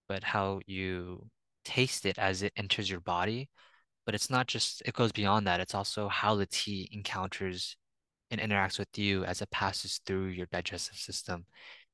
but 0.08 0.24
how 0.24 0.60
you 0.66 1.28
taste 1.64 2.06
it 2.06 2.18
as 2.18 2.42
it 2.42 2.54
enters 2.58 2.90
your 2.90 3.00
body. 3.00 3.50
But 4.10 4.16
it's 4.16 4.32
not 4.32 4.48
just, 4.48 4.82
it 4.88 4.96
goes 4.96 5.12
beyond 5.12 5.46
that. 5.46 5.60
It's 5.60 5.76
also 5.76 6.08
how 6.08 6.34
the 6.34 6.48
tea 6.48 6.90
encounters 6.92 7.78
and 8.32 8.42
interacts 8.42 8.80
with 8.80 8.98
you 8.98 9.24
as 9.24 9.40
it 9.44 9.52
passes 9.52 10.02
through 10.04 10.30
your 10.30 10.48
digestive 10.48 10.98
system. 10.98 11.46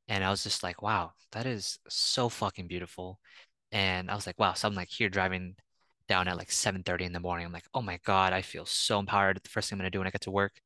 And 0.08 0.24
I 0.24 0.30
was 0.30 0.42
just 0.42 0.64
like, 0.64 0.82
wow, 0.82 1.12
that 1.34 1.46
is 1.46 1.78
so 1.90 2.30
fucking 2.30 2.70
beautiful. 2.70 3.20
And 3.74 4.10
I 4.10 4.16
was 4.16 4.26
like, 4.26 4.40
wow, 4.40 4.54
so 4.54 4.66
I'm 4.66 4.76
like 4.76 4.88
here 4.88 5.10
driving 5.10 5.58
down 6.08 6.30
at 6.30 6.38
like 6.38 6.52
7:30 6.52 7.04
in 7.04 7.12
the 7.12 7.20
morning. 7.20 7.46
I'm 7.46 7.52
like, 7.52 7.68
oh 7.74 7.82
my 7.82 8.00
God, 8.06 8.32
I 8.32 8.42
feel 8.42 8.66
so 8.66 8.98
empowered. 8.98 9.42
The 9.44 9.50
first 9.50 9.70
thing 9.70 9.76
I'm 9.76 9.82
gonna 9.82 9.90
do 9.90 10.00
when 10.00 10.08
I 10.08 10.12
get 10.12 10.22
to 10.22 10.32
work, 10.32 10.62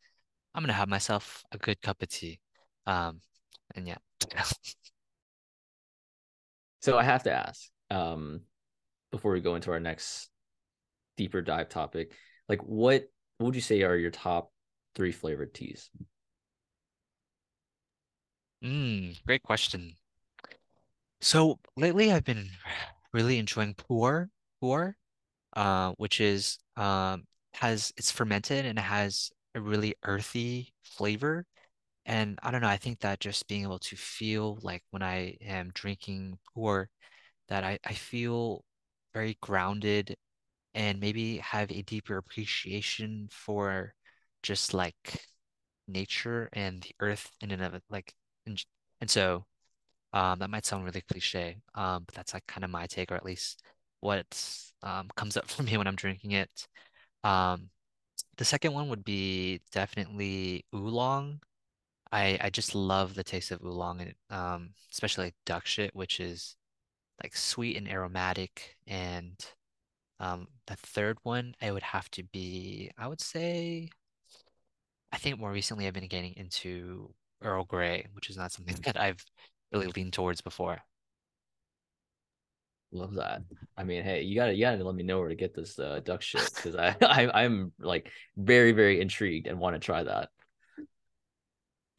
I'm 0.53 0.61
gonna 0.61 0.73
have 0.73 0.87
myself 0.87 1.43
a 1.51 1.57
good 1.57 1.81
cup 1.81 2.03
of 2.03 2.09
tea. 2.09 2.39
Um, 2.85 3.21
and 3.73 3.87
yeah. 3.87 3.97
So 6.81 6.99
I 6.99 7.03
have 7.03 7.23
to 7.23 7.31
ask, 7.31 7.71
um, 7.89 8.41
before 9.09 9.31
we 9.31 9.41
go 9.41 9.55
into 9.55 9.71
our 9.71 9.79
next 9.79 10.29
deeper 11.19 11.41
dive 11.41 11.67
topic, 11.67 12.13
like 12.47 12.61
what, 12.63 13.03
what 13.37 13.47
would 13.47 13.55
you 13.55 13.61
say 13.61 13.83
are 13.83 13.97
your 13.97 14.09
top 14.09 14.53
three 14.95 15.11
flavored 15.11 15.53
teas? 15.53 15.89
Mm, 18.63 19.21
great 19.25 19.43
question. 19.43 19.97
So 21.19 21.59
lately 21.75 22.11
I've 22.11 22.23
been 22.23 22.49
really 23.11 23.37
enjoying 23.37 23.73
pu'er, 23.75 24.29
pu'er, 24.63 24.93
uh, 25.55 25.91
which 25.97 26.21
is 26.21 26.57
um 26.77 27.25
has 27.53 27.91
it's 27.97 28.11
fermented 28.11 28.65
and 28.65 28.79
it 28.79 28.83
has 28.83 29.29
a 29.55 29.61
really 29.61 29.95
earthy 30.03 30.73
flavor. 30.83 31.45
And 32.05 32.39
I 32.43 32.51
don't 32.51 32.61
know, 32.61 32.69
I 32.69 32.77
think 32.77 33.01
that 33.01 33.19
just 33.19 33.47
being 33.47 33.63
able 33.63 33.79
to 33.79 33.97
feel 33.97 34.59
like 34.63 34.83
when 34.91 35.03
I 35.03 35.37
am 35.41 35.71
drinking 35.73 36.39
pu'er, 36.55 36.87
that 37.49 37.63
I, 37.65 37.79
I 37.85 37.93
feel 37.93 38.63
very 39.13 39.37
grounded 39.41 40.15
and 40.75 40.99
maybe 40.99 41.37
have 41.37 41.71
a 41.71 41.81
deeper 41.83 42.17
appreciation 42.17 43.27
for 43.31 43.93
just 44.43 44.73
like 44.73 45.21
nature 45.87 46.49
and 46.53 46.81
the 46.83 46.95
earth 46.99 47.31
in 47.41 47.51
and 47.51 47.63
of 47.63 47.73
it. 47.73 47.83
Like, 47.89 48.13
and, 48.45 48.63
and 49.01 49.09
so 49.09 49.45
um, 50.13 50.39
that 50.39 50.49
might 50.49 50.65
sound 50.65 50.85
really 50.85 51.01
cliche, 51.01 51.57
um, 51.75 52.03
but 52.05 52.15
that's 52.15 52.33
like 52.33 52.45
kind 52.47 52.63
of 52.63 52.69
my 52.71 52.87
take, 52.87 53.11
or 53.11 53.15
at 53.15 53.25
least 53.25 53.63
what 54.01 54.25
um, 54.83 55.09
comes 55.15 55.37
up 55.37 55.47
for 55.49 55.63
me 55.63 55.77
when 55.77 55.87
I'm 55.87 55.95
drinking 55.95 56.31
it. 56.31 56.67
Um, 57.23 57.69
the 58.37 58.45
second 58.45 58.73
one 58.73 58.89
would 58.89 59.03
be 59.03 59.61
definitely 59.71 60.65
oolong. 60.73 61.41
I 62.11 62.39
I 62.41 62.49
just 62.49 62.75
love 62.75 63.15
the 63.15 63.23
taste 63.23 63.51
of 63.51 63.61
oolong 63.63 64.01
and 64.01 64.13
um 64.29 64.69
especially 64.91 65.25
like 65.25 65.35
duck 65.45 65.65
shit, 65.65 65.95
which 65.95 66.19
is 66.19 66.55
like 67.23 67.35
sweet 67.35 67.77
and 67.77 67.87
aromatic. 67.89 68.77
And 68.87 69.35
um 70.19 70.47
the 70.67 70.75
third 70.75 71.17
one 71.23 71.55
I 71.61 71.71
would 71.71 71.83
have 71.83 72.09
to 72.11 72.23
be, 72.23 72.91
I 72.97 73.07
would 73.07 73.21
say, 73.21 73.89
I 75.11 75.17
think 75.17 75.39
more 75.39 75.51
recently 75.51 75.87
I've 75.87 75.93
been 75.93 76.07
getting 76.07 76.33
into 76.35 77.13
Earl 77.41 77.63
Grey, 77.65 78.07
which 78.13 78.29
is 78.29 78.37
not 78.37 78.51
something 78.51 78.75
that 78.83 78.99
I've 78.99 79.23
really 79.71 79.87
leaned 79.87 80.13
towards 80.13 80.41
before. 80.41 80.79
Love 82.91 83.13
that. 83.15 83.43
I 83.77 83.83
mean, 83.83 84.03
hey, 84.03 84.23
you 84.23 84.35
gotta 84.35 84.53
you 84.53 84.61
gotta 84.61 84.83
let 84.83 84.95
me 84.95 85.03
know 85.03 85.19
where 85.19 85.29
to 85.29 85.35
get 85.35 85.53
this 85.53 85.77
uh, 85.77 85.99
duck 86.03 86.21
shit 86.23 86.49
because 86.55 86.75
I, 86.75 86.95
I 87.01 87.43
I'm 87.43 87.71
like 87.79 88.11
very 88.35 88.71
very 88.71 88.99
intrigued 88.99 89.45
and 89.45 89.59
want 89.59 89.75
to 89.75 89.79
try 89.79 90.03
that. 90.03 90.29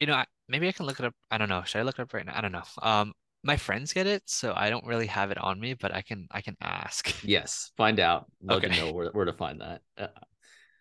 You 0.01 0.07
know, 0.07 0.15
I, 0.15 0.25
maybe 0.49 0.67
I 0.67 0.73
can 0.73 0.85
look 0.85 0.99
it 0.99 1.05
up. 1.05 1.13
I 1.29 1.37
don't 1.37 1.47
know. 1.47 1.63
Should 1.63 1.79
I 1.79 1.83
look 1.83 1.97
it 1.97 2.01
up 2.01 2.13
right 2.13 2.25
now? 2.25 2.37
I 2.37 2.41
don't 2.41 2.51
know. 2.51 2.63
Um, 2.81 3.13
my 3.43 3.57
friends 3.57 3.93
get 3.93 4.07
it, 4.07 4.23
so 4.27 4.53
I 4.55 4.69
don't 4.69 4.85
really 4.85 5.07
have 5.07 5.31
it 5.31 5.37
on 5.37 5.59
me, 5.59 5.73
but 5.73 5.93
I 5.93 6.01
can 6.01 6.27
I 6.31 6.41
can 6.41 6.57
ask. 6.61 7.13
Yes, 7.23 7.71
find 7.77 7.99
out. 7.99 8.27
Love 8.41 8.63
to 8.63 8.69
Okay. 8.69 8.71
know 8.71 8.91
where, 8.91 9.09
where 9.11 9.25
to 9.25 9.33
find 9.33 9.61
that. 9.61 9.81
Uh, 9.97 10.07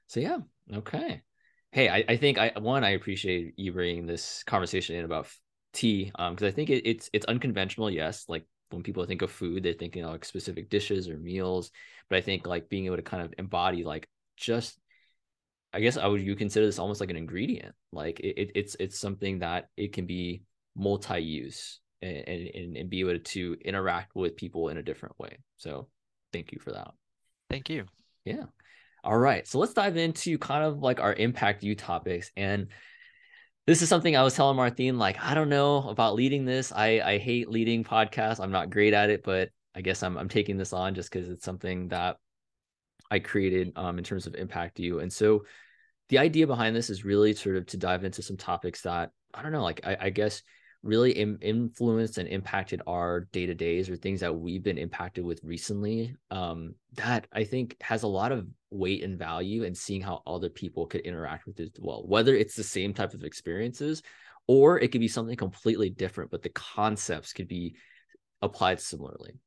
So 0.09 0.21
yeah, 0.21 0.39
okay. 0.75 1.23
Hey, 1.73 1.89
I, 1.89 2.05
I 2.09 2.17
think 2.17 2.39
I 2.39 2.53
one 2.59 2.85
I 2.85 2.91
appreciate 2.91 3.55
you 3.59 3.73
bringing 3.73 4.07
this 4.07 4.45
conversation 4.45 4.97
in 4.97 5.05
about 5.07 5.29
tea 5.75 6.13
um 6.17 6.35
because 6.35 6.49
I 6.53 6.55
think 6.55 6.71
it, 6.71 6.87
it's 6.89 7.11
it's 7.15 7.27
unconventional. 7.27 7.91
Yes, 7.91 8.27
like 8.29 8.47
when 8.71 8.83
people 8.85 9.05
think 9.07 9.23
of 9.23 9.31
food, 9.33 9.63
they're 9.65 9.75
thinking 9.75 10.05
of 10.05 10.13
like 10.13 10.25
specific 10.27 10.71
dishes 10.71 11.09
or 11.11 11.19
meals. 11.19 11.71
But 12.11 12.19
I 12.19 12.23
think 12.23 12.47
like 12.47 12.69
being 12.71 12.87
able 12.87 12.97
to 12.97 13.03
kind 13.03 13.25
of 13.25 13.35
embody 13.39 13.85
like 13.85 14.09
just 14.37 14.79
I 15.73 15.81
guess 15.81 15.97
I 15.99 16.07
would 16.09 16.23
you 16.23 16.37
consider 16.37 16.67
this 16.67 16.79
almost 16.81 17.01
like 17.01 17.11
an 17.11 17.17
ingredient. 17.17 17.75
Like 17.93 18.21
it, 18.21 18.39
it 18.41 18.53
it's 18.57 18.77
it's 18.81 18.99
something 18.99 19.41
that 19.41 19.69
it 19.77 19.93
can 19.95 20.07
be 20.07 20.45
multi-use 20.77 21.80
and, 22.03 22.49
and 22.55 22.77
and 22.77 22.91
be 22.91 23.01
able 23.01 23.19
to 23.19 23.57
interact 23.65 24.15
with 24.15 24.37
people 24.37 24.69
in 24.69 24.77
a 24.77 24.83
different 24.83 25.19
way. 25.19 25.39
So 25.57 25.89
thank 26.33 26.53
you 26.53 26.59
for 26.59 26.73
that. 26.73 26.93
Thank 27.49 27.69
you. 27.69 27.87
Yeah. 28.25 28.45
All 29.03 29.19
right. 29.19 29.47
So 29.47 29.59
let's 29.59 29.75
dive 29.75 29.97
into 29.97 30.39
kind 30.39 30.65
of 30.65 30.79
like 30.81 31.01
our 31.01 31.15
impact 31.15 31.63
you 31.63 31.75
topics. 31.75 32.31
And 32.37 32.69
this 33.67 33.83
is 33.83 33.89
something 33.89 34.17
I 34.17 34.23
was 34.23 34.35
telling 34.35 34.57
Martin, 34.57 34.99
like, 34.99 35.23
I 35.23 35.35
don't 35.35 35.49
know 35.49 35.89
about 35.89 36.15
leading 36.15 36.45
this. 36.45 36.73
I, 36.73 37.01
I 37.01 37.19
hate 37.19 37.49
leading 37.49 37.85
podcasts. 37.85 38.41
I'm 38.41 38.51
not 38.51 38.71
great 38.71 38.95
at 38.95 39.11
it, 39.11 39.23
but 39.23 39.51
I 39.75 39.81
guess 39.81 40.03
I'm, 40.03 40.17
I'm 40.17 40.29
taking 40.29 40.57
this 40.57 40.73
on 40.73 40.95
just 40.95 41.11
because 41.11 41.29
it's 41.29 41.45
something 41.45 41.89
that 41.89 42.17
I 43.11 43.19
created 43.19 43.73
um, 43.77 43.99
in 43.99 44.05
terms 44.05 44.27
of 44.27 44.35
impact 44.35 44.81
you. 44.81 45.01
And 45.01 45.13
so 45.13 45.45
the 46.09 46.19
idea 46.19 46.47
behind 46.47 46.75
this 46.75 46.91
is 46.91 47.05
really 47.05 47.35
sort 47.35 47.57
of 47.57 47.67
to 47.67 47.77
dive 47.77 48.05
into 48.05 48.23
some 48.23 48.37
topics 48.37 48.83
that 48.83 49.11
I 49.33 49.43
don't 49.43 49.53
know, 49.53 49.63
like 49.63 49.81
I, 49.85 49.97
I 50.01 50.11
guess 50.11 50.43
really 50.83 51.13
Im- 51.13 51.39
influenced 51.43 52.19
and 52.19 52.29
impacted 52.29 52.81
our 52.87 53.29
day 53.33 53.47
to 53.47 53.55
days 53.55 53.91
or 53.91 53.97
things 53.97 54.21
that 54.21 54.35
we've 54.35 54.63
been 54.63 54.79
impacted 54.79 55.25
with 55.25 55.43
recently. 55.45 56.17
Um, 56.31 56.75
that 56.95 57.27
I 57.33 57.45
think 57.45 57.77
has 57.81 58.03
a 58.03 58.09
lot 58.09 58.33
of 58.33 58.47
weight 58.71 59.03
and 59.03 59.19
value 59.19 59.65
and 59.65 59.77
seeing 59.77 60.01
how 60.01 60.23
other 60.27 60.49
people 60.49 60.87
could 60.87 61.03
interact 61.03 61.47
with 61.47 61.61
it 61.61 61.73
as 61.75 61.81
well, 61.81 62.05
whether 62.07 62.35
it's 62.35 62.55
the 62.55 62.63
same 62.63 62.95
type 62.95 63.15
of 63.15 63.25
experiences 63.25 64.03
or 64.47 64.81
it 64.81 64.89
could 64.91 65.01
be 65.01 65.09
something 65.09 65.37
completely 65.37 65.91
different, 65.91 66.31
but 66.31 66.43
the 66.43 66.49
concepts 66.49 67.33
could 67.33 67.47
be 67.47 67.77
applied 68.43 68.81
similarly. 68.81 69.39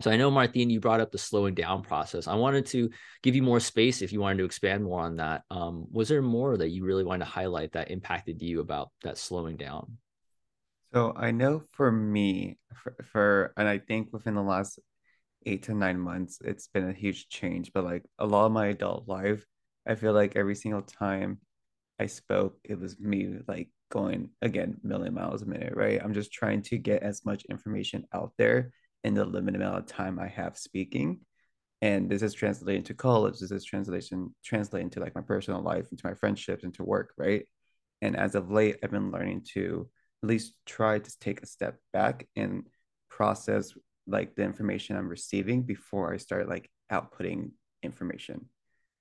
So 0.00 0.10
I 0.10 0.16
know, 0.16 0.30
Martin, 0.30 0.70
you 0.70 0.80
brought 0.80 1.00
up 1.00 1.12
the 1.12 1.18
slowing 1.18 1.54
down 1.54 1.82
process. 1.82 2.26
I 2.26 2.34
wanted 2.34 2.66
to 2.66 2.90
give 3.22 3.36
you 3.36 3.42
more 3.42 3.60
space 3.60 4.02
if 4.02 4.12
you 4.12 4.20
wanted 4.20 4.38
to 4.38 4.44
expand 4.44 4.82
more 4.82 5.00
on 5.00 5.16
that. 5.16 5.42
Um, 5.50 5.86
was 5.92 6.08
there 6.08 6.20
more 6.20 6.56
that 6.56 6.70
you 6.70 6.84
really 6.84 7.04
wanted 7.04 7.26
to 7.26 7.30
highlight 7.30 7.72
that 7.72 7.92
impacted 7.92 8.42
you 8.42 8.60
about 8.60 8.90
that 9.04 9.18
slowing 9.18 9.56
down? 9.56 9.98
So 10.94 11.12
I 11.16 11.32
know 11.32 11.64
for 11.72 11.90
me, 11.90 12.58
for, 12.72 12.94
for 13.10 13.52
and 13.56 13.68
I 13.68 13.78
think 13.78 14.12
within 14.12 14.34
the 14.34 14.42
last 14.42 14.78
eight 15.44 15.64
to 15.64 15.74
nine 15.74 15.98
months, 15.98 16.38
it's 16.44 16.68
been 16.68 16.88
a 16.88 16.92
huge 16.92 17.28
change. 17.28 17.72
But 17.74 17.84
like 17.84 18.04
a 18.18 18.26
lot 18.26 18.46
of 18.46 18.52
my 18.52 18.68
adult 18.68 19.08
life, 19.08 19.44
I 19.88 19.96
feel 19.96 20.12
like 20.12 20.36
every 20.36 20.54
single 20.54 20.82
time 20.82 21.40
I 21.98 22.06
spoke, 22.06 22.58
it 22.62 22.78
was 22.78 23.00
me 23.00 23.38
like 23.48 23.70
going 23.90 24.30
again, 24.40 24.76
million 24.84 25.14
miles 25.14 25.42
a 25.42 25.46
minute, 25.46 25.74
right? 25.74 26.00
I'm 26.02 26.14
just 26.14 26.32
trying 26.32 26.62
to 26.62 26.78
get 26.78 27.02
as 27.02 27.24
much 27.24 27.44
information 27.46 28.06
out 28.14 28.32
there 28.38 28.70
in 29.02 29.14
the 29.14 29.24
limited 29.24 29.62
amount 29.62 29.78
of 29.78 29.86
time 29.86 30.20
I 30.20 30.28
have 30.28 30.56
speaking. 30.56 31.20
And 31.82 32.08
this 32.08 32.22
is 32.22 32.34
translating 32.34 32.84
to 32.84 32.94
college. 32.94 33.40
This 33.40 33.50
is 33.50 33.64
translation 33.64 34.32
translating 34.44 34.90
to 34.90 35.00
like 35.00 35.16
my 35.16 35.22
personal 35.22 35.60
life, 35.60 35.88
into 35.90 36.06
my 36.06 36.14
friendships, 36.14 36.62
into 36.62 36.84
work, 36.84 37.12
right? 37.18 37.46
And 38.00 38.16
as 38.16 38.36
of 38.36 38.52
late, 38.52 38.76
I've 38.82 38.92
been 38.92 39.10
learning 39.10 39.46
to 39.54 39.88
at 40.24 40.28
least 40.28 40.54
try 40.64 40.98
to 40.98 41.18
take 41.20 41.42
a 41.42 41.46
step 41.46 41.76
back 41.92 42.26
and 42.34 42.64
process 43.10 43.74
like 44.06 44.34
the 44.34 44.42
information 44.42 44.96
I'm 44.96 45.08
receiving 45.08 45.62
before 45.62 46.14
I 46.14 46.16
start 46.16 46.48
like 46.48 46.70
outputting 46.90 47.50
information. 47.82 48.46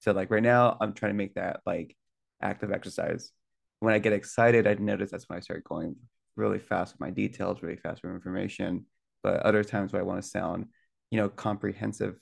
So 0.02 0.12
like 0.12 0.30
right 0.30 0.44
now, 0.44 0.76
I'm 0.82 0.92
trying 0.92 1.12
to 1.12 1.18
make 1.18 1.36
that 1.36 1.62
like 1.66 1.96
active 2.42 2.74
exercise. 2.74 3.32
When 3.80 3.94
I 3.94 4.00
get 4.00 4.12
excited, 4.12 4.68
I 4.68 4.74
notice 4.74 5.12
that's 5.12 5.30
when 5.30 5.38
I 5.38 5.40
start 5.40 5.64
going 5.64 5.96
really 6.36 6.60
fast 6.60 6.94
with 6.94 7.00
my 7.00 7.10
details, 7.10 7.64
really 7.64 7.78
fast 7.78 8.04
with 8.04 8.14
information. 8.14 8.86
But 9.24 9.44
other 9.44 9.64
times 9.64 9.94
where 9.94 10.02
I 10.02 10.06
want 10.06 10.22
to 10.22 10.28
sound, 10.28 10.66
you 11.10 11.18
know, 11.18 11.30
comprehensive 11.30 12.18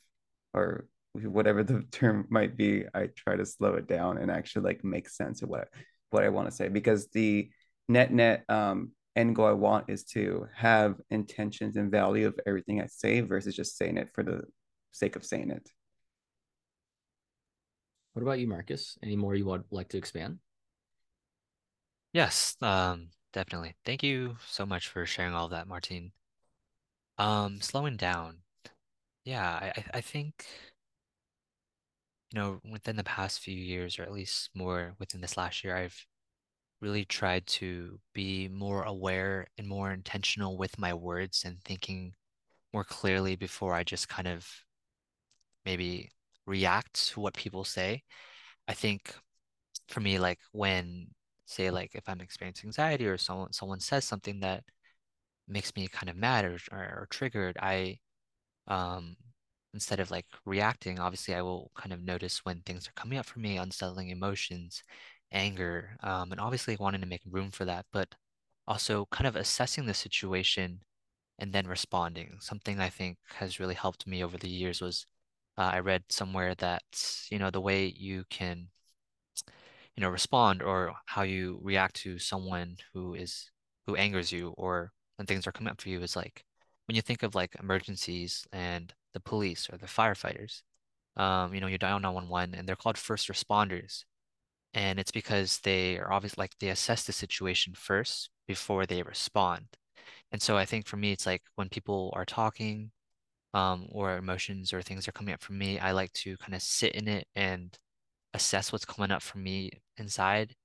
or 0.53 0.85
whatever 1.13 1.63
the 1.63 1.81
term 1.91 2.27
might 2.29 2.55
be, 2.55 2.85
I 2.93 3.07
try 3.15 3.35
to 3.35 3.47
slow 3.47 3.73
it 3.73 3.87
down 3.87 4.19
and 4.19 4.29
actually 4.29 4.65
like 4.65 4.83
make 4.83 5.09
sense 5.09 5.41
of 5.41 5.49
what 5.49 5.69
what 6.11 6.23
I 6.23 6.29
want 6.29 6.49
to 6.49 6.55
say 6.55 6.67
because 6.67 7.07
the 7.07 7.49
net 7.91 8.11
net 8.11 8.43
um, 8.49 8.91
end 9.15 9.35
goal 9.35 9.47
I 9.47 9.51
want 9.51 9.89
is 9.89 10.03
to 10.05 10.47
have 10.55 10.95
intentions 11.09 11.75
and 11.75 11.91
value 11.91 12.27
of 12.27 12.39
everything 12.45 12.81
I 12.81 12.87
say 12.87 13.21
versus 13.21 13.55
just 13.55 13.77
saying 13.77 13.97
it 13.97 14.09
for 14.13 14.23
the 14.23 14.41
sake 14.91 15.15
of 15.15 15.25
saying 15.25 15.51
it. 15.51 15.69
What 18.13 18.23
about 18.23 18.39
you, 18.39 18.47
Marcus? 18.47 18.97
Any 19.03 19.15
more 19.15 19.35
you 19.35 19.45
would 19.45 19.63
like 19.71 19.89
to 19.89 19.97
expand? 19.97 20.39
Yes, 22.13 22.57
um, 22.61 23.09
definitely. 23.31 23.75
Thank 23.85 24.03
you 24.03 24.35
so 24.45 24.65
much 24.65 24.89
for 24.89 25.05
sharing 25.05 25.33
all 25.33 25.45
of 25.45 25.51
that, 25.51 25.67
Martin. 25.67 26.11
Um, 27.17 27.61
slowing 27.61 27.95
down. 27.95 28.39
Yeah, 29.23 29.45
I, 29.45 29.83
I 29.93 30.01
think, 30.01 30.45
you 32.33 32.39
know, 32.39 32.59
within 32.69 32.97
the 32.97 33.03
past 33.03 33.39
few 33.39 33.55
years, 33.55 33.97
or 33.97 34.03
at 34.03 34.11
least 34.11 34.49
more 34.53 34.95
within 34.99 35.21
this 35.21 35.37
last 35.37 35.63
year, 35.63 35.75
I've 35.75 36.05
really 36.81 37.05
tried 37.05 37.45
to 37.47 37.99
be 38.13 38.47
more 38.49 38.83
aware 38.83 39.47
and 39.57 39.67
more 39.67 39.91
intentional 39.91 40.57
with 40.57 40.79
my 40.79 40.93
words 40.93 41.43
and 41.45 41.61
thinking 41.63 42.13
more 42.73 42.83
clearly 42.83 43.35
before 43.35 43.73
I 43.73 43.83
just 43.83 44.09
kind 44.09 44.27
of 44.27 44.47
maybe 45.65 46.09
react 46.45 47.09
to 47.09 47.19
what 47.19 47.33
people 47.33 47.63
say. 47.63 48.03
I 48.67 48.73
think 48.73 49.13
for 49.89 50.01
me, 50.01 50.19
like 50.19 50.39
when 50.53 51.09
say 51.45 51.71
like 51.71 51.91
if 51.95 52.07
I'm 52.09 52.21
experiencing 52.21 52.69
anxiety 52.69 53.07
or 53.07 53.17
someone 53.17 53.53
someone 53.53 53.79
says 53.81 54.05
something 54.05 54.39
that 54.41 54.63
makes 55.47 55.75
me 55.75 55.87
kind 55.87 56.09
of 56.09 56.15
mad 56.17 56.45
or, 56.45 56.57
or, 56.71 56.79
or 56.79 57.07
triggered, 57.11 57.57
I 57.61 57.99
um 58.67 59.15
instead 59.73 59.99
of 60.01 60.11
like 60.11 60.25
reacting, 60.45 60.99
obviously 60.99 61.35
I 61.35 61.41
will 61.43 61.71
kind 61.75 61.93
of 61.93 62.01
notice 62.03 62.45
when 62.45 62.61
things 62.61 62.87
are 62.87 62.93
coming 62.95 63.17
up 63.19 63.25
for 63.27 63.39
me, 63.39 63.57
unsettling 63.57 64.09
emotions, 64.09 64.83
anger, 65.31 65.97
um, 66.03 66.31
and 66.31 66.41
obviously 66.41 66.75
wanting 66.77 67.01
to 67.01 67.07
make 67.07 67.21
room 67.25 67.51
for 67.51 67.65
that, 67.65 67.85
but 67.91 68.15
also 68.67 69.07
kind 69.11 69.27
of 69.27 69.35
assessing 69.35 69.85
the 69.85 69.93
situation 69.93 70.81
and 71.39 71.53
then 71.53 71.67
responding. 71.67 72.37
Something 72.39 72.79
I 72.79 72.89
think 72.89 73.17
has 73.35 73.59
really 73.59 73.75
helped 73.75 74.07
me 74.07 74.23
over 74.23 74.37
the 74.37 74.49
years 74.49 74.81
was 74.81 75.05
uh, 75.57 75.71
I 75.73 75.79
read 75.79 76.03
somewhere 76.09 76.55
that, 76.55 76.83
you 77.29 77.39
know, 77.39 77.49
the 77.51 77.61
way 77.61 77.85
you 77.87 78.23
can, 78.29 78.69
you 79.95 80.01
know, 80.01 80.09
respond 80.09 80.61
or 80.61 80.93
how 81.05 81.23
you 81.23 81.59
react 81.61 81.95
to 81.97 82.19
someone 82.19 82.77
who 82.93 83.13
is 83.13 83.51
who 83.87 83.95
angers 83.95 84.31
you 84.31 84.49
or 84.57 84.91
when 85.17 85.25
things 85.25 85.47
are 85.47 85.51
coming 85.51 85.71
up 85.71 85.81
for 85.81 85.89
you 85.89 86.01
is 86.01 86.15
like 86.15 86.45
when 86.85 86.95
you 86.95 87.01
think 87.01 87.23
of 87.23 87.35
like 87.35 87.55
emergencies 87.59 88.47
and 88.53 88.93
the 89.13 89.19
police 89.19 89.69
or 89.71 89.77
the 89.77 89.87
firefighters, 89.87 90.61
um, 91.17 91.53
you 91.53 91.61
know, 91.61 91.67
you 91.67 91.77
dial 91.77 91.99
911 91.99 92.55
and 92.55 92.67
they're 92.67 92.75
called 92.75 92.97
first 92.97 93.27
responders 93.29 94.03
and 94.73 94.99
it's 94.99 95.11
because 95.11 95.59
they 95.59 95.97
are 95.99 96.11
obviously 96.13 96.41
like 96.41 96.57
they 96.59 96.69
assess 96.69 97.05
the 97.05 97.13
situation 97.13 97.73
first 97.75 98.29
before 98.47 98.85
they 98.85 99.03
respond. 99.03 99.65
And 100.31 100.41
so 100.41 100.57
I 100.57 100.65
think 100.65 100.87
for 100.87 100.97
me, 100.97 101.11
it's 101.13 101.25
like 101.25 101.43
when 101.55 101.69
people 101.69 102.11
are 102.15 102.25
talking, 102.25 102.91
um, 103.53 103.87
or 103.91 104.17
emotions 104.17 104.73
or 104.73 104.81
things 104.81 105.07
are 105.07 105.11
coming 105.13 105.33
up 105.33 105.41
for 105.41 105.53
me, 105.53 105.79
I 105.79 105.91
like 105.91 106.13
to 106.13 106.37
kind 106.37 106.53
of 106.55 106.61
sit 106.61 106.93
in 106.95 107.07
it 107.07 107.27
and 107.35 107.77
assess 108.33 108.71
what's 108.73 108.85
coming 108.85 109.11
up 109.11 109.21
for 109.23 109.39
me 109.39 109.71
inside 109.97 110.55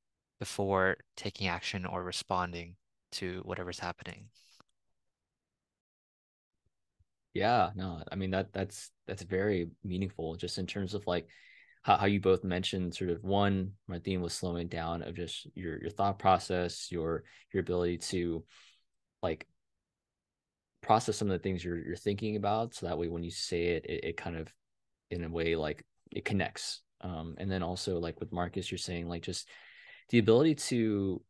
before 0.40 0.98
taking 1.16 1.48
action 1.48 1.86
or 1.86 2.02
responding 2.04 2.76
to 3.12 3.42
whatever's 3.44 3.80
happening. 3.80 4.30
Yeah, 7.34 7.70
no, 7.74 8.02
I 8.10 8.14
mean 8.16 8.30
that 8.30 8.52
that's 8.52 8.90
that's 9.06 9.22
very 9.22 9.68
meaningful 9.84 10.36
just 10.36 10.58
in 10.58 10.66
terms 10.66 10.94
of 10.94 11.06
like 11.06 11.28
how, 11.86 11.96
how 11.96 12.06
you 12.06 12.20
both 12.20 12.42
mentioned 12.42 12.92
sort 12.96 13.10
of 13.10 13.22
one 13.22 13.70
my 13.86 14.00
theme 14.00 14.20
was 14.20 14.32
slowing 14.32 14.66
down 14.66 15.02
of 15.02 15.14
just 15.14 15.46
your 15.54 15.80
your 15.80 15.90
thought 15.90 16.18
process 16.18 16.88
your 16.90 17.22
your 17.52 17.60
ability 17.60 17.96
to 17.96 18.44
like 19.22 19.46
process 20.82 21.16
some 21.16 21.28
of 21.28 21.32
the 21.32 21.38
things 21.38 21.64
you're 21.64 21.78
you're 21.78 21.94
thinking 21.94 22.34
about 22.34 22.74
so 22.74 22.86
that 22.86 22.98
way 22.98 23.06
when 23.06 23.22
you 23.22 23.30
say 23.30 23.66
it 23.68 23.86
it, 23.86 24.04
it 24.04 24.16
kind 24.16 24.36
of 24.36 24.52
in 25.12 25.22
a 25.22 25.28
way 25.28 25.54
like 25.54 25.84
it 26.10 26.24
connects. 26.24 26.82
Um 27.02 27.36
and 27.38 27.48
then 27.48 27.62
also 27.62 28.00
like 28.00 28.18
with 28.18 28.32
marcus 28.32 28.68
you're 28.68 28.78
saying 28.78 29.08
like 29.08 29.22
just 29.22 29.48
the 30.08 30.18
ability 30.18 30.56
to 30.56 31.22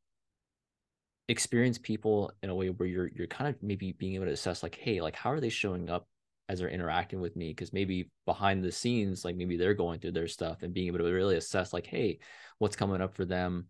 experience 1.29 1.77
people 1.77 2.33
in 2.43 2.49
a 2.49 2.55
way 2.55 2.71
where 2.71 2.89
you're 2.89 3.11
you're 3.15 3.27
kind 3.27 3.55
of 3.55 3.63
maybe 3.63 3.93
being 3.93 4.15
able 4.15 4.25
to 4.25 4.33
assess 4.33 4.63
like 4.63 4.77
hey 4.77 5.03
like 5.03 5.17
how 5.17 5.31
are 5.31 5.41
they 5.41 5.51
showing 5.51 5.91
up 5.91 6.07
as 6.49 6.59
they're 6.59 6.69
interacting 6.69 7.21
with 7.21 7.35
me 7.37 7.49
because 7.49 7.73
maybe 7.73 8.11
behind 8.25 8.63
the 8.63 8.71
scenes 8.73 9.25
like 9.25 9.37
maybe 9.37 9.57
they're 9.57 9.75
going 9.75 9.99
through 9.99 10.13
their 10.13 10.29
stuff 10.29 10.63
and 10.63 10.73
being 10.73 10.87
able 10.87 10.99
to 10.99 11.05
really 11.05 11.37
assess 11.37 11.73
like 11.73 11.87
hey 11.87 12.19
what's 12.59 12.77
coming 12.77 13.01
up 13.01 13.15
for 13.15 13.25
them? 13.25 13.67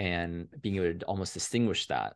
and 0.00 0.46
being 0.60 0.76
able 0.76 0.96
to 0.96 1.06
almost 1.06 1.34
distinguish 1.34 1.86
that 1.88 2.14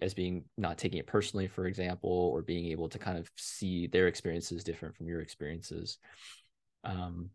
as 0.00 0.14
being 0.14 0.44
not 0.56 0.78
taking 0.78 1.00
it 1.00 1.06
personally 1.06 1.48
for 1.48 1.66
example 1.66 2.30
or 2.32 2.42
being 2.42 2.66
able 2.66 2.88
to 2.88 2.98
kind 2.98 3.18
of 3.18 3.28
see 3.36 3.88
their 3.88 4.06
experiences 4.06 4.62
different 4.62 4.96
from 4.96 5.08
your 5.08 5.20
experiences. 5.20 5.98
Um 6.84 7.30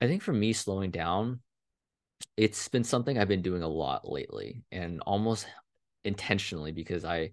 I 0.00 0.06
think 0.06 0.22
for 0.22 0.32
me, 0.32 0.52
slowing 0.52 0.90
down, 0.90 1.40
it's 2.36 2.68
been 2.68 2.84
something 2.84 3.18
I've 3.18 3.28
been 3.28 3.42
doing 3.42 3.62
a 3.62 3.68
lot 3.68 4.10
lately 4.10 4.62
and 4.70 5.00
almost 5.00 5.46
intentionally 6.04 6.72
because 6.72 7.04
I 7.04 7.32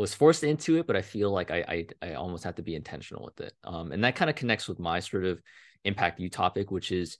was 0.00 0.14
forced 0.14 0.44
into 0.44 0.78
it, 0.78 0.86
but 0.86 0.96
I 0.96 1.02
feel 1.02 1.30
like 1.30 1.50
I 1.50 1.86
I, 2.02 2.10
I 2.10 2.14
almost 2.14 2.44
have 2.44 2.56
to 2.56 2.62
be 2.62 2.74
intentional 2.74 3.24
with 3.24 3.40
it. 3.40 3.52
Um, 3.64 3.92
and 3.92 4.04
that 4.04 4.16
kind 4.16 4.30
of 4.30 4.36
connects 4.36 4.68
with 4.68 4.78
my 4.78 5.00
sort 5.00 5.24
of 5.24 5.40
impact 5.84 6.20
you 6.20 6.30
topic, 6.30 6.70
which 6.70 6.92
is 6.92 7.18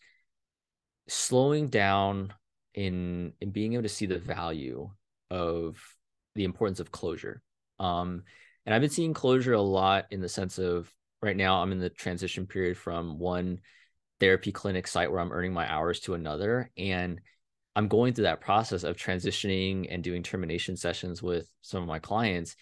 slowing 1.08 1.68
down 1.68 2.32
in 2.74 3.32
in 3.40 3.50
being 3.50 3.74
able 3.74 3.82
to 3.82 3.88
see 3.88 4.06
the 4.06 4.18
value 4.18 4.90
of 5.30 5.78
the 6.34 6.44
importance 6.44 6.80
of 6.80 6.90
closure. 6.90 7.42
Um, 7.78 8.24
and 8.66 8.74
I've 8.74 8.80
been 8.80 8.90
seeing 8.90 9.14
closure 9.14 9.54
a 9.54 9.60
lot 9.60 10.06
in 10.10 10.20
the 10.20 10.28
sense 10.28 10.58
of 10.58 10.92
right 11.22 11.36
now 11.36 11.62
I'm 11.62 11.72
in 11.72 11.80
the 11.80 11.90
transition 11.90 12.46
period 12.46 12.76
from 12.76 13.18
one 13.18 13.60
therapy 14.20 14.52
clinic 14.52 14.86
site 14.86 15.10
where 15.10 15.20
I'm 15.20 15.32
earning 15.32 15.52
my 15.52 15.70
hours 15.70 16.00
to 16.00 16.14
another. 16.14 16.70
And 16.76 17.20
I'm 17.74 17.88
going 17.88 18.12
through 18.12 18.24
that 18.24 18.40
process 18.40 18.84
of 18.84 18.96
transitioning 18.96 19.86
and 19.90 20.04
doing 20.04 20.22
termination 20.22 20.76
sessions 20.76 21.22
with 21.22 21.48
some 21.62 21.82
of 21.82 21.88
my 21.88 21.98
clients. 21.98 22.56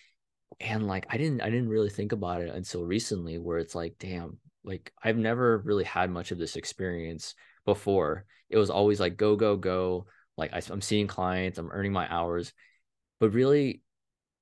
And 0.61 0.87
like 0.87 1.07
I 1.09 1.17
didn't 1.17 1.43
I 1.43 1.51
didn't 1.51 1.69
really 1.69 1.91
think 1.91 2.13
about 2.13 2.41
it 2.41 2.55
until 2.55 2.85
recently 2.85 3.39
where 3.39 3.59
it's 3.59 3.75
like, 3.75 3.97
damn, 3.99 4.39
like 4.65 4.93
I've 5.03 5.17
never 5.17 5.59
really 5.59 5.85
had 5.85 6.11
much 6.11 6.31
of 6.31 6.39
this 6.39 6.57
experience 6.57 7.35
before. 7.65 8.25
It 8.51 8.57
was 8.57 8.71
always 8.71 9.01
like 9.01 9.17
go, 9.17 9.37
go, 9.37 9.57
go. 9.57 10.07
Like 10.37 10.53
I, 10.53 10.63
I'm 10.71 10.81
seeing 10.81 11.07
clients, 11.07 11.59
I'm 11.59 11.71
earning 11.71 11.93
my 11.93 12.13
hours. 12.13 12.53
But 13.21 13.31
really 13.31 13.83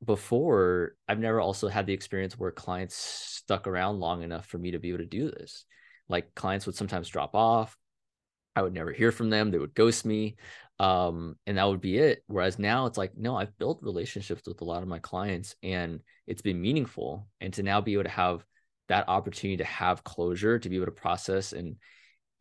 before 0.05 0.95
I've 1.09 1.19
never 1.19 1.41
also 1.41 1.69
had 1.69 1.87
the 1.87 1.95
experience 1.95 2.39
where 2.39 2.51
clients 2.51 2.97
stuck 2.97 3.67
around 3.67 4.01
long 4.01 4.23
enough 4.23 4.47
for 4.47 4.59
me 4.59 4.73
to 4.73 4.79
be 4.79 4.91
able 4.91 4.99
to 4.99 5.07
do 5.07 5.31
this. 5.31 5.65
Like 6.09 6.35
clients 6.35 6.67
would 6.67 6.77
sometimes 6.77 7.09
drop 7.09 7.35
off. 7.35 7.77
I 8.57 8.63
would 8.63 8.73
never 8.73 8.93
hear 8.93 9.13
from 9.13 9.31
them. 9.31 9.51
They 9.51 9.59
would 9.59 9.75
ghost 9.75 10.05
me. 10.05 10.37
Um, 10.79 11.37
and 11.47 11.59
that 11.59 11.69
would 11.69 11.81
be 11.81 11.99
it. 11.99 12.23
Whereas 12.27 12.59
now 12.59 12.87
it's 12.87 12.99
like, 12.99 13.17
no, 13.17 13.37
I've 13.37 13.57
built 13.59 13.83
relationships 13.83 14.43
with 14.47 14.61
a 14.61 14.65
lot 14.65 14.83
of 14.83 14.89
my 14.89 14.99
clients 14.99 15.55
and 15.63 16.01
it's 16.27 16.43
been 16.43 16.61
meaningful. 16.61 17.29
And 17.41 17.53
to 17.55 17.63
now 17.63 17.81
be 17.81 17.95
able 17.95 18.05
to 18.05 18.11
have 18.11 18.45
that 18.89 19.09
opportunity 19.09 19.59
to 19.59 19.65
have 19.65 20.05
closure, 20.05 20.59
to 20.59 20.69
be 20.69 20.77
able 20.77 20.87
to 20.87 20.93
process 20.93 21.53
and 21.53 21.77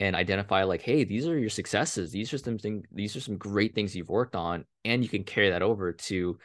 and 0.02 0.14
identify 0.14 0.64
like, 0.64 0.82
hey, 0.82 1.06
these 1.06 1.26
are 1.26 1.40
your 1.40 1.50
successes. 1.50 2.12
These 2.12 2.34
are 2.34 2.38
some 2.38 2.58
things, 2.58 2.86
these 2.92 3.16
are 3.16 3.22
some 3.22 3.38
great 3.38 3.74
things 3.74 3.96
you've 3.96 4.10
worked 4.10 4.36
on. 4.36 4.66
And 4.84 5.02
you 5.02 5.08
can 5.08 5.24
carry 5.24 5.52
that 5.52 5.62
over 5.62 5.94
to 5.94 6.38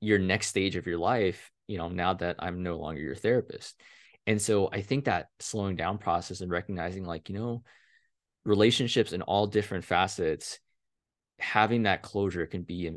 your 0.00 0.18
next 0.18 0.46
stage 0.46 0.76
of 0.76 0.86
your 0.86 0.96
life, 0.98 1.50
you 1.66 1.76
know, 1.76 1.88
now 1.88 2.14
that 2.14 2.36
I'm 2.38 2.62
no 2.62 2.78
longer 2.78 3.00
your 3.00 3.14
therapist. 3.14 3.78
And 4.26 4.40
so 4.40 4.70
I 4.72 4.80
think 4.80 5.04
that 5.04 5.28
slowing 5.38 5.76
down 5.76 5.98
process 5.98 6.40
and 6.40 6.50
recognizing 6.50 7.04
like, 7.04 7.28
you 7.28 7.34
know, 7.34 7.62
relationships 8.48 9.12
in 9.12 9.22
all 9.22 9.46
different 9.46 9.84
facets, 9.84 10.60
having 11.40 11.84
that 11.84 12.02
closure 12.02 12.46
can 12.46 12.62
be 12.62 12.90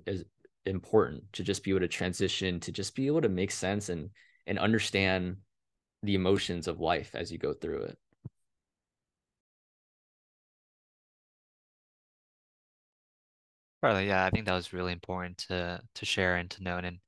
important 0.66 1.24
to 1.34 1.43
just 1.43 1.64
be 1.64 1.72
able 1.72 1.82
to 1.82 1.88
transition, 1.88 2.60
to 2.62 2.72
just 2.72 2.95
be 2.95 3.08
able 3.08 3.22
to 3.22 3.30
make 3.30 3.52
sense 3.52 3.89
and 3.89 4.12
and 4.47 4.60
understand 4.60 5.38
the 6.04 6.16
emotions 6.16 6.68
of 6.68 6.80
life 6.82 7.12
as 7.16 7.32
you 7.32 7.38
go 7.39 7.54
through 7.54 7.84
it. 7.84 7.99
Probably, 13.82 14.08
yeah, 14.08 14.26
I 14.26 14.30
think 14.30 14.45
that 14.45 14.54
was 14.54 14.74
really 14.74 14.91
important 14.93 15.39
to 15.49 15.82
to 15.95 16.06
share 16.06 16.36
and 16.36 16.49
to 16.52 16.64
know, 16.64 16.78
and 16.78 16.99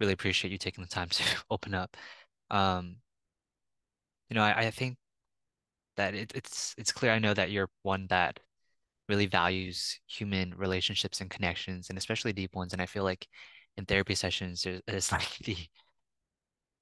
really 0.00 0.12
appreciate 0.14 0.52
you 0.52 0.58
taking 0.58 0.82
the 0.84 0.88
time 0.90 1.08
to 1.10 1.24
open 1.50 1.74
up. 1.74 1.96
Um, 2.50 2.98
you 4.28 4.34
know, 4.34 4.42
I, 4.42 4.66
I 4.66 4.70
think 4.70 4.96
that 6.00 6.14
it, 6.14 6.32
it's 6.34 6.74
it's 6.78 6.92
clear. 6.92 7.12
I 7.12 7.18
know 7.20 7.34
that 7.34 7.50
you're 7.50 7.68
one 7.82 8.06
that 8.10 8.40
really 9.08 9.26
values 9.26 10.00
human 10.08 10.54
relationships 10.56 11.20
and 11.20 11.30
connections, 11.30 11.90
and 11.90 11.98
especially 11.98 12.32
deep 12.34 12.54
ones. 12.56 12.72
And 12.72 12.82
I 12.82 12.86
feel 12.86 13.04
like 13.04 13.28
in 13.78 13.86
therapy 13.86 14.14
sessions, 14.16 14.66
it's 14.66 15.12
like 15.16 15.38
the 15.40 15.56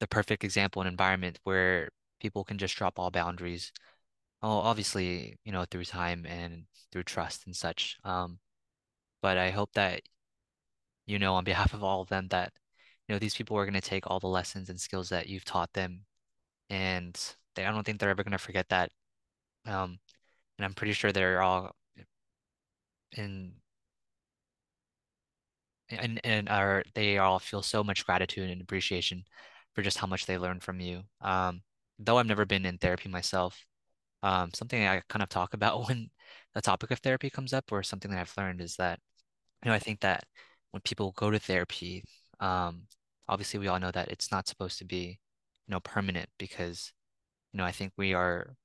the 0.00 0.06
perfect 0.06 0.44
example 0.44 0.82
and 0.82 0.88
environment 0.88 1.38
where 1.44 1.90
people 2.20 2.44
can 2.44 2.58
just 2.58 2.76
drop 2.76 2.98
all 2.98 3.10
boundaries. 3.10 3.72
Oh, 4.42 4.58
obviously, 4.58 5.38
you 5.44 5.52
know, 5.52 5.64
through 5.66 5.84
time 5.86 6.26
and 6.26 6.66
through 6.92 7.04
trust 7.04 7.46
and 7.46 7.56
such. 7.56 7.98
Um, 8.04 8.38
but 9.22 9.38
I 9.38 9.50
hope 9.50 9.72
that 9.74 10.02
you 11.06 11.18
know 11.18 11.34
on 11.34 11.44
behalf 11.44 11.74
of 11.74 11.82
all 11.82 12.02
of 12.02 12.08
them 12.08 12.28
that 12.28 12.52
you 13.06 13.14
know 13.14 13.18
these 13.18 13.34
people 13.34 13.56
are 13.56 13.64
going 13.64 13.74
to 13.74 13.80
take 13.80 14.04
all 14.06 14.20
the 14.20 14.26
lessons 14.28 14.68
and 14.70 14.80
skills 14.80 15.08
that 15.08 15.28
you've 15.28 15.44
taught 15.44 15.72
them 15.72 16.04
and 16.70 17.34
they, 17.56 17.66
I 17.66 17.72
don't 17.72 17.84
think 17.84 18.00
they're 18.00 18.10
ever 18.10 18.24
going 18.24 18.32
to 18.32 18.38
forget 18.38 18.68
that. 18.70 18.92
Um, 19.66 19.98
and 20.58 20.64
I'm 20.66 20.74
pretty 20.74 20.92
sure 20.94 21.12
they're 21.12 21.42
all 21.42 21.74
in 23.16 23.52
and 25.90 26.20
and 26.24 26.48
are 26.48 26.82
they 26.94 27.18
all 27.18 27.38
feel 27.38 27.62
so 27.62 27.82
much 27.82 28.04
gratitude 28.06 28.50
and 28.50 28.60
appreciation 28.60 29.24
for 29.74 29.82
just 29.82 29.98
how 29.98 30.06
much 30.06 30.26
they 30.26 30.38
learned 30.38 30.62
from 30.62 30.80
you. 30.80 31.02
Um, 31.20 31.62
though 31.98 32.18
I've 32.18 32.26
never 32.26 32.44
been 32.46 32.66
in 32.66 32.78
therapy 32.78 33.08
myself, 33.08 33.64
um, 34.22 34.52
something 34.54 34.86
I 34.86 35.02
kind 35.08 35.22
of 35.22 35.28
talk 35.28 35.54
about 35.56 35.88
when 35.88 36.10
the 36.54 36.62
topic 36.62 36.90
of 36.90 37.00
therapy 37.00 37.30
comes 37.30 37.52
up, 37.52 37.72
or 37.72 37.82
something 37.82 38.10
that 38.10 38.20
I've 38.20 38.34
learned 38.38 38.60
is 38.60 38.76
that, 38.76 39.00
you 39.64 39.70
know, 39.70 39.74
I 39.76 39.78
think 39.80 40.00
that 40.02 40.24
when 40.72 40.82
people 40.82 41.12
go 41.16 41.30
to 41.30 41.38
therapy, 41.40 42.04
um, 42.40 42.84
obviously 43.28 43.60
we 43.60 43.68
all 43.68 43.80
know 43.80 43.92
that 43.92 44.08
it's 44.10 44.32
not 44.32 44.48
supposed 44.48 44.78
to 44.78 44.84
be 44.86 45.18
you 45.68 45.72
know, 45.72 45.80
permanent 45.80 46.28
because, 46.38 46.92
you 47.52 47.58
know, 47.58 47.64
I 47.64 47.72
think 47.72 47.92
we 47.98 48.14
are 48.14 48.56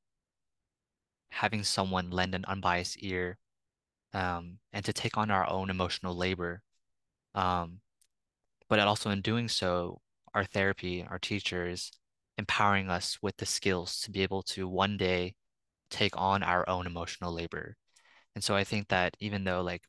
having 1.34 1.64
someone 1.64 2.12
lend 2.12 2.36
an 2.36 2.46
unbiased 2.48 2.98
ear 3.02 3.38
um, 4.14 4.60
and 4.72 4.86
to 4.86 4.94
take 4.94 5.18
on 5.18 5.32
our 5.32 5.50
own 5.50 5.70
emotional 5.70 6.16
labor. 6.16 6.62
Um, 7.36 7.80
but 8.70 8.80
also 8.80 9.10
in 9.10 9.22
doing 9.22 9.48
so, 9.50 10.02
our 10.34 10.46
therapy, 10.46 11.06
our 11.10 11.20
teachers, 11.20 11.92
empowering 12.38 12.90
us 12.90 13.18
with 13.22 13.38
the 13.38 13.46
skills 13.46 14.02
to 14.02 14.12
be 14.12 14.24
able 14.24 14.44
to 14.44 14.68
one 14.68 14.98
day 14.98 15.36
take 15.90 16.18
on 16.18 16.44
our 16.44 16.68
own 16.70 16.88
emotional 16.88 17.34
labor. 17.34 17.76
And 18.36 18.44
so 18.44 18.56
I 18.56 18.64
think 18.64 18.88
that 18.90 19.16
even 19.20 19.44
though 19.44 19.62
like 19.62 19.84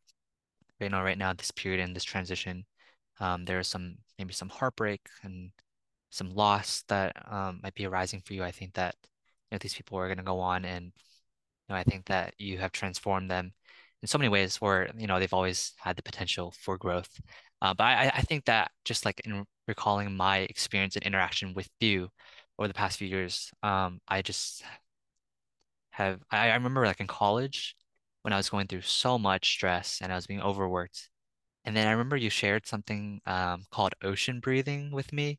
you 0.81 0.89
know 0.89 1.03
right 1.03 1.19
now 1.19 1.33
this 1.33 1.51
period 1.51 1.81
and 1.81 1.95
this 1.97 2.05
transition, 2.05 2.67
um, 3.21 3.45
there 3.45 3.61
is 3.61 3.69
some 3.69 3.97
maybe 4.19 4.33
some 4.35 4.51
heartbreak 4.51 5.01
and 5.23 5.51
some 6.11 6.31
loss 6.31 6.85
that 6.89 7.13
um, 7.31 7.61
might 7.63 7.75
be 7.75 7.87
arising 7.87 8.23
for 8.25 8.35
you, 8.35 8.45
I 8.45 8.51
think 8.53 8.75
that 8.75 8.97
you 9.51 9.57
know 9.57 9.59
these 9.61 9.75
people 9.75 9.99
are 9.99 10.09
going 10.09 10.19
to 10.19 10.25
go 10.25 10.41
on, 10.41 10.65
and 10.65 10.93
know 11.69 11.77
I 11.77 11.85
think 11.85 12.07
that 12.07 12.35
you 12.39 12.59
have 12.59 12.73
transformed 12.73 13.31
them 13.31 13.53
in 14.03 14.09
so 14.09 14.19
many 14.19 14.29
ways 14.29 14.61
where 14.61 14.91
you 14.97 15.07
know 15.07 15.19
they've 15.19 15.33
always 15.33 15.73
had 15.79 15.97
the 15.97 16.03
potential 16.03 16.53
for 16.61 16.79
growth. 16.79 17.21
Uh, 17.63 17.75
but 17.75 17.85
I, 17.85 18.13
I 18.17 18.21
think 18.23 18.45
that 18.47 18.71
just 18.85 19.05
like 19.05 19.21
in 19.25 19.45
recalling 19.69 20.15
my 20.17 20.39
experience 20.41 20.97
and 20.97 21.05
interaction 21.05 21.55
with 21.55 21.69
you 21.81 22.11
over 22.59 22.69
the 22.69 22.75
past 22.75 22.99
few 22.99 23.09
years, 23.09 23.51
um, 23.63 24.01
I 24.09 24.23
just 24.23 24.63
have 25.91 26.21
I, 26.31 26.51
I 26.51 26.55
remember 26.55 26.85
like 26.87 27.01
in 27.01 27.07
college 27.07 27.77
when 28.23 28.33
I 28.33 28.37
was 28.37 28.51
going 28.51 28.67
through 28.67 28.83
so 28.83 29.19
much 29.19 29.51
stress 29.53 30.01
and 30.03 30.13
I 30.13 30.17
was 30.17 30.27
being 30.27 30.41
overworked. 30.41 31.09
And 31.65 31.77
then 31.77 31.87
I 31.89 31.93
remember 31.93 32.17
you 32.17 32.31
shared 32.31 32.67
something 32.67 33.21
um, 33.27 33.65
called 33.71 33.95
ocean 34.03 34.41
breathing 34.41 34.93
with 34.93 35.13
me. 35.13 35.39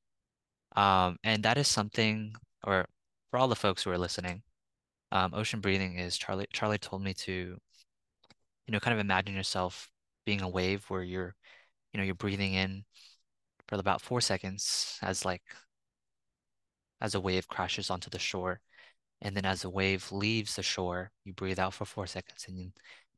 Um, 0.75 1.17
and 1.23 1.43
that 1.43 1.57
is 1.57 1.67
something, 1.67 2.35
or 2.65 2.87
for 3.31 3.39
all 3.39 3.47
the 3.47 3.55
folks 3.55 3.83
who 3.83 3.91
are 3.91 3.97
listening, 3.97 4.43
um, 5.15 5.33
ocean 5.33 5.61
breathing 5.61 5.97
is 5.97 6.17
Charlie. 6.17 6.47
Charlie 6.51 6.77
told 6.77 7.01
me 7.01 7.13
to, 7.13 7.31
you 8.67 8.71
know, 8.71 8.79
kind 8.79 8.93
of 8.93 8.99
imagine 8.99 9.35
yourself 9.35 9.89
being 10.25 10.41
a 10.41 10.49
wave 10.49 10.83
where 10.89 11.03
you're, 11.03 11.35
you 11.93 11.99
know, 11.99 12.03
you're 12.05 12.15
breathing 12.15 12.53
in 12.53 12.85
for 13.67 13.75
about 13.77 14.01
four 14.01 14.21
seconds 14.21 14.99
as 15.01 15.25
like 15.25 15.43
as 17.01 17.15
a 17.15 17.19
wave 17.19 17.47
crashes 17.47 17.89
onto 17.89 18.09
the 18.09 18.19
shore, 18.19 18.59
and 19.21 19.35
then 19.35 19.45
as 19.45 19.61
the 19.63 19.69
wave 19.69 20.11
leaves 20.11 20.55
the 20.55 20.63
shore, 20.63 21.11
you 21.25 21.33
breathe 21.33 21.59
out 21.59 21.73
for 21.73 21.85
four 21.85 22.07
seconds, 22.07 22.45
and 22.47 22.59
you, 22.59 22.71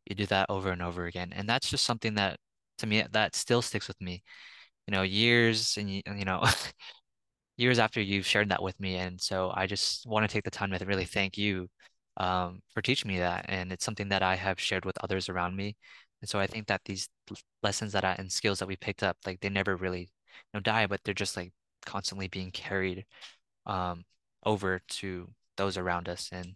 you 0.06 0.16
do 0.16 0.26
that 0.28 0.48
over 0.50 0.72
and 0.72 0.82
over 0.82 1.06
again. 1.06 1.32
And 1.36 1.50
that's 1.50 1.70
just 1.70 1.86
something 1.86 2.16
that, 2.16 2.40
to 2.80 2.88
me, 2.88 3.04
that 3.12 3.36
still 3.36 3.62
sticks 3.62 3.88
with 3.88 4.02
me. 4.02 4.24
You 4.88 4.94
know, 4.94 5.04
years 5.04 5.78
and 5.78 5.90
you, 5.90 6.02
you 6.16 6.26
know, 6.26 6.44
years 7.58 7.80
after 7.80 8.02
you've 8.02 8.26
shared 8.26 8.50
that 8.50 8.62
with 8.62 8.80
me. 8.80 8.96
And 8.96 9.20
so 9.20 9.52
I 9.56 9.66
just 9.68 10.06
want 10.06 10.28
to 10.28 10.34
take 10.34 10.44
the 10.44 10.52
time 10.52 10.72
to 10.72 10.86
really 10.86 11.06
thank 11.06 11.38
you 11.38 11.68
um, 12.18 12.62
for 12.74 12.82
teaching 12.82 13.10
me 13.10 13.20
that. 13.20 13.46
And 13.50 13.72
it's 13.72 13.84
something 13.86 14.10
that 14.10 14.24
I 14.24 14.36
have 14.36 14.60
shared 14.60 14.86
with 14.86 14.98
others 15.04 15.30
around 15.30 15.56
me. 15.56 15.76
And 16.22 16.30
so 16.30 16.40
I 16.40 16.48
think 16.48 16.68
that 16.68 16.82
these 16.86 17.10
lessons 17.64 17.94
that 17.94 18.06
I 18.06 18.14
and 18.14 18.32
skills 18.32 18.60
that 18.60 18.68
we 18.68 18.76
picked 18.76 19.04
up, 19.04 19.18
like 19.26 19.40
they 19.40 19.50
never 19.50 19.76
really 19.76 20.02
you 20.02 20.08
know 20.54 20.60
die, 20.60 20.88
but 20.88 21.02
they're 21.04 21.14
just 21.14 21.38
like 21.38 21.52
constantly 21.86 22.28
being 22.28 22.52
carried 22.52 23.06
um, 23.66 24.04
over 24.46 24.82
to 24.88 25.30
those 25.58 25.78
around 25.78 26.10
us. 26.10 26.30
And 26.32 26.56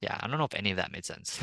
yeah, 0.00 0.16
I 0.20 0.28
don't 0.28 0.38
know 0.38 0.44
if 0.44 0.54
any 0.54 0.70
of 0.70 0.76
that 0.76 0.92
made 0.92 1.04
sense. 1.04 1.42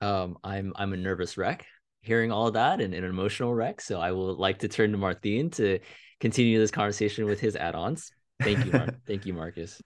Um, 0.00 0.36
I'm 0.42 0.72
I'm 0.74 0.92
a 0.92 0.96
nervous 0.96 1.36
wreck 1.36 1.64
hearing 2.02 2.32
all 2.32 2.50
that 2.50 2.80
and 2.80 2.92
an 2.92 3.04
emotional 3.04 3.54
wreck. 3.54 3.80
So 3.80 4.00
I 4.00 4.12
will 4.12 4.34
like 4.34 4.58
to 4.58 4.68
turn 4.68 4.92
to 4.92 4.98
Martin 4.98 5.50
to 5.50 5.78
continue 6.20 6.58
this 6.58 6.70
conversation 6.70 7.24
with 7.26 7.40
his 7.40 7.56
add-ons. 7.56 8.12
Thank 8.42 8.66
you, 8.66 8.72
Mark. 8.72 8.94
Thank 9.06 9.24
you, 9.24 9.32
Marcus. 9.32 9.80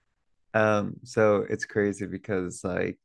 Um, 0.53 0.95
so 1.03 1.45
it's 1.49 1.65
crazy 1.65 2.07
because 2.07 2.63
like 2.63 2.97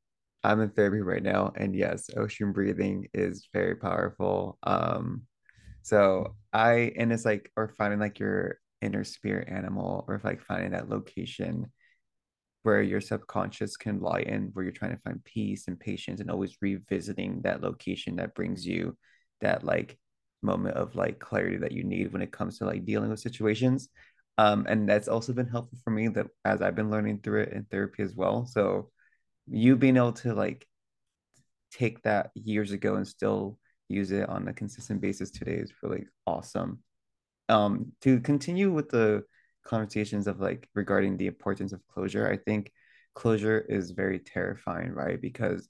I'm 0.43 0.61
in 0.61 0.71
therapy 0.71 1.01
right 1.01 1.23
now, 1.23 1.53
and 1.57 1.75
yes, 1.75 2.09
ocean 2.17 2.53
breathing 2.53 3.09
is 3.13 3.49
very 3.53 3.77
powerful. 3.77 4.59
Um, 4.63 5.23
so 5.83 6.35
I 6.53 6.93
and 6.97 7.13
it's 7.13 7.25
like 7.25 7.51
or 7.57 7.69
finding 7.69 8.01
like 8.01 8.19
your 8.19 8.59
inner 8.81 9.05
spirit 9.05 9.49
animal, 9.49 10.05
or 10.09 10.21
like 10.25 10.41
finding 10.41 10.73
that 10.73 10.89
location 10.89 11.71
where 12.63 12.83
your 12.83 13.01
subconscious 13.01 13.77
can 13.77 14.01
lie 14.01 14.21
in, 14.21 14.51
where 14.53 14.65
you're 14.65 14.73
trying 14.73 14.95
to 14.97 15.03
find 15.03 15.23
peace 15.25 15.69
and 15.69 15.79
patience, 15.79 16.21
and 16.21 16.31
always 16.31 16.57
revisiting 16.61 17.43
that 17.43 17.61
location 17.61 18.17
that 18.17 18.35
brings 18.35 18.67
you 18.67 18.97
that 19.41 19.65
like 19.65 19.99
moment 20.43 20.77
of 20.77 20.95
like 20.95 21.19
clarity 21.19 21.57
that 21.57 21.73
you 21.73 21.85
need 21.85 22.13
when 22.13 22.23
it 22.23 22.33
comes 22.33 22.59
to 22.59 22.65
like 22.65 22.85
dealing 22.85 23.11
with 23.11 23.21
situations. 23.21 23.89
Um, 24.39 24.67
and 24.69 24.89
that's 24.89 25.09
also 25.09 25.33
been 25.33 25.49
helpful 25.49 25.79
for 25.85 25.91
me 25.91 26.09
that 26.09 26.27
as 26.45 26.63
I've 26.63 26.75
been 26.75 26.91
learning 26.91 27.21
through 27.23 27.43
it 27.43 27.53
in 27.53 27.65
therapy 27.65 28.03
as 28.03 28.15
well. 28.15 28.47
So 28.47 28.91
you 29.47 29.77
being 29.77 29.97
able 29.97 30.13
to 30.15 30.35
like 30.35 30.67
take 31.73 32.03
that 32.03 32.31
years 32.35 32.73
ago 32.73 32.97
and 32.97 33.07
still 33.07 33.59
use 33.89 34.11
it 34.11 34.29
on 34.29 34.49
a 34.49 34.53
consistent 34.53 35.01
basis 35.01 35.31
today 35.31 35.55
is 35.55 35.73
really 35.83 36.07
awesome. 36.27 36.83
Um, 37.49 37.93
to 38.03 38.21
continue 38.21 38.73
with 38.73 38.89
the 38.89 39.25
conversations 39.65 40.27
of 40.27 40.41
like 40.41 40.69
regarding 40.75 41.17
the 41.17 41.27
importance 41.27 41.73
of 41.73 41.87
closure, 41.89 42.31
I 42.31 42.37
think 42.37 42.73
closure 43.15 43.61
is 43.69 43.91
very 43.91 44.19
terrifying, 44.19 44.93
right? 44.93 45.21
Because 45.21 45.69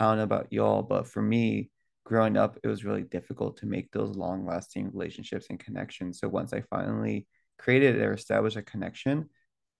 I 0.00 0.04
don't 0.04 0.18
know 0.18 0.24
about 0.24 0.52
y'all, 0.52 0.82
but 0.82 1.06
for 1.06 1.22
me, 1.22 1.70
growing 2.04 2.36
up, 2.36 2.58
it 2.62 2.68
was 2.68 2.84
really 2.84 3.02
difficult 3.02 3.56
to 3.58 3.66
make 3.66 3.90
those 3.90 4.16
long 4.16 4.46
lasting 4.46 4.90
relationships 4.92 5.46
and 5.50 5.58
connections. 5.58 6.20
So 6.20 6.28
once 6.28 6.52
I 6.52 6.62
finally 6.62 7.26
created 7.58 7.96
or 7.96 8.12
established 8.12 8.56
a 8.56 8.62
connection, 8.62 9.28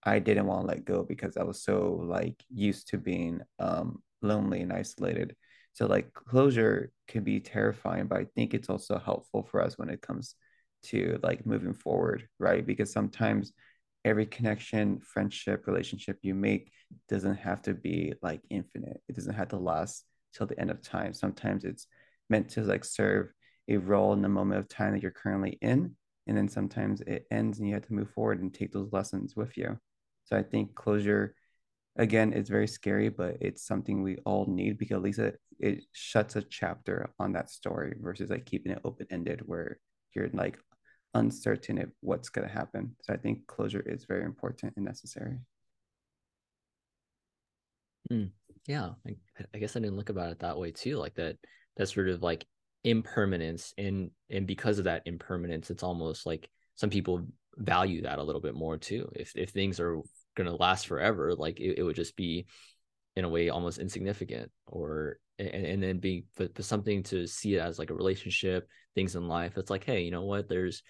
I 0.03 0.19
didn't 0.19 0.45
want 0.45 0.61
to 0.61 0.67
let 0.67 0.85
go 0.85 1.03
because 1.03 1.37
I 1.37 1.43
was 1.43 1.63
so 1.63 2.01
like 2.03 2.43
used 2.49 2.89
to 2.89 2.97
being 2.97 3.41
um, 3.59 4.01
lonely 4.21 4.61
and 4.61 4.73
isolated. 4.73 5.35
So 5.73 5.85
like 5.85 6.13
closure 6.13 6.91
can 7.07 7.23
be 7.23 7.39
terrifying, 7.39 8.07
but 8.07 8.19
I 8.19 8.25
think 8.35 8.53
it's 8.53 8.69
also 8.69 8.99
helpful 8.99 9.43
for 9.43 9.61
us 9.61 9.77
when 9.77 9.89
it 9.89 10.01
comes 10.01 10.35
to 10.83 11.19
like 11.23 11.45
moving 11.45 11.73
forward, 11.73 12.27
right? 12.39 12.65
Because 12.65 12.91
sometimes 12.91 13.53
every 14.05 14.25
connection, 14.25 14.99
friendship, 14.99 15.67
relationship 15.67 16.17
you 16.21 16.33
make 16.33 16.71
doesn't 17.09 17.35
have 17.35 17.61
to 17.63 17.73
be 17.73 18.13
like 18.21 18.41
infinite. 18.49 19.01
It 19.09 19.15
doesn't 19.15 19.33
have 19.33 19.49
to 19.49 19.57
last 19.57 20.05
till 20.33 20.47
the 20.47 20.59
end 20.59 20.71
of 20.71 20.81
time. 20.81 21.13
Sometimes 21.13 21.63
it's 21.63 21.87
meant 22.29 22.49
to 22.49 22.61
like 22.61 22.85
serve 22.85 23.31
a 23.67 23.77
role 23.77 24.13
in 24.13 24.21
the 24.21 24.29
moment 24.29 24.59
of 24.59 24.69
time 24.69 24.93
that 24.93 25.01
you're 25.01 25.11
currently 25.11 25.57
in. 25.61 25.95
And 26.27 26.37
then 26.37 26.47
sometimes 26.47 27.01
it 27.01 27.25
ends 27.31 27.59
and 27.59 27.67
you 27.67 27.73
have 27.73 27.87
to 27.87 27.93
move 27.93 28.09
forward 28.11 28.41
and 28.41 28.53
take 28.53 28.71
those 28.71 28.91
lessons 28.91 29.35
with 29.35 29.57
you. 29.57 29.77
So 30.25 30.37
I 30.37 30.43
think 30.43 30.75
closure 30.75 31.35
again 31.97 32.31
it's 32.31 32.49
very 32.49 32.67
scary 32.67 33.09
but 33.09 33.37
it's 33.41 33.65
something 33.65 34.01
we 34.01 34.17
all 34.17 34.45
need 34.45 34.77
because 34.77 34.97
at 34.97 35.01
least 35.01 35.19
it, 35.19 35.39
it 35.59 35.83
shuts 35.93 36.35
a 36.35 36.41
chapter 36.43 37.09
on 37.19 37.33
that 37.33 37.49
story 37.49 37.95
versus 37.99 38.29
like 38.29 38.45
keeping 38.45 38.71
it 38.71 38.81
open-ended 38.83 39.41
where 39.45 39.79
you're 40.15 40.29
like 40.33 40.57
uncertain 41.13 41.79
of 41.79 41.91
what's 42.01 42.29
going 42.29 42.47
to 42.47 42.53
happen. 42.53 42.95
So 43.01 43.13
i 43.13 43.17
think 43.17 43.47
closure 43.47 43.83
is 43.85 44.05
very 44.05 44.23
important 44.23 44.73
and 44.75 44.85
necessary. 44.85 45.37
Mm, 48.11 48.31
yeah 48.67 48.91
I, 49.05 49.15
I 49.53 49.57
guess 49.57 49.75
i 49.75 49.79
didn't 49.79 49.97
look 49.97 50.07
about 50.07 50.31
it 50.31 50.39
that 50.39 50.57
way 50.57 50.71
too 50.71 50.95
like 50.95 51.15
that 51.15 51.35
that 51.75 51.89
sort 51.89 52.07
of 52.07 52.23
like 52.23 52.45
impermanence 52.85 53.73
and 53.77 54.11
and 54.29 54.47
because 54.47 54.79
of 54.79 54.85
that 54.85 55.01
impermanence 55.05 55.69
it's 55.69 55.83
almost 55.83 56.25
like 56.25 56.49
some 56.75 56.89
people 56.89 57.25
value 57.57 58.03
that 58.03 58.19
a 58.19 58.23
little 58.23 58.41
bit 58.41 58.55
more 58.55 58.77
too. 58.77 59.11
If 59.15 59.33
if 59.35 59.49
things 59.49 59.79
are 59.79 60.01
going 60.35 60.47
to 60.47 60.55
last 60.55 60.87
forever 60.87 61.33
like 61.35 61.59
it, 61.59 61.79
it 61.79 61.83
would 61.83 61.95
just 61.95 62.15
be 62.15 62.45
in 63.17 63.25
a 63.25 63.29
way 63.29 63.49
almost 63.49 63.79
insignificant 63.79 64.51
or 64.67 65.17
and, 65.39 65.49
and 65.49 65.83
then 65.83 65.97
be 65.97 66.25
for, 66.35 66.47
for 66.53 66.61
something 66.61 67.01
to 67.01 67.25
see 67.25 67.55
it 67.55 67.59
as 67.59 67.79
like 67.79 67.89
a 67.89 67.95
relationship 67.95 68.69
things 68.93 69.15
in 69.15 69.27
life 69.27 69.57
it's 69.57 69.71
like 69.71 69.83
hey 69.83 70.01
you 70.01 70.11
know 70.11 70.23
what? 70.23 70.47
There's 70.47 70.83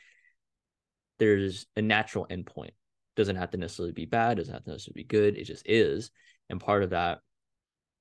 there's 1.19 1.65
a 1.77 1.81
natural 1.81 2.27
endpoint. 2.29 2.71
Doesn't 3.15 3.37
have 3.37 3.51
to 3.51 3.57
necessarily 3.57 3.93
be 3.93 4.05
bad 4.05 4.37
doesn't 4.37 4.53
have 4.53 4.65
to 4.65 4.71
necessarily 4.71 5.03
be 5.03 5.07
good 5.07 5.37
it 5.37 5.45
just 5.45 5.65
is 5.65 6.11
and 6.49 6.59
part 6.59 6.83
of 6.83 6.89
that 6.89 7.19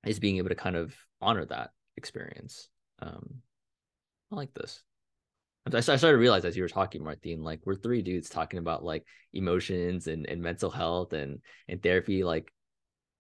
is 0.04 0.18
being 0.18 0.38
able 0.38 0.48
to 0.48 0.56
kind 0.56 0.74
of 0.74 0.92
honor 1.20 1.44
that 1.44 1.70
experience. 1.96 2.68
Um 3.00 3.42
i 4.32 4.34
like 4.34 4.52
this. 4.54 4.82
I 5.66 5.80
started 5.80 6.00
to 6.00 6.16
realize 6.16 6.44
as 6.44 6.56
you 6.56 6.62
were 6.62 6.68
talking, 6.68 7.02
Martin, 7.02 7.42
like 7.42 7.60
we're 7.64 7.74
three 7.76 8.02
dudes 8.02 8.28
talking 8.28 8.58
about 8.58 8.84
like 8.84 9.04
emotions 9.32 10.06
and, 10.06 10.26
and 10.26 10.40
mental 10.40 10.70
health 10.70 11.12
and, 11.12 11.40
and 11.68 11.82
therapy. 11.82 12.22
Like 12.22 12.52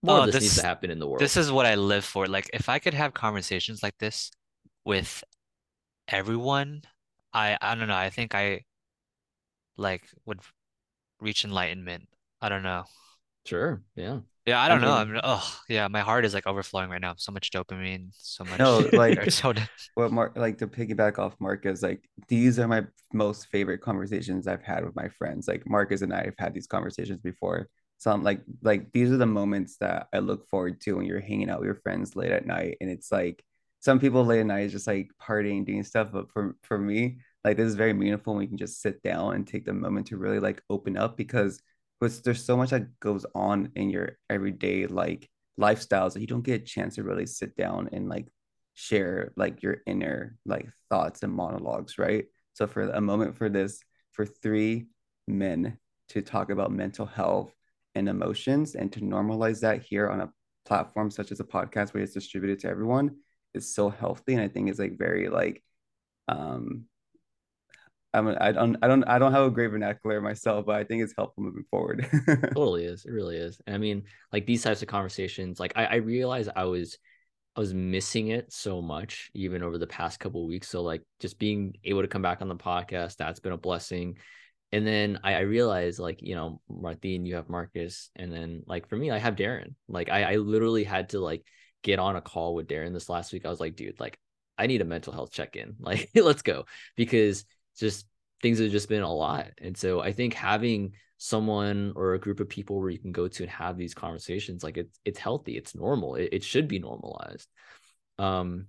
more 0.02 0.18
oh, 0.18 0.20
of 0.22 0.26
this, 0.26 0.34
this 0.36 0.42
needs 0.42 0.56
to 0.56 0.66
happen 0.66 0.90
in 0.90 0.98
the 0.98 1.06
world. 1.06 1.20
This 1.20 1.36
is 1.36 1.50
what 1.50 1.66
I 1.66 1.74
live 1.74 2.04
for. 2.04 2.26
Like 2.26 2.50
if 2.52 2.68
I 2.68 2.78
could 2.78 2.94
have 2.94 3.14
conversations 3.14 3.82
like 3.82 3.98
this 3.98 4.30
with 4.84 5.24
everyone, 6.08 6.82
I 7.32 7.56
I 7.60 7.74
don't 7.74 7.88
know. 7.88 7.96
I 7.96 8.10
think 8.10 8.34
I 8.34 8.64
like 9.76 10.08
would 10.24 10.40
reach 11.20 11.44
enlightenment. 11.44 12.08
I 12.40 12.48
don't 12.48 12.62
know. 12.62 12.84
Sure. 13.46 13.82
Yeah. 13.94 14.20
Yeah, 14.46 14.60
I 14.62 14.68
don't 14.68 14.84
I 14.84 15.04
mean, 15.04 15.14
know. 15.14 15.18
I'm 15.18 15.20
oh 15.24 15.60
yeah, 15.68 15.88
my 15.88 16.00
heart 16.00 16.24
is 16.24 16.32
like 16.32 16.46
overflowing 16.46 16.88
right 16.88 17.00
now. 17.00 17.14
So 17.16 17.32
much 17.32 17.50
dopamine, 17.50 18.10
so 18.12 18.44
much 18.44 18.60
no, 18.60 18.78
like 18.92 19.18
what 19.94 20.12
Mark 20.12 20.36
like 20.36 20.58
to 20.58 20.68
piggyback 20.68 21.18
off 21.18 21.34
Marcus, 21.40 21.82
like 21.82 22.08
these 22.28 22.60
are 22.60 22.68
my 22.68 22.84
most 23.12 23.48
favorite 23.48 23.80
conversations 23.80 24.46
I've 24.46 24.62
had 24.62 24.84
with 24.84 24.94
my 24.94 25.08
friends. 25.08 25.48
Like 25.48 25.64
Marcus 25.66 26.02
and 26.02 26.14
I 26.14 26.24
have 26.26 26.36
had 26.38 26.54
these 26.54 26.68
conversations 26.68 27.20
before. 27.20 27.68
So 27.98 28.10
I'm 28.10 28.22
like 28.22 28.42
like 28.62 28.92
these 28.92 29.10
are 29.10 29.16
the 29.16 29.26
moments 29.26 29.78
that 29.78 30.08
I 30.12 30.18
look 30.18 30.48
forward 30.48 30.80
to 30.82 30.96
when 30.96 31.06
you're 31.06 31.20
hanging 31.20 31.50
out 31.50 31.60
with 31.60 31.66
your 31.66 31.80
friends 31.82 32.16
late 32.16 32.32
at 32.32 32.46
night. 32.46 32.76
And 32.80 32.90
it's 32.90 33.10
like 33.10 33.42
some 33.80 33.98
people 34.00 34.24
late 34.24 34.40
at 34.40 34.46
night 34.46 34.66
is 34.66 34.72
just 34.72 34.86
like 34.86 35.10
partying, 35.22 35.64
doing 35.64 35.84
stuff. 35.84 36.08
But 36.12 36.30
for 36.32 36.56
for 36.62 36.78
me, 36.78 37.18
like 37.44 37.56
this 37.56 37.68
is 37.68 37.76
very 37.76 37.92
meaningful 37.92 38.34
we 38.34 38.48
can 38.48 38.56
just 38.56 38.82
sit 38.82 39.02
down 39.02 39.34
and 39.34 39.46
take 39.46 39.64
the 39.64 39.72
moment 39.72 40.08
to 40.08 40.16
really 40.16 40.40
like 40.40 40.62
open 40.68 40.96
up 40.96 41.16
because 41.16 41.60
there's 42.00 42.44
so 42.44 42.56
much 42.56 42.70
that 42.70 42.98
goes 43.00 43.24
on 43.34 43.70
in 43.76 43.88
your 43.88 44.18
everyday 44.28 44.86
like 44.86 45.30
lifestyles 45.58 46.12
that 46.12 46.20
you 46.20 46.26
don't 46.26 46.44
get 46.44 46.62
a 46.62 46.64
chance 46.64 46.96
to 46.96 47.04
really 47.04 47.24
sit 47.24 47.56
down 47.56 47.88
and 47.92 48.08
like 48.08 48.26
share 48.74 49.32
like 49.36 49.62
your 49.62 49.78
inner 49.86 50.36
like 50.44 50.68
thoughts 50.90 51.22
and 51.22 51.32
monologues 51.32 51.98
right 51.98 52.26
so 52.52 52.66
for 52.66 52.82
a 52.82 53.00
moment 53.00 53.36
for 53.36 53.48
this 53.48 53.80
for 54.12 54.26
three 54.26 54.88
men 55.26 55.78
to 56.08 56.20
talk 56.20 56.50
about 56.50 56.70
mental 56.70 57.06
health 57.06 57.52
and 57.96 58.08
emotions 58.08 58.74
and 58.74 58.92
to 58.92 59.00
normalize 59.00 59.60
that 59.60 59.82
here 59.82 60.08
on 60.08 60.20
a 60.20 60.30
platform 60.64 61.10
such 61.10 61.32
as 61.32 61.40
a 61.40 61.44
podcast 61.44 61.94
where 61.94 62.02
it's 62.02 62.14
distributed 62.14 62.60
to 62.60 62.68
everyone 62.68 63.16
is 63.54 63.74
so 63.74 63.88
healthy 63.88 64.34
and 64.34 64.42
i 64.42 64.48
think 64.48 64.68
it's 64.68 64.78
like 64.78 64.98
very 64.98 65.28
like 65.28 65.62
um 66.28 66.86
I'm 68.16 68.28
I 68.40 68.52
don't 68.52 68.76
I 68.82 68.88
don't 68.88 69.04
I 69.04 69.18
don't 69.18 69.32
have 69.32 69.44
a 69.44 69.50
great 69.50 69.68
vernacular 69.68 70.22
myself, 70.22 70.64
but 70.64 70.76
I 70.76 70.84
think 70.84 71.02
it's 71.02 71.12
helpful 71.16 71.42
moving 71.42 71.66
forward. 71.70 72.08
totally 72.54 72.86
is. 72.86 73.04
It 73.04 73.10
really 73.10 73.36
is. 73.36 73.60
And 73.66 73.74
I 73.74 73.78
mean, 73.78 74.04
like 74.32 74.46
these 74.46 74.62
types 74.62 74.80
of 74.80 74.88
conversations, 74.88 75.60
like 75.60 75.74
I, 75.76 75.84
I 75.84 75.94
realized 75.96 76.48
I 76.56 76.64
was 76.64 76.96
I 77.56 77.60
was 77.60 77.74
missing 77.74 78.28
it 78.28 78.52
so 78.52 78.80
much 78.80 79.30
even 79.34 79.62
over 79.62 79.76
the 79.76 79.86
past 79.86 80.18
couple 80.18 80.46
weeks. 80.46 80.68
So 80.68 80.82
like 80.82 81.02
just 81.20 81.38
being 81.38 81.76
able 81.84 82.02
to 82.02 82.08
come 82.08 82.22
back 82.22 82.40
on 82.40 82.48
the 82.48 82.56
podcast, 82.56 83.16
that's 83.16 83.40
been 83.40 83.52
a 83.52 83.58
blessing. 83.58 84.16
And 84.76 84.86
then 84.86 85.20
I, 85.24 85.36
I 85.36 85.40
realized 85.40 85.98
like, 85.98 86.20
you 86.20 86.34
know, 86.34 86.60
Martin, 86.68 87.24
you 87.24 87.36
have 87.36 87.48
Marcus. 87.48 88.10
And 88.14 88.30
then 88.30 88.62
like 88.66 88.90
for 88.90 88.96
me, 88.96 89.10
I 89.10 89.16
have 89.16 89.34
Darren. 89.34 89.74
Like 89.88 90.10
I, 90.10 90.34
I 90.34 90.36
literally 90.36 90.84
had 90.84 91.08
to 91.10 91.18
like 91.18 91.46
get 91.82 91.98
on 91.98 92.14
a 92.14 92.20
call 92.20 92.54
with 92.54 92.68
Darren 92.68 92.92
this 92.92 93.08
last 93.08 93.32
week. 93.32 93.46
I 93.46 93.48
was 93.48 93.58
like, 93.58 93.74
dude, 93.74 93.98
like 93.98 94.18
I 94.58 94.66
need 94.66 94.82
a 94.82 94.84
mental 94.84 95.14
health 95.14 95.32
check-in. 95.32 95.76
Like, 95.80 96.10
let's 96.14 96.42
go. 96.42 96.66
Because 96.94 97.46
just 97.78 98.06
things 98.42 98.58
have 98.58 98.70
just 98.70 98.90
been 98.90 99.02
a 99.02 99.10
lot. 99.10 99.46
And 99.62 99.74
so 99.78 100.00
I 100.00 100.12
think 100.12 100.34
having 100.34 100.92
someone 101.16 101.94
or 101.96 102.12
a 102.12 102.20
group 102.20 102.40
of 102.40 102.50
people 102.50 102.78
where 102.78 102.90
you 102.90 102.98
can 102.98 103.12
go 103.12 103.28
to 103.28 103.42
and 103.44 103.50
have 103.50 103.78
these 103.78 103.94
conversations, 103.94 104.62
like 104.62 104.76
it's 104.76 105.00
it's 105.06 105.18
healthy, 105.18 105.56
it's 105.56 105.74
normal, 105.74 106.16
it, 106.16 106.28
it 106.32 106.44
should 106.44 106.68
be 106.68 106.80
normalized. 106.80 107.48
Um, 108.18 108.66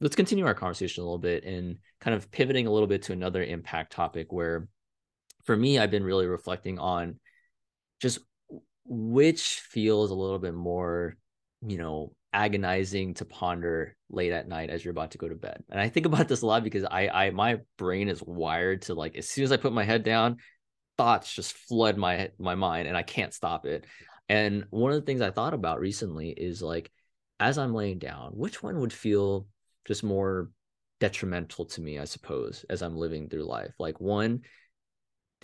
let's 0.00 0.16
continue 0.16 0.44
our 0.44 0.52
conversation 0.52 1.00
a 1.00 1.06
little 1.06 1.16
bit 1.18 1.44
and 1.44 1.78
kind 2.02 2.14
of 2.14 2.30
pivoting 2.30 2.66
a 2.66 2.70
little 2.70 2.86
bit 2.86 3.04
to 3.04 3.14
another 3.14 3.42
impact 3.42 3.92
topic 3.92 4.30
where 4.30 4.68
for 5.46 5.56
me, 5.56 5.78
I've 5.78 5.90
been 5.90 6.04
really 6.04 6.26
reflecting 6.26 6.78
on 6.78 7.18
just 8.00 8.18
which 8.84 9.60
feels 9.60 10.10
a 10.10 10.14
little 10.14 10.38
bit 10.38 10.54
more, 10.54 11.16
you 11.66 11.78
know, 11.78 12.12
agonizing 12.32 13.14
to 13.14 13.24
ponder 13.24 13.96
late 14.10 14.32
at 14.32 14.46
night 14.46 14.70
as 14.70 14.84
you're 14.84 14.92
about 14.92 15.12
to 15.12 15.18
go 15.18 15.28
to 15.28 15.34
bed. 15.34 15.64
And 15.70 15.80
I 15.80 15.88
think 15.88 16.06
about 16.06 16.28
this 16.28 16.42
a 16.42 16.46
lot 16.46 16.64
because 16.64 16.84
I 16.84 17.08
I 17.08 17.30
my 17.30 17.60
brain 17.78 18.08
is 18.08 18.22
wired 18.22 18.82
to 18.82 18.94
like 18.94 19.16
as 19.16 19.28
soon 19.28 19.44
as 19.44 19.52
I 19.52 19.56
put 19.56 19.72
my 19.72 19.84
head 19.84 20.02
down, 20.02 20.36
thoughts 20.96 21.32
just 21.32 21.52
flood 21.52 21.96
my 21.96 22.30
my 22.38 22.54
mind 22.54 22.88
and 22.88 22.96
I 22.96 23.02
can't 23.02 23.34
stop 23.34 23.66
it. 23.66 23.86
And 24.28 24.64
one 24.70 24.92
of 24.92 24.96
the 24.96 25.06
things 25.06 25.20
I 25.20 25.30
thought 25.30 25.54
about 25.54 25.80
recently 25.80 26.30
is 26.30 26.62
like 26.62 26.90
as 27.38 27.58
I'm 27.58 27.74
laying 27.74 27.98
down, 27.98 28.30
which 28.32 28.62
one 28.62 28.80
would 28.80 28.92
feel 28.92 29.46
just 29.84 30.02
more 30.02 30.50
detrimental 31.00 31.66
to 31.66 31.80
me, 31.80 31.98
I 31.98 32.04
suppose, 32.04 32.64
as 32.70 32.82
I'm 32.82 32.96
living 32.96 33.28
through 33.28 33.44
life? 33.44 33.74
Like 33.78 34.00
one, 34.00 34.42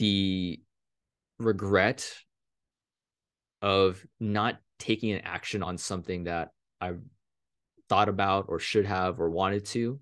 the 0.03 0.61
regret 1.39 2.13
of 3.61 4.05
not 4.19 4.59
taking 4.81 5.13
an 5.13 5.21
action 5.23 5.63
on 5.63 5.79
something 5.79 6.25
that 6.25 6.49
I 6.81 6.95
thought 7.89 8.09
about 8.09 8.47
or 8.49 8.59
should 8.59 8.85
have 8.85 9.21
or 9.21 9.31
wanted 9.31 9.65
to, 9.67 10.01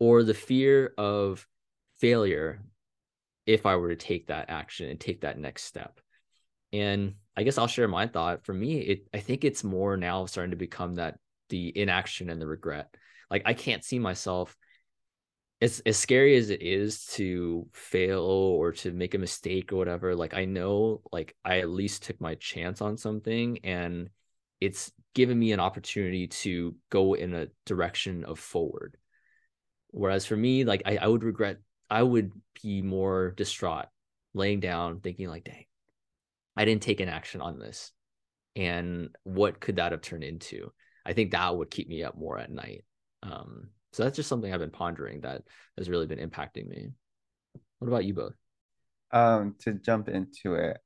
or 0.00 0.24
the 0.24 0.34
fear 0.34 0.94
of 0.98 1.46
failure 1.98 2.64
if 3.46 3.66
I 3.66 3.76
were 3.76 3.90
to 3.90 3.96
take 3.96 4.26
that 4.26 4.50
action 4.50 4.90
and 4.90 4.98
take 4.98 5.20
that 5.20 5.38
next 5.38 5.62
step. 5.62 6.00
And 6.72 7.14
I 7.36 7.44
guess 7.44 7.56
I'll 7.56 7.68
share 7.68 7.86
my 7.86 8.08
thought. 8.08 8.44
For 8.44 8.52
me, 8.52 8.80
it 8.80 9.06
I 9.14 9.20
think 9.20 9.44
it's 9.44 9.62
more 9.62 9.96
now 9.96 10.26
starting 10.26 10.50
to 10.50 10.56
become 10.56 10.96
that 10.96 11.20
the 11.50 11.72
inaction 11.78 12.30
and 12.30 12.42
the 12.42 12.48
regret. 12.48 12.92
Like 13.30 13.42
I 13.46 13.54
can't 13.54 13.84
see 13.84 14.00
myself 14.00 14.56
as 15.64 15.80
as 15.86 15.96
scary 15.96 16.36
as 16.36 16.50
it 16.50 16.60
is 16.60 17.06
to 17.06 17.66
fail 17.72 18.20
or 18.22 18.70
to 18.72 18.92
make 18.92 19.14
a 19.14 19.18
mistake 19.18 19.72
or 19.72 19.76
whatever. 19.76 20.14
Like 20.14 20.34
I 20.34 20.44
know 20.44 21.00
like 21.10 21.34
I 21.42 21.60
at 21.60 21.70
least 21.70 22.02
took 22.02 22.20
my 22.20 22.34
chance 22.34 22.82
on 22.82 22.98
something 22.98 23.58
and 23.64 24.10
it's 24.60 24.92
given 25.14 25.38
me 25.38 25.52
an 25.52 25.60
opportunity 25.60 26.26
to 26.26 26.74
go 26.90 27.14
in 27.14 27.32
a 27.34 27.48
direction 27.64 28.24
of 28.24 28.38
forward. 28.38 28.98
Whereas 29.90 30.26
for 30.26 30.36
me, 30.36 30.64
like 30.64 30.82
I, 30.84 30.98
I 30.98 31.06
would 31.06 31.24
regret, 31.24 31.58
I 31.88 32.02
would 32.02 32.32
be 32.62 32.82
more 32.82 33.32
distraught, 33.34 33.86
laying 34.34 34.60
down, 34.60 35.00
thinking 35.00 35.28
like, 35.28 35.44
dang, 35.44 35.64
I 36.56 36.66
didn't 36.66 36.82
take 36.82 37.00
an 37.00 37.08
action 37.08 37.40
on 37.40 37.58
this. 37.58 37.90
And 38.54 39.16
what 39.22 39.60
could 39.60 39.76
that 39.76 39.92
have 39.92 40.02
turned 40.02 40.24
into? 40.24 40.72
I 41.06 41.14
think 41.14 41.30
that 41.30 41.56
would 41.56 41.70
keep 41.70 41.88
me 41.88 42.02
up 42.02 42.18
more 42.18 42.38
at 42.38 42.50
night. 42.50 42.84
Um, 43.22 43.68
so 43.94 44.02
that's 44.02 44.16
just 44.16 44.28
something 44.28 44.52
I've 44.52 44.58
been 44.58 44.70
pondering 44.70 45.20
that 45.20 45.42
has 45.78 45.88
really 45.88 46.06
been 46.06 46.18
impacting 46.18 46.66
me. 46.66 46.88
What 47.78 47.86
about 47.86 48.04
you 48.04 48.12
both? 48.12 48.34
Um, 49.12 49.54
to 49.60 49.74
jump 49.74 50.08
into 50.08 50.54
it, 50.54 50.78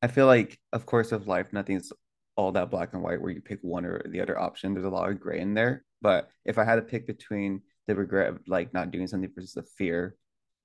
I 0.00 0.06
feel 0.06 0.26
like, 0.26 0.60
of 0.72 0.86
course, 0.86 1.10
of 1.10 1.26
life, 1.26 1.52
nothing's 1.52 1.92
all 2.36 2.52
that 2.52 2.70
black 2.70 2.92
and 2.92 3.02
white 3.02 3.20
where 3.20 3.32
you 3.32 3.40
pick 3.40 3.58
one 3.62 3.84
or 3.84 4.00
the 4.08 4.20
other 4.20 4.38
option. 4.38 4.74
There's 4.74 4.86
a 4.86 4.90
lot 4.90 5.10
of 5.10 5.18
gray 5.18 5.40
in 5.40 5.54
there. 5.54 5.84
But 6.00 6.28
if 6.44 6.56
I 6.56 6.64
had 6.64 6.76
to 6.76 6.82
pick 6.82 7.04
between 7.04 7.62
the 7.88 7.96
regret 7.96 8.28
of 8.28 8.38
like 8.46 8.72
not 8.72 8.92
doing 8.92 9.08
something 9.08 9.30
versus 9.34 9.54
the 9.54 9.64
fear 9.64 10.14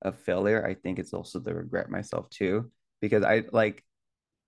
of 0.03 0.19
failure, 0.19 0.63
I 0.63 0.75
think 0.75 0.99
it's 0.99 1.13
also 1.13 1.39
the 1.39 1.55
regret 1.55 1.89
myself 1.89 2.29
too. 2.29 2.71
Because 3.01 3.23
I 3.23 3.43
like, 3.51 3.83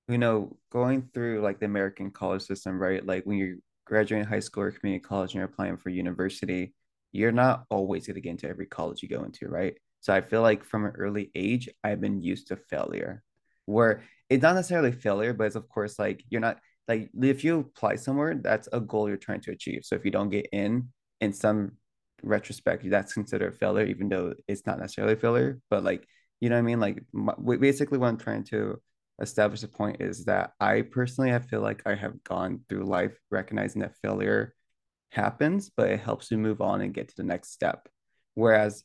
you 0.07 0.19
know, 0.19 0.55
going 0.71 1.09
through 1.15 1.41
like 1.41 1.59
the 1.59 1.65
American 1.65 2.11
college 2.11 2.43
system, 2.43 2.79
right? 2.79 3.03
Like 3.03 3.25
when 3.25 3.39
you're 3.39 3.57
graduating 3.85 4.27
high 4.27 4.39
school 4.39 4.63
or 4.63 4.71
community 4.71 5.03
college 5.03 5.31
and 5.31 5.39
you're 5.39 5.45
applying 5.45 5.77
for 5.77 5.89
university, 5.89 6.75
you're 7.11 7.31
not 7.31 7.65
always 7.69 8.07
going 8.07 8.15
to 8.15 8.21
get 8.21 8.31
into 8.31 8.49
every 8.49 8.65
college 8.65 9.01
you 9.01 9.09
go 9.09 9.23
into, 9.23 9.47
right? 9.47 9.75
So 10.01 10.13
I 10.13 10.21
feel 10.21 10.41
like 10.41 10.63
from 10.63 10.85
an 10.85 10.93
early 10.97 11.31
age, 11.35 11.69
I've 11.83 12.01
been 12.01 12.21
used 12.21 12.47
to 12.47 12.55
failure, 12.55 13.23
where 13.65 14.03
it's 14.29 14.43
not 14.43 14.55
necessarily 14.55 14.91
failure, 14.91 15.33
but 15.33 15.45
it's 15.45 15.55
of 15.55 15.67
course 15.69 15.99
like 15.99 16.23
you're 16.29 16.41
not 16.41 16.59
like 16.87 17.09
if 17.21 17.43
you 17.43 17.59
apply 17.59 17.95
somewhere, 17.95 18.35
that's 18.35 18.67
a 18.73 18.79
goal 18.79 19.07
you're 19.07 19.17
trying 19.17 19.41
to 19.41 19.51
achieve. 19.51 19.81
So 19.83 19.95
if 19.95 20.03
you 20.05 20.11
don't 20.11 20.29
get 20.29 20.47
in, 20.51 20.89
in 21.21 21.33
some 21.33 21.73
retrospect, 22.23 22.89
that's 22.89 23.13
considered 23.13 23.55
failure, 23.55 23.85
even 23.85 24.09
though 24.09 24.33
it's 24.47 24.65
not 24.65 24.79
necessarily 24.79 25.15
failure. 25.15 25.59
But 25.69 25.83
like, 25.83 26.07
you 26.39 26.49
know 26.49 26.55
what 26.55 26.59
I 26.59 26.63
mean? 26.63 26.79
Like, 26.79 27.03
my, 27.13 27.33
basically, 27.57 27.99
what 27.99 28.07
I'm 28.07 28.17
trying 28.17 28.43
to 28.45 28.81
establish 29.21 29.61
a 29.63 29.67
point 29.67 30.01
is 30.01 30.25
that 30.25 30.53
I 30.59 30.81
personally, 30.81 31.33
I 31.33 31.39
feel 31.39 31.61
like 31.61 31.83
I 31.85 31.93
have 31.93 32.23
gone 32.23 32.61
through 32.69 32.85
life 32.85 33.15
recognizing 33.29 33.81
that 33.81 33.97
failure 34.01 34.55
happens, 35.09 35.69
but 35.75 35.89
it 35.89 35.99
helps 35.99 36.31
you 36.31 36.37
move 36.37 36.61
on 36.61 36.81
and 36.81 36.93
get 36.93 37.09
to 37.09 37.15
the 37.15 37.23
next 37.23 37.51
step. 37.51 37.89
Whereas 38.35 38.83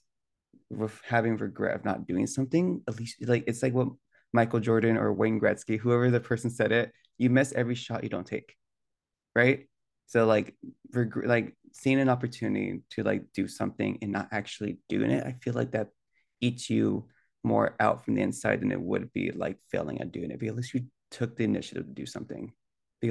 with 0.71 0.99
having 1.07 1.37
regret 1.37 1.77
of 1.77 1.85
not 1.85 2.07
doing 2.07 2.27
something, 2.27 2.83
at 2.89 2.99
least 2.99 3.17
like 3.27 3.45
it's 3.47 3.63
like 3.63 3.75
what 3.75 3.89
Michael 4.33 4.61
Jordan 4.61 4.97
or 4.97 5.13
Wayne 5.13 5.41
Gretzky, 5.41 5.79
whoever 5.79 6.11
the 6.11 6.21
person 6.21 6.51
said 6.51 6.73
it, 6.73 6.93
you 7.19 7.31
miss 7.31 7.53
every 7.53 7.75
shot 7.75 8.03
you 8.03 8.11
don't 8.11 8.27
take, 8.27 8.57
right? 9.35 9.67
So 10.07 10.27
like, 10.27 10.55
reg- 10.93 11.25
like 11.25 11.57
seeing 11.73 12.01
an 12.01 12.09
opportunity 12.09 12.81
to 12.91 13.03
like 13.03 13.25
do 13.33 13.49
something 13.49 13.99
and 14.03 14.13
not 14.13 14.29
actually 14.33 14.79
doing 14.89 15.11
it, 15.11 15.25
I 15.25 15.33
feel 15.41 15.55
like 15.55 15.73
that 15.73 15.89
eats 16.41 16.69
you 16.69 17.09
more 17.43 17.77
out 17.79 18.05
from 18.05 18.15
the 18.15 18.23
inside 18.23 18.61
than 18.61 18.73
it 18.73 18.81
would 18.81 19.13
be 19.13 19.31
like 19.31 19.59
failing 19.71 20.01
at 20.01 20.13
doing 20.13 20.31
it. 20.31 20.41
But 20.41 20.49
at 20.49 20.57
least 20.57 20.75
you 20.75 20.87
took 21.11 21.37
the 21.37 21.45
initiative 21.45 21.87
to 21.87 21.93
do 21.93 22.07
something. 22.07 22.53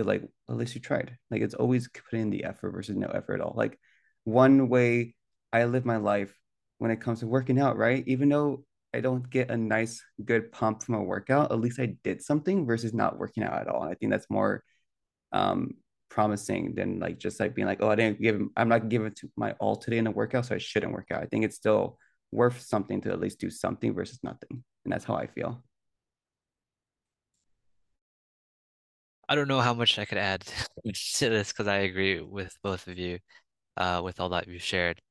Like 0.02 0.24
at 0.50 0.56
least 0.56 0.76
you 0.76 0.82
tried. 0.82 1.18
Like 1.30 1.41
it's 1.41 1.54
always 1.54 1.89
putting 1.89 2.22
in 2.22 2.30
the 2.30 2.46
effort 2.46 2.72
versus 2.72 2.96
no 2.96 3.08
effort 3.08 3.36
at 3.36 3.41
all. 3.41 3.54
Like 3.56 3.80
one 4.24 4.70
way 4.70 5.16
I 5.52 5.66
live 5.66 5.86
my 5.86 5.98
life 5.98 6.34
when 6.80 6.91
it 6.91 7.02
comes 7.02 7.20
to 7.20 7.28
working 7.28 7.60
out, 7.60 7.78
right? 7.78 8.04
Even 8.08 8.30
though 8.30 8.66
I 8.94 9.02
don't 9.02 9.28
get 9.30 9.50
a 9.50 9.58
nice, 9.58 10.04
good 10.24 10.52
pump 10.52 10.84
from 10.84 10.96
a 10.96 11.04
workout, 11.04 11.52
at 11.52 11.60
least 11.60 11.80
I 11.80 11.96
did 12.04 12.22
something 12.22 12.66
versus 12.66 12.94
not 12.94 13.18
working 13.18 13.44
out 13.44 13.60
at 13.60 13.68
all. 13.68 13.84
And 13.84 13.91
I 13.91 13.96
think 13.96 14.12
that's 14.12 14.30
more 14.30 14.64
um, 15.32 15.76
promising 16.10 16.76
than 16.76 17.00
like 17.00 17.18
just 17.18 17.39
like 17.39 17.56
being 17.56 17.68
like, 17.68 17.82
oh, 17.82 17.89
I 17.89 17.96
didn't 17.96 18.22
give, 18.22 18.41
I'm 18.56 18.70
not 18.70 18.89
giving 18.89 19.12
to 19.12 19.30
my 19.36 19.54
all 19.54 19.76
today 19.76 19.98
in 19.98 20.08
a 20.08 20.12
workout, 20.12 20.46
so 20.46 20.56
I 20.56 20.60
shouldn't 20.60 20.94
work 20.94 21.08
out. 21.12 21.24
I 21.24 21.26
think 21.26 21.44
it's 21.44 21.56
still 21.56 21.98
worth 22.32 22.62
something 22.62 23.02
to 23.02 23.12
at 23.12 23.20
least 23.20 23.39
do 23.39 23.50
something 23.50 23.94
versus 23.94 24.20
nothing. 24.24 24.64
And 24.86 24.91
that's 24.91 25.06
how 25.06 25.16
I 25.16 25.28
feel. 25.28 25.64
I 29.30 29.36
don't 29.36 29.47
know 29.47 29.61
how 29.61 29.74
much 29.74 29.97
I 29.99 30.05
could 30.05 30.17
add 30.17 30.41
to 30.86 31.30
this 31.30 31.49
because 31.51 31.67
I 31.67 31.78
agree 31.78 32.21
with 32.21 32.57
both 32.63 32.88
of 32.88 32.97
you, 32.97 33.19
uh, 33.78 34.01
with 34.03 34.19
all 34.19 34.30
that 34.30 34.47
you've 34.47 34.61
shared. 34.63 35.01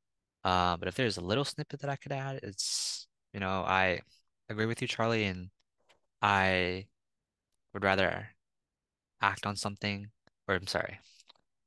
Uh, 0.44 0.76
but 0.76 0.88
if 0.88 0.94
there's 0.96 1.18
a 1.18 1.22
little 1.22 1.44
snippet 1.44 1.80
that 1.80 1.90
I 1.90 1.96
could 1.96 2.12
add, 2.12 2.40
it's 2.42 3.06
you 3.32 3.40
know, 3.40 3.62
I 3.62 4.00
agree 4.48 4.66
with 4.66 4.82
you, 4.82 4.88
Charlie, 4.88 5.24
and 5.24 5.50
I 6.22 6.86
would 7.74 7.84
rather 7.84 8.28
act 9.22 9.46
on 9.46 9.56
something, 9.56 10.08
or 10.48 10.54
I'm 10.56 10.66
sorry, 10.66 10.98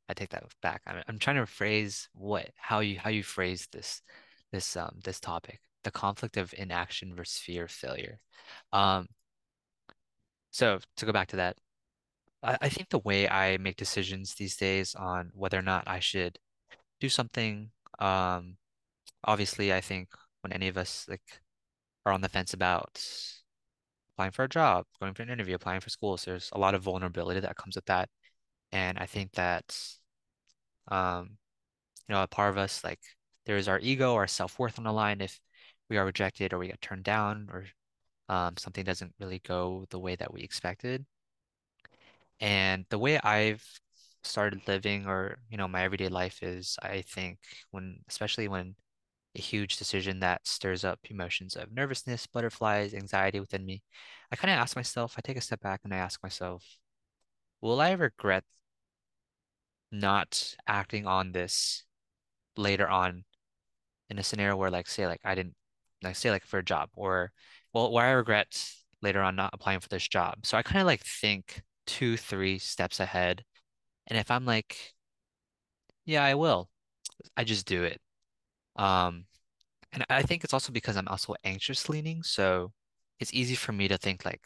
I 0.09 0.13
take 0.13 0.29
that 0.29 0.43
back. 0.61 0.81
I'm, 0.87 1.03
I'm 1.07 1.19
trying 1.19 1.37
to 1.37 1.45
phrase 1.45 2.09
what 2.13 2.49
how 2.57 2.79
you 2.81 2.99
how 2.99 3.09
you 3.09 3.23
phrase 3.23 3.67
this 3.71 4.01
this 4.51 4.77
um 4.77 4.99
this 5.03 5.19
topic, 5.19 5.61
the 5.83 5.91
conflict 5.91 6.37
of 6.37 6.53
inaction 6.57 7.15
versus 7.15 7.39
fear 7.39 7.65
of 7.65 7.71
failure. 7.71 8.19
Um, 8.73 9.07
so 10.51 10.79
to 10.97 11.05
go 11.05 11.11
back 11.11 11.27
to 11.29 11.35
that, 11.37 11.57
I, 12.45 12.57
I 12.61 12.69
think 12.69 12.89
the 12.89 12.99
way 12.99 13.27
I 13.29 13.57
make 13.57 13.77
decisions 13.77 14.35
these 14.35 14.55
days 14.55 14.95
on 14.95 15.31
whether 15.33 15.59
or 15.59 15.63
not 15.63 15.83
I 15.87 15.99
should 15.99 16.39
do 16.99 17.09
something, 17.09 17.71
um, 17.99 18.57
obviously 19.23 19.73
I 19.73 19.81
think 19.81 20.09
when 20.41 20.53
any 20.53 20.67
of 20.67 20.77
us 20.77 21.05
like 21.09 21.21
are 22.05 22.13
on 22.13 22.21
the 22.21 22.29
fence 22.29 22.53
about 22.53 23.01
applying 24.13 24.31
for 24.31 24.43
a 24.43 24.49
job, 24.49 24.85
going 24.99 25.13
for 25.13 25.23
an 25.23 25.29
interview, 25.29 25.55
applying 25.55 25.81
for 25.81 25.89
schools. 25.89 26.23
There's 26.25 26.49
a 26.53 26.59
lot 26.59 26.75
of 26.75 26.83
vulnerability 26.83 27.39
that 27.41 27.57
comes 27.57 27.75
with 27.75 27.85
that. 27.85 28.09
And 28.71 28.97
I 28.97 29.05
think 29.07 29.31
that, 29.33 29.77
um, 30.89 31.37
you 32.07 32.15
know, 32.15 32.23
a 32.23 32.27
part 32.27 32.51
of 32.51 32.57
us, 32.57 32.83
like 32.83 32.99
there 33.45 33.57
is 33.57 33.67
our 33.67 33.79
ego, 33.79 34.15
our 34.15 34.27
self-worth 34.27 34.77
on 34.77 34.85
the 34.85 34.93
line 34.93 35.21
if 35.21 35.39
we 35.89 35.97
are 35.97 36.05
rejected 36.05 36.53
or 36.53 36.59
we 36.59 36.67
get 36.67 36.81
turned 36.81 37.03
down 37.03 37.49
or 37.51 37.65
um, 38.29 38.55
something 38.57 38.83
doesn't 38.83 39.13
really 39.19 39.39
go 39.45 39.85
the 39.89 39.99
way 39.99 40.15
that 40.15 40.33
we 40.33 40.41
expected. 40.41 41.05
And 42.39 42.85
the 42.89 42.99
way 42.99 43.19
I've 43.19 43.63
started 44.23 44.67
living 44.67 45.07
or, 45.07 45.37
you 45.49 45.57
know, 45.57 45.67
my 45.67 45.83
everyday 45.83 46.09
life 46.09 46.43
is 46.43 46.77
I 46.81 47.01
think 47.03 47.39
when, 47.71 47.99
especially 48.09 48.47
when 48.47 48.75
a 49.35 49.41
huge 49.41 49.77
decision 49.77 50.19
that 50.21 50.47
stirs 50.47 50.85
up 50.85 50.99
emotions 51.09 51.55
of 51.55 51.71
nervousness, 51.73 52.27
butterflies, 52.27 52.93
anxiety 52.93 53.39
within 53.39 53.65
me, 53.65 53.83
I 54.31 54.35
kind 54.37 54.51
of 54.51 54.59
ask 54.59 54.75
myself, 54.75 55.15
I 55.17 55.21
take 55.21 55.37
a 55.37 55.41
step 55.41 55.61
back 55.61 55.81
and 55.85 55.93
I 55.93 55.97
ask 55.97 56.23
myself, 56.23 56.63
will 57.61 57.81
I 57.81 57.91
regret 57.93 58.43
not 59.91 60.55
acting 60.67 61.07
on 61.07 61.31
this 61.31 61.83
later 62.57 62.87
on 62.87 63.23
in 64.09 64.19
a 64.19 64.23
scenario 64.23 64.55
where 64.57 64.71
like 64.71 64.87
say 64.87 65.07
like 65.07 65.21
I 65.23 65.35
didn't 65.35 65.55
like 66.03 66.15
say 66.15 66.31
like 66.31 66.45
for 66.45 66.59
a 66.59 66.65
job 66.65 66.89
or 66.95 67.31
well 67.73 67.91
where 67.91 68.05
I 68.05 68.11
regret 68.11 68.63
later 69.01 69.21
on 69.21 69.35
not 69.35 69.53
applying 69.53 69.79
for 69.79 69.89
this 69.89 70.07
job. 70.07 70.45
So 70.45 70.57
I 70.57 70.63
kind 70.63 70.81
of 70.81 70.87
like 70.87 71.01
think 71.03 71.63
two, 71.85 72.17
three 72.17 72.59
steps 72.59 72.99
ahead. 72.99 73.43
And 74.07 74.19
if 74.19 74.31
I'm 74.31 74.45
like, 74.45 74.95
yeah, 76.05 76.23
I 76.23 76.35
will, 76.35 76.69
I 77.37 77.43
just 77.43 77.67
do 77.67 77.83
it. 77.83 78.01
Um, 78.77 79.25
and 79.93 80.05
I 80.09 80.23
think 80.23 80.43
it's 80.43 80.53
also 80.53 80.73
because 80.73 80.97
I'm 80.97 81.07
also 81.07 81.35
anxious 81.45 81.89
leaning, 81.89 82.23
so 82.23 82.73
it's 83.19 83.33
easy 83.33 83.55
for 83.55 83.73
me 83.73 83.87
to 83.89 83.97
think 83.97 84.25
like, 84.25 84.41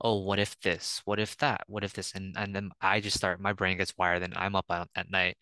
oh, 0.00 0.20
what 0.20 0.38
if 0.38 0.58
this? 0.62 1.02
What 1.06 1.20
if 1.20 1.36
that? 1.38 1.62
What 1.68 1.84
if 1.84 1.94
this? 1.94 2.12
And 2.14 2.36
and 2.38 2.54
then 2.54 2.70
I 2.80 3.00
just 3.00 3.16
start, 3.18 3.40
my 3.40 3.52
brain 3.54 3.78
gets 3.78 3.96
wired 3.98 4.22
and 4.22 4.34
I'm 4.36 4.56
up 4.56 4.66
at, 4.70 5.10
night. 5.10 5.36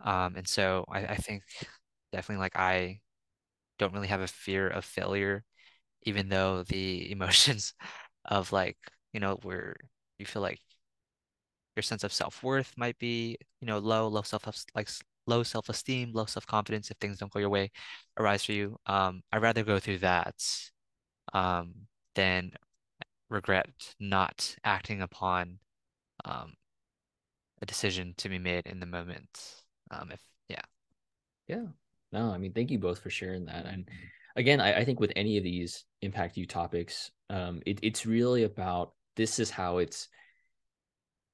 Um, 0.00 0.36
and 0.36 0.48
so 0.48 0.84
I, 0.90 1.06
I 1.06 1.16
think 1.16 1.42
definitely 2.12 2.42
like 2.42 2.56
I 2.56 3.00
don't 3.78 3.92
really 3.94 4.08
have 4.08 4.20
a 4.22 4.26
fear 4.28 4.68
of 4.68 4.84
failure, 4.84 5.44
even 6.04 6.28
though 6.28 6.62
the 6.64 7.10
emotions 7.12 7.74
of 8.24 8.52
like, 8.52 8.78
you 9.12 9.20
know, 9.20 9.38
where 9.42 9.76
you 10.18 10.26
feel 10.26 10.42
like 10.42 10.60
your 11.76 11.82
sense 11.82 12.04
of 12.04 12.12
self-worth 12.12 12.72
might 12.76 12.98
be, 12.98 13.36
you 13.60 13.66
know, 13.66 13.78
low, 13.78 14.08
low 14.08 14.22
self 14.22 14.46
like 14.74 14.88
low 15.26 15.42
self-esteem, 15.42 16.12
low 16.12 16.26
self-confidence 16.26 16.90
if 16.90 16.96
things 16.98 17.18
don't 17.18 17.32
go 17.32 17.40
your 17.40 17.50
way 17.50 17.70
arise 18.18 18.44
for 18.44 18.52
you. 18.52 18.76
Um, 18.86 19.22
I'd 19.32 19.42
rather 19.42 19.64
go 19.64 19.78
through 19.78 19.98
that 19.98 20.34
um, 21.32 21.74
than 22.14 22.52
regret 23.30 23.94
not 24.00 24.56
acting 24.64 25.02
upon 25.02 25.58
um, 26.24 26.54
a 27.62 27.66
decision 27.66 28.14
to 28.18 28.28
be 28.28 28.38
made 28.38 28.66
in 28.66 28.78
the 28.80 28.86
moment. 28.86 29.64
Um, 29.90 30.10
if 30.12 30.20
yeah, 30.48 30.62
Yeah. 31.46 31.66
No, 32.12 32.30
I 32.30 32.38
mean, 32.38 32.52
thank 32.52 32.70
you 32.70 32.78
both 32.78 33.00
for 33.00 33.10
sharing 33.10 33.44
that. 33.46 33.66
And 33.66 33.88
again, 34.36 34.60
I, 34.60 34.80
I 34.80 34.84
think 34.84 35.00
with 35.00 35.12
any 35.16 35.36
of 35.36 35.44
these 35.44 35.84
impact 36.02 36.36
you 36.36 36.46
topics, 36.46 37.10
um, 37.30 37.60
it, 37.66 37.80
it's 37.82 38.06
really 38.06 38.44
about 38.44 38.92
this 39.16 39.38
is 39.38 39.50
how 39.50 39.78
it's 39.78 40.08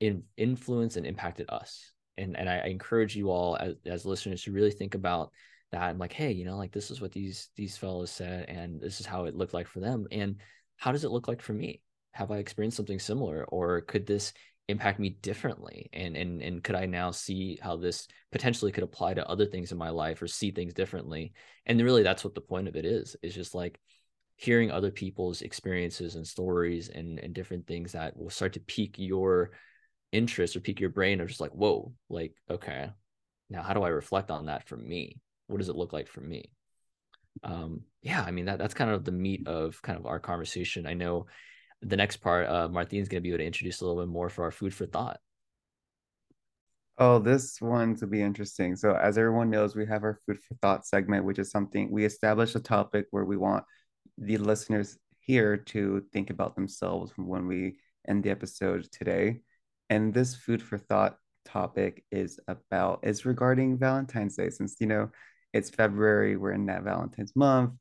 in, 0.01 0.25
influenced 0.37 0.97
and 0.97 1.07
impacted 1.07 1.47
us. 1.49 1.93
And 2.19 2.37
and 2.37 2.49
I, 2.49 2.59
I 2.59 2.67
encourage 2.67 3.17
you 3.17 3.31
all 3.31 3.57
as, 3.57 3.75
as 3.87 4.05
listeners 4.05 4.43
to 4.43 4.53
really 4.53 4.71
think 4.71 4.95
about 4.95 5.31
that 5.73 5.91
and 5.91 5.99
like, 5.99 6.13
hey, 6.13 6.33
you 6.33 6.45
know, 6.45 6.57
like 6.57 6.73
this 6.73 6.91
is 6.91 7.01
what 7.01 7.13
these 7.13 7.49
these 7.57 7.77
fellows 7.77 8.11
said, 8.11 8.49
and 8.49 8.81
this 8.81 9.01
is 9.01 9.07
how 9.07 9.25
it 9.25 9.37
looked 9.37 9.55
like 9.55 9.69
for 9.69 9.81
them. 9.81 10.07
And 10.11 10.37
how 10.77 10.93
does 10.93 11.05
it 11.05 11.11
look 11.11 11.29
like 11.29 11.41
for 11.41 11.53
me? 11.53 11.83
Have 12.13 12.31
I 12.31 12.39
experienced 12.39 12.77
something 12.77 12.99
similar? 12.99 13.45
Or 13.45 13.83
could 13.83 14.07
this 14.07 14.33
impact 14.71 15.01
me 15.01 15.11
differently 15.11 15.91
and 15.93 16.17
and 16.17 16.41
and 16.41 16.63
could 16.63 16.77
i 16.77 16.87
now 16.87 17.11
see 17.11 17.59
how 17.61 17.77
this 17.77 18.07
potentially 18.31 18.73
could 18.73 18.85
apply 18.85 19.13
to 19.13 19.29
other 19.29 19.45
things 19.45 19.73
in 19.73 19.79
my 19.79 19.91
life 19.91 20.23
or 20.23 20.29
see 20.29 20.51
things 20.53 20.73
differently 20.73 21.33
and 21.67 21.81
really 21.83 22.03
that's 22.03 22.25
what 22.25 22.35
the 22.35 22.41
point 22.41 22.69
of 22.69 22.77
it 22.77 22.85
is 22.85 23.17
is 23.23 23.35
just 23.35 23.55
like 23.55 23.79
hearing 24.37 24.71
other 24.71 24.91
people's 24.91 25.43
experiences 25.43 26.15
and 26.15 26.27
stories 26.27 26.89
and 26.89 27.19
and 27.19 27.35
different 27.35 27.67
things 27.67 27.93
that 27.93 28.17
will 28.17 28.31
start 28.31 28.53
to 28.53 28.61
pique 28.61 28.95
your 28.97 29.51
interest 30.13 30.57
or 30.57 30.61
pique 30.61 30.81
your 30.81 30.91
brain 30.91 31.21
of 31.21 31.29
just 31.29 31.41
like 31.41 31.53
whoa 31.53 31.93
like 32.09 32.35
okay 32.51 32.91
now 33.49 33.63
how 33.63 33.73
do 33.73 33.83
i 33.83 33.89
reflect 33.89 34.31
on 34.31 34.47
that 34.47 34.67
for 34.69 34.77
me 34.77 35.21
what 35.47 35.59
does 35.59 35.69
it 35.69 35.77
look 35.77 35.93
like 35.93 36.09
for 36.09 36.21
me 36.21 36.51
um 37.45 37.83
yeah 38.03 38.23
i 38.23 38.31
mean 38.31 38.47
that 38.47 38.59
that's 38.59 38.75
kind 38.75 38.91
of 38.91 39.05
the 39.05 39.13
meat 39.13 39.47
of 39.47 39.81
kind 39.83 39.99
of 39.99 40.07
our 40.07 40.19
conversation 40.19 40.87
i 40.87 40.95
know 40.95 41.27
the 41.83 41.97
next 41.97 42.19
part, 42.19 42.49
uh, 42.49 42.69
Martin's 42.69 43.09
going 43.09 43.21
to 43.21 43.23
be 43.23 43.31
able 43.31 43.39
to 43.39 43.47
introduce 43.47 43.81
a 43.81 43.87
little 43.87 44.03
bit 44.03 44.11
more 44.11 44.29
for 44.29 44.45
our 44.45 44.51
food 44.51 44.75
for 44.75 44.87
thought. 44.87 45.19
Oh, 46.99 47.19
this 47.19 47.61
one's 47.61 48.03
will 48.03 48.09
be 48.09 48.21
interesting. 48.21 48.77
So, 48.77 48.95
as 48.95 49.17
everyone 49.17 49.49
knows, 49.49 49.75
we 49.75 49.87
have 49.87 50.03
our 50.03 50.19
food 50.27 50.39
for 50.39 50.55
thought 50.57 50.87
segment, 50.87 51.25
which 51.25 51.39
is 51.39 51.51
something 51.51 51.91
we 51.91 52.05
establish 52.05 52.55
a 52.55 52.61
topic 52.61 53.07
where 53.11 53.25
we 53.25 53.39
want 53.39 53.65
the 54.19 54.37
listeners 54.37 54.99
here 55.21 55.57
to 55.57 56.03
think 56.13 56.29
about 56.29 56.55
themselves 56.55 57.11
from 57.13 57.27
when 57.27 57.47
we 57.47 57.77
end 58.07 58.23
the 58.23 58.31
episode 58.31 58.87
today. 58.93 59.41
And 59.91 60.15
this 60.15 60.37
food 60.37 60.63
for 60.63 60.79
thought 60.79 61.19
topic 61.45 62.05
is 62.11 62.39
about 62.49 63.01
is 63.03 63.27
regarding 63.27 63.77
Valentine's 63.77 64.37
Day, 64.37 64.49
since 64.51 64.77
you 64.81 64.87
know 64.87 65.11
it's 65.53 65.69
February, 65.69 66.37
we're 66.37 66.53
in 66.53 66.67
that 66.67 66.85
Valentine's 66.85 67.35
month. 67.35 67.73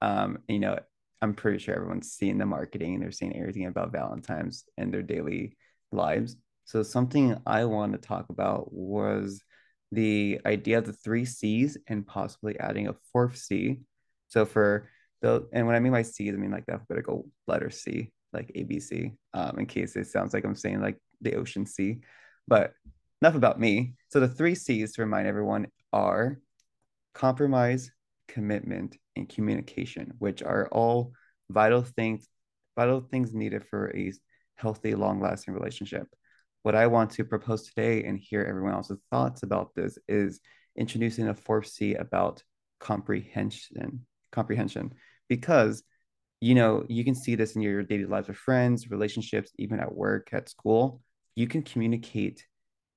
Um, 0.00 0.38
you 0.48 0.58
know, 0.58 0.78
I'm 1.22 1.34
pretty 1.34 1.58
sure 1.58 1.76
everyone's 1.76 2.10
seeing 2.12 2.36
the 2.36 2.46
marketing 2.46 2.94
and 2.94 3.02
they're 3.02 3.12
seeing 3.12 3.36
everything 3.38 3.66
about 3.66 3.92
Valentine's 3.92 4.64
and 4.76 4.92
their 4.92 5.02
daily 5.02 5.56
lives. 5.92 6.36
So 6.64 6.82
something 6.82 7.36
I 7.46 7.64
want 7.64 7.92
to 7.92 7.98
talk 7.98 8.26
about 8.28 8.72
was 8.72 9.40
the 9.92 10.40
idea 10.44 10.78
of 10.78 10.86
the 10.86 10.92
three 10.92 11.24
C's 11.24 11.78
and 11.86 12.06
possibly 12.06 12.58
adding 12.58 12.88
a 12.88 12.96
fourth 13.12 13.36
C. 13.36 13.82
So 14.28 14.44
for 14.44 14.88
the 15.20 15.46
and 15.52 15.66
when 15.68 15.76
I 15.76 15.80
mean 15.80 15.92
by 15.92 16.02
C's, 16.02 16.34
I 16.34 16.36
mean 16.36 16.50
like 16.50 16.66
the 16.66 16.72
alphabetical 16.72 17.28
letter 17.46 17.70
C, 17.70 18.10
like 18.32 18.50
ABC. 18.56 19.14
Um, 19.32 19.60
in 19.60 19.66
case 19.66 19.94
it 19.94 20.08
sounds 20.08 20.34
like 20.34 20.44
I'm 20.44 20.56
saying 20.56 20.80
like 20.80 20.98
the 21.22 21.36
ocean 21.36 21.66
sea. 21.66 22.00
But 22.46 22.74
enough 23.20 23.34
about 23.34 23.60
me. 23.60 23.94
So 24.08 24.20
the 24.20 24.28
three 24.28 24.54
C's 24.54 24.92
to 24.94 25.02
remind 25.02 25.28
everyone 25.28 25.68
are 25.92 26.38
compromise, 27.14 27.90
commitment, 28.26 28.96
and 29.14 29.28
communication, 29.28 30.12
which 30.18 30.42
are 30.42 30.68
all 30.72 31.12
vital 31.50 31.82
things, 31.82 32.26
vital 32.76 33.00
things 33.00 33.32
needed 33.32 33.64
for 33.68 33.94
a 33.96 34.12
healthy, 34.56 34.94
long-lasting 34.94 35.54
relationship. 35.54 36.06
What 36.62 36.74
I 36.74 36.86
want 36.86 37.10
to 37.12 37.24
propose 37.24 37.64
today 37.64 38.04
and 38.04 38.18
hear 38.18 38.42
everyone 38.42 38.72
else's 38.72 39.00
thoughts 39.10 39.42
about 39.42 39.74
this 39.74 39.98
is 40.08 40.40
introducing 40.76 41.28
a 41.28 41.34
fourth 41.34 41.66
C 41.66 41.94
about 41.94 42.42
comprehension, 42.80 44.06
comprehension, 44.30 44.94
because 45.28 45.82
you 46.40 46.54
know 46.54 46.84
you 46.88 47.04
can 47.04 47.14
see 47.14 47.34
this 47.36 47.54
in 47.54 47.62
your 47.62 47.82
daily 47.82 48.06
lives 48.06 48.28
with 48.28 48.36
friends, 48.36 48.90
relationships, 48.90 49.52
even 49.58 49.78
at 49.78 49.94
work, 49.94 50.30
at 50.32 50.48
school. 50.48 51.02
You 51.34 51.46
can 51.46 51.62
communicate 51.62 52.46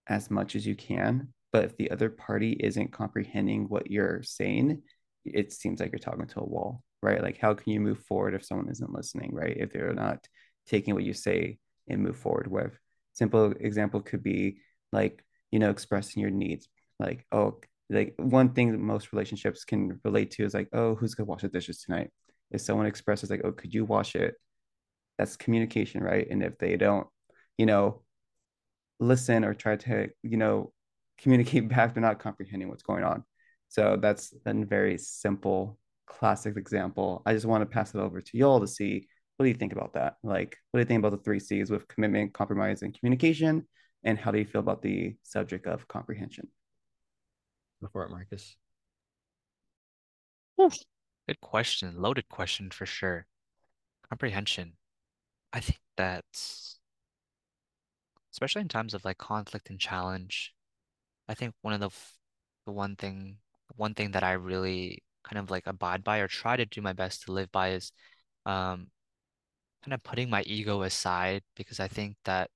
as 0.07 0.29
much 0.29 0.55
as 0.55 0.65
you 0.65 0.75
can, 0.75 1.29
but 1.51 1.65
if 1.65 1.77
the 1.77 1.91
other 1.91 2.09
party 2.09 2.51
isn't 2.59 2.91
comprehending 2.91 3.69
what 3.69 3.89
you're 3.89 4.23
saying, 4.23 4.81
it 5.23 5.53
seems 5.53 5.79
like 5.79 5.91
you're 5.91 5.99
talking 5.99 6.27
to 6.27 6.41
a 6.41 6.45
wall, 6.45 6.83
right? 7.01 7.21
Like, 7.21 7.37
how 7.37 7.53
can 7.53 7.71
you 7.73 7.79
move 7.79 7.99
forward 7.99 8.33
if 8.35 8.45
someone 8.45 8.69
isn't 8.69 8.93
listening, 8.93 9.33
right? 9.33 9.55
If 9.55 9.71
they're 9.71 9.93
not 9.93 10.27
taking 10.67 10.93
what 10.93 11.03
you 11.03 11.13
say 11.13 11.57
and 11.87 12.01
move 12.01 12.17
forward 12.17 12.47
with. 12.47 12.77
Simple 13.13 13.53
example 13.59 14.01
could 14.01 14.23
be 14.23 14.57
like, 14.91 15.23
you 15.51 15.59
know, 15.59 15.69
expressing 15.69 16.21
your 16.21 16.31
needs. 16.31 16.67
Like, 16.99 17.25
oh, 17.31 17.59
like 17.89 18.15
one 18.17 18.53
thing 18.53 18.71
that 18.71 18.79
most 18.79 19.13
relationships 19.13 19.63
can 19.63 19.99
relate 20.03 20.31
to 20.31 20.43
is 20.43 20.53
like, 20.53 20.69
oh, 20.73 20.95
who's 20.95 21.15
gonna 21.15 21.27
wash 21.27 21.41
the 21.41 21.49
dishes 21.49 21.81
tonight? 21.81 22.11
If 22.51 22.61
someone 22.61 22.85
expresses 22.85 23.29
like, 23.29 23.41
oh, 23.43 23.51
could 23.51 23.73
you 23.73 23.85
wash 23.85 24.15
it? 24.15 24.35
That's 25.17 25.37
communication, 25.37 26.03
right? 26.03 26.27
And 26.29 26.43
if 26.43 26.57
they 26.57 26.77
don't, 26.77 27.07
you 27.57 27.65
know, 27.65 28.01
listen 28.99 29.43
or 29.43 29.53
try 29.53 29.75
to, 29.75 30.09
you 30.23 30.37
know, 30.37 30.71
communicate 31.17 31.67
back, 31.69 31.93
they're 31.93 32.01
not 32.01 32.19
comprehending 32.19 32.69
what's 32.69 32.83
going 32.83 33.03
on. 33.03 33.23
So 33.69 33.97
that's 33.99 34.33
a 34.45 34.53
very 34.53 34.97
simple, 34.97 35.79
classic 36.07 36.55
example. 36.57 37.21
I 37.25 37.33
just 37.33 37.45
want 37.45 37.61
to 37.61 37.65
pass 37.65 37.93
it 37.93 37.99
over 37.99 38.21
to 38.21 38.37
y'all 38.37 38.59
to 38.59 38.67
see 38.67 39.07
what 39.37 39.45
do 39.45 39.49
you 39.49 39.55
think 39.55 39.73
about 39.73 39.93
that? 39.93 40.15
Like, 40.23 40.57
what 40.71 40.77
do 40.77 40.81
you 40.81 40.85
think 40.85 40.99
about 40.99 41.11
the 41.11 41.23
three 41.23 41.39
C's 41.39 41.69
with 41.69 41.87
commitment, 41.87 42.33
compromise, 42.33 42.83
and 42.83 42.97
communication? 42.97 43.67
And 44.03 44.17
how 44.17 44.31
do 44.31 44.37
you 44.39 44.45
feel 44.45 44.61
about 44.61 44.81
the 44.81 45.15
subject 45.23 45.67
of 45.67 45.87
comprehension? 45.87 46.47
Before 47.81 48.05
it, 48.05 48.11
Marcus. 48.11 48.55
Oof. 50.61 50.77
Good 51.27 51.41
question. 51.41 52.01
Loaded 52.01 52.29
question 52.29 52.69
for 52.69 52.85
sure. 52.85 53.25
Comprehension. 54.09 54.73
I 55.51 55.59
think 55.59 55.79
that's 55.97 56.79
especially 58.35 58.61
in 58.61 58.67
times 58.67 58.93
of 58.93 59.05
like 59.05 59.17
conflict 59.17 59.69
and 59.69 59.79
challenge. 59.79 60.53
I 61.29 61.35
think 61.35 61.55
one 61.61 61.73
of 61.73 61.79
the 61.79 61.89
the 62.65 62.73
one 62.73 62.95
thing 62.97 63.37
one 63.77 63.93
thing 63.93 64.11
that 64.11 64.23
I 64.23 64.33
really 64.33 65.03
kind 65.23 65.39
of 65.39 65.51
like 65.51 65.67
abide 65.67 66.03
by 66.03 66.19
or 66.19 66.27
try 66.27 66.57
to 66.57 66.65
do 66.65 66.81
my 66.81 66.93
best 66.93 67.23
to 67.23 67.31
live 67.31 67.51
by 67.51 67.71
is 67.71 67.91
um, 68.45 68.87
kind 69.83 69.93
of 69.93 70.03
putting 70.03 70.29
my 70.29 70.43
ego 70.43 70.83
aside 70.83 71.43
because 71.55 71.79
I 71.79 71.87
think 71.87 72.17
that 72.25 72.49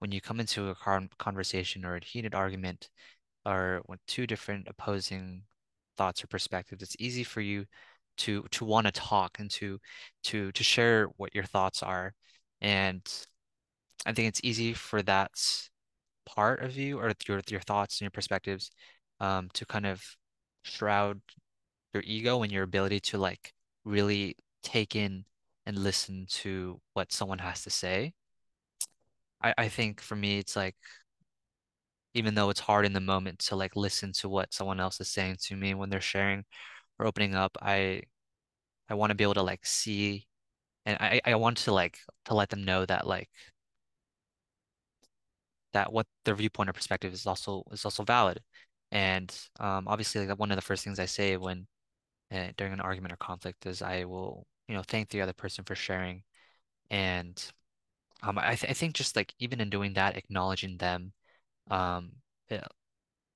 when 0.00 0.12
you 0.12 0.20
come 0.20 0.40
into 0.40 0.68
a 0.70 0.74
con 0.74 1.10
conversation 1.18 1.84
or 1.84 1.96
a 1.96 2.04
heated 2.04 2.34
argument 2.34 2.90
or 3.46 3.82
with 3.88 4.00
two 4.06 4.26
different 4.26 4.68
opposing 4.68 5.44
thoughts 5.98 6.24
or 6.24 6.28
perspectives, 6.28 6.82
it's 6.82 6.96
easy 6.98 7.24
for 7.24 7.40
you 7.42 7.66
to 8.18 8.44
to 8.52 8.64
want 8.64 8.86
to 8.86 8.92
talk 8.92 9.38
and 9.40 9.50
to 9.52 9.78
to 10.24 10.52
to 10.52 10.64
share 10.64 11.06
what 11.18 11.34
your 11.34 11.44
thoughts 11.44 11.82
are. 11.82 12.14
And 12.60 13.02
I 14.06 14.12
think 14.12 14.28
it's 14.28 14.40
easy 14.44 14.74
for 14.74 15.02
that 15.02 15.30
part 16.26 16.62
of 16.62 16.76
you 16.76 16.98
or 16.98 17.12
your 17.28 17.42
your 17.48 17.60
thoughts 17.60 18.00
and 18.00 18.02
your 18.06 18.10
perspectives 18.10 18.70
um, 19.20 19.48
to 19.54 19.66
kind 19.66 19.86
of 19.86 20.02
shroud 20.62 21.20
your 21.92 22.02
ego 22.06 22.42
and 22.42 22.52
your 22.52 22.64
ability 22.64 23.00
to 23.00 23.18
like 23.18 23.52
really 23.84 24.36
take 24.62 24.96
in 24.96 25.24
and 25.66 25.78
listen 25.78 26.26
to 26.28 26.80
what 26.94 27.12
someone 27.12 27.38
has 27.38 27.62
to 27.62 27.70
say. 27.70 28.12
I, 29.42 29.54
I 29.58 29.68
think 29.68 30.00
for 30.00 30.16
me, 30.16 30.38
it's 30.38 30.56
like, 30.56 30.76
even 32.14 32.34
though 32.34 32.50
it's 32.50 32.60
hard 32.60 32.86
in 32.86 32.92
the 32.92 33.00
moment 33.00 33.40
to 33.40 33.56
like 33.56 33.76
listen 33.76 34.12
to 34.12 34.28
what 34.28 34.52
someone 34.54 34.80
else 34.80 35.00
is 35.00 35.08
saying 35.08 35.36
to 35.42 35.56
me 35.56 35.74
when 35.74 35.90
they're 35.90 36.00
sharing 36.00 36.44
or 36.98 37.06
opening 37.06 37.34
up, 37.34 37.56
I 37.60 38.02
I 38.88 38.94
want 38.94 39.10
to 39.10 39.16
be 39.16 39.24
able 39.24 39.34
to 39.34 39.42
like 39.42 39.66
see 39.66 40.26
and 40.86 40.96
I, 41.00 41.20
I 41.24 41.34
want 41.36 41.58
to 41.58 41.72
like 41.72 41.98
to 42.26 42.34
let 42.34 42.50
them 42.50 42.64
know 42.64 42.86
that 42.86 43.06
like 43.06 43.30
that 45.74 45.92
what 45.92 46.06
their 46.26 46.36
viewpoint 46.36 46.70
or 46.70 46.74
perspective 46.74 47.12
is 47.14 47.26
also 47.26 47.64
is 47.72 47.84
also 47.86 48.04
valid. 48.04 48.40
And 48.92 49.34
um, 49.60 49.88
obviously, 49.88 50.26
like 50.26 50.38
one 50.40 50.52
of 50.52 50.56
the 50.58 50.62
first 50.62 50.84
things 50.84 51.00
I 51.00 51.06
say 51.06 51.36
when 51.38 51.66
uh, 52.32 52.48
during 52.56 52.72
an 52.74 52.80
argument 52.80 53.12
or 53.14 53.18
conflict 53.18 53.66
is 53.66 53.82
I 53.82 54.04
will, 54.04 54.46
you 54.68 54.76
know, 54.76 54.82
thank 54.86 55.10
the 55.10 55.22
other 55.22 55.34
person 55.34 55.64
for 55.64 55.76
sharing. 55.76 56.24
And 56.90 57.42
um, 58.22 58.38
I, 58.38 58.54
th 58.56 58.70
I 58.70 58.74
think 58.74 58.94
just 58.94 59.16
like 59.16 59.34
even 59.38 59.60
in 59.60 59.70
doing 59.70 59.94
that, 59.94 60.16
acknowledging 60.16 60.78
them, 60.78 61.12
um, 61.70 62.12
it, 62.48 62.64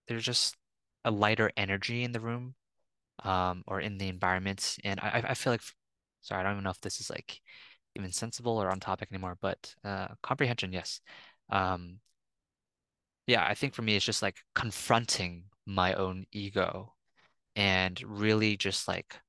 there's 0.09 0.25
just 0.25 0.57
a 1.05 1.11
lighter 1.11 1.51
energy 1.57 2.05
in 2.05 2.13
the 2.13 2.21
room, 2.21 2.55
um, 3.25 3.65
or 3.67 3.81
in 3.81 3.99
the 3.99 4.09
environment. 4.09 4.79
And 4.85 5.01
I, 5.01 5.25
I 5.31 5.35
feel 5.35 5.53
like, 5.53 5.63
sorry, 6.23 6.41
I 6.41 6.45
don't 6.45 6.53
even 6.55 6.65
know 6.65 6.71
if 6.71 6.81
this 6.81 7.01
is 7.01 7.11
like 7.11 7.41
even 7.97 8.13
sensible 8.13 8.59
or 8.63 8.71
on 8.71 8.81
topic 8.81 9.11
anymore, 9.13 9.37
but 9.41 9.75
uh, 9.85 10.09
comprehension, 10.23 10.73
yes. 10.73 11.01
Um, 11.51 12.01
yeah, 13.29 13.47
I 13.47 13.55
think 13.55 13.75
for 13.75 13.83
me, 13.83 13.97
it's 13.97 14.05
just 14.05 14.23
like 14.23 14.39
confronting 14.55 15.45
my 15.67 15.95
own 15.95 16.27
ego 16.33 16.95
and 17.57 18.03
really 18.05 18.57
just 18.57 18.89
like 18.89 19.21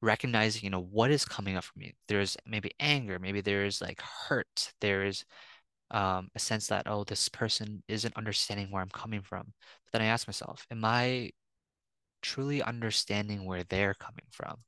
recognizing, 0.00 0.64
you 0.64 0.70
know, 0.70 0.82
what 0.82 1.10
is 1.10 1.24
coming 1.24 1.56
up 1.56 1.64
for 1.64 1.78
me. 1.78 1.94
There's 2.08 2.36
maybe 2.46 2.72
anger, 2.80 3.18
maybe 3.18 3.40
there's 3.42 3.80
like 3.82 4.00
hurt, 4.00 4.72
there's 4.80 5.24
um, 5.90 6.30
a 6.36 6.38
sense 6.38 6.68
that, 6.68 6.84
oh, 6.86 7.04
this 7.04 7.28
person 7.28 7.82
isn't 7.88 8.16
understanding 8.16 8.70
where 8.70 8.82
I'm 8.82 8.90
coming 8.90 9.22
from. 9.22 9.52
But 9.86 9.92
then 9.98 10.02
I 10.02 10.06
ask 10.06 10.28
myself, 10.28 10.66
am 10.70 10.84
I 10.84 11.32
truly 12.22 12.62
understanding 12.62 13.44
where 13.44 13.64
they're 13.64 13.94
coming 13.94 14.26
from. 14.30 14.58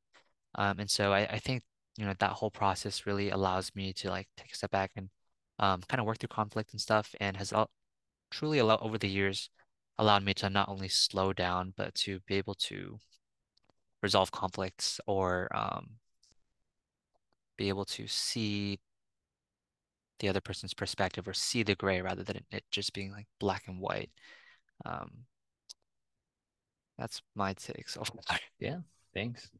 Um, 0.56 0.80
and 0.80 0.90
so 0.90 1.12
I, 1.12 1.20
I 1.26 1.38
think, 1.38 1.62
you 1.96 2.04
know, 2.06 2.14
that 2.18 2.32
whole 2.32 2.50
process 2.50 3.06
really 3.06 3.30
allows 3.30 3.72
me 3.74 3.92
to 3.94 4.10
like 4.10 4.28
take 4.36 4.52
a 4.52 4.56
step 4.56 4.70
back 4.70 4.92
and 4.96 5.10
um, 5.58 5.82
kind 5.88 6.00
of 6.00 6.06
work 6.06 6.18
through 6.18 6.28
conflict 6.28 6.72
and 6.72 6.80
stuff 6.80 7.14
and 7.20 7.36
has 7.36 7.52
truly 8.30 8.58
allowed 8.58 8.80
over 8.82 8.98
the 8.98 9.08
years 9.08 9.50
allowed 9.98 10.24
me 10.24 10.34
to 10.34 10.50
not 10.50 10.68
only 10.68 10.88
slow 10.88 11.32
down, 11.32 11.74
but 11.76 11.94
to 11.94 12.20
be 12.20 12.36
able 12.36 12.54
to 12.54 12.98
resolve 14.02 14.30
conflicts 14.32 15.00
or 15.06 15.48
um, 15.56 15.98
be 17.56 17.68
able 17.68 17.84
to 17.84 18.06
see 18.06 18.80
the 20.20 20.28
other 20.28 20.40
person's 20.40 20.74
perspective 20.74 21.26
or 21.26 21.32
see 21.32 21.62
the 21.62 21.74
gray 21.74 22.00
rather 22.00 22.22
than 22.22 22.44
it 22.50 22.64
just 22.70 22.92
being 22.92 23.10
like 23.10 23.26
black 23.38 23.66
and 23.66 23.80
white. 23.80 24.10
Um, 24.84 25.24
that's 26.98 27.22
my 27.34 27.54
take 27.54 27.88
so 27.88 28.02
far. 28.04 28.38
Yeah, 28.58 28.80
thanks. 29.14 29.50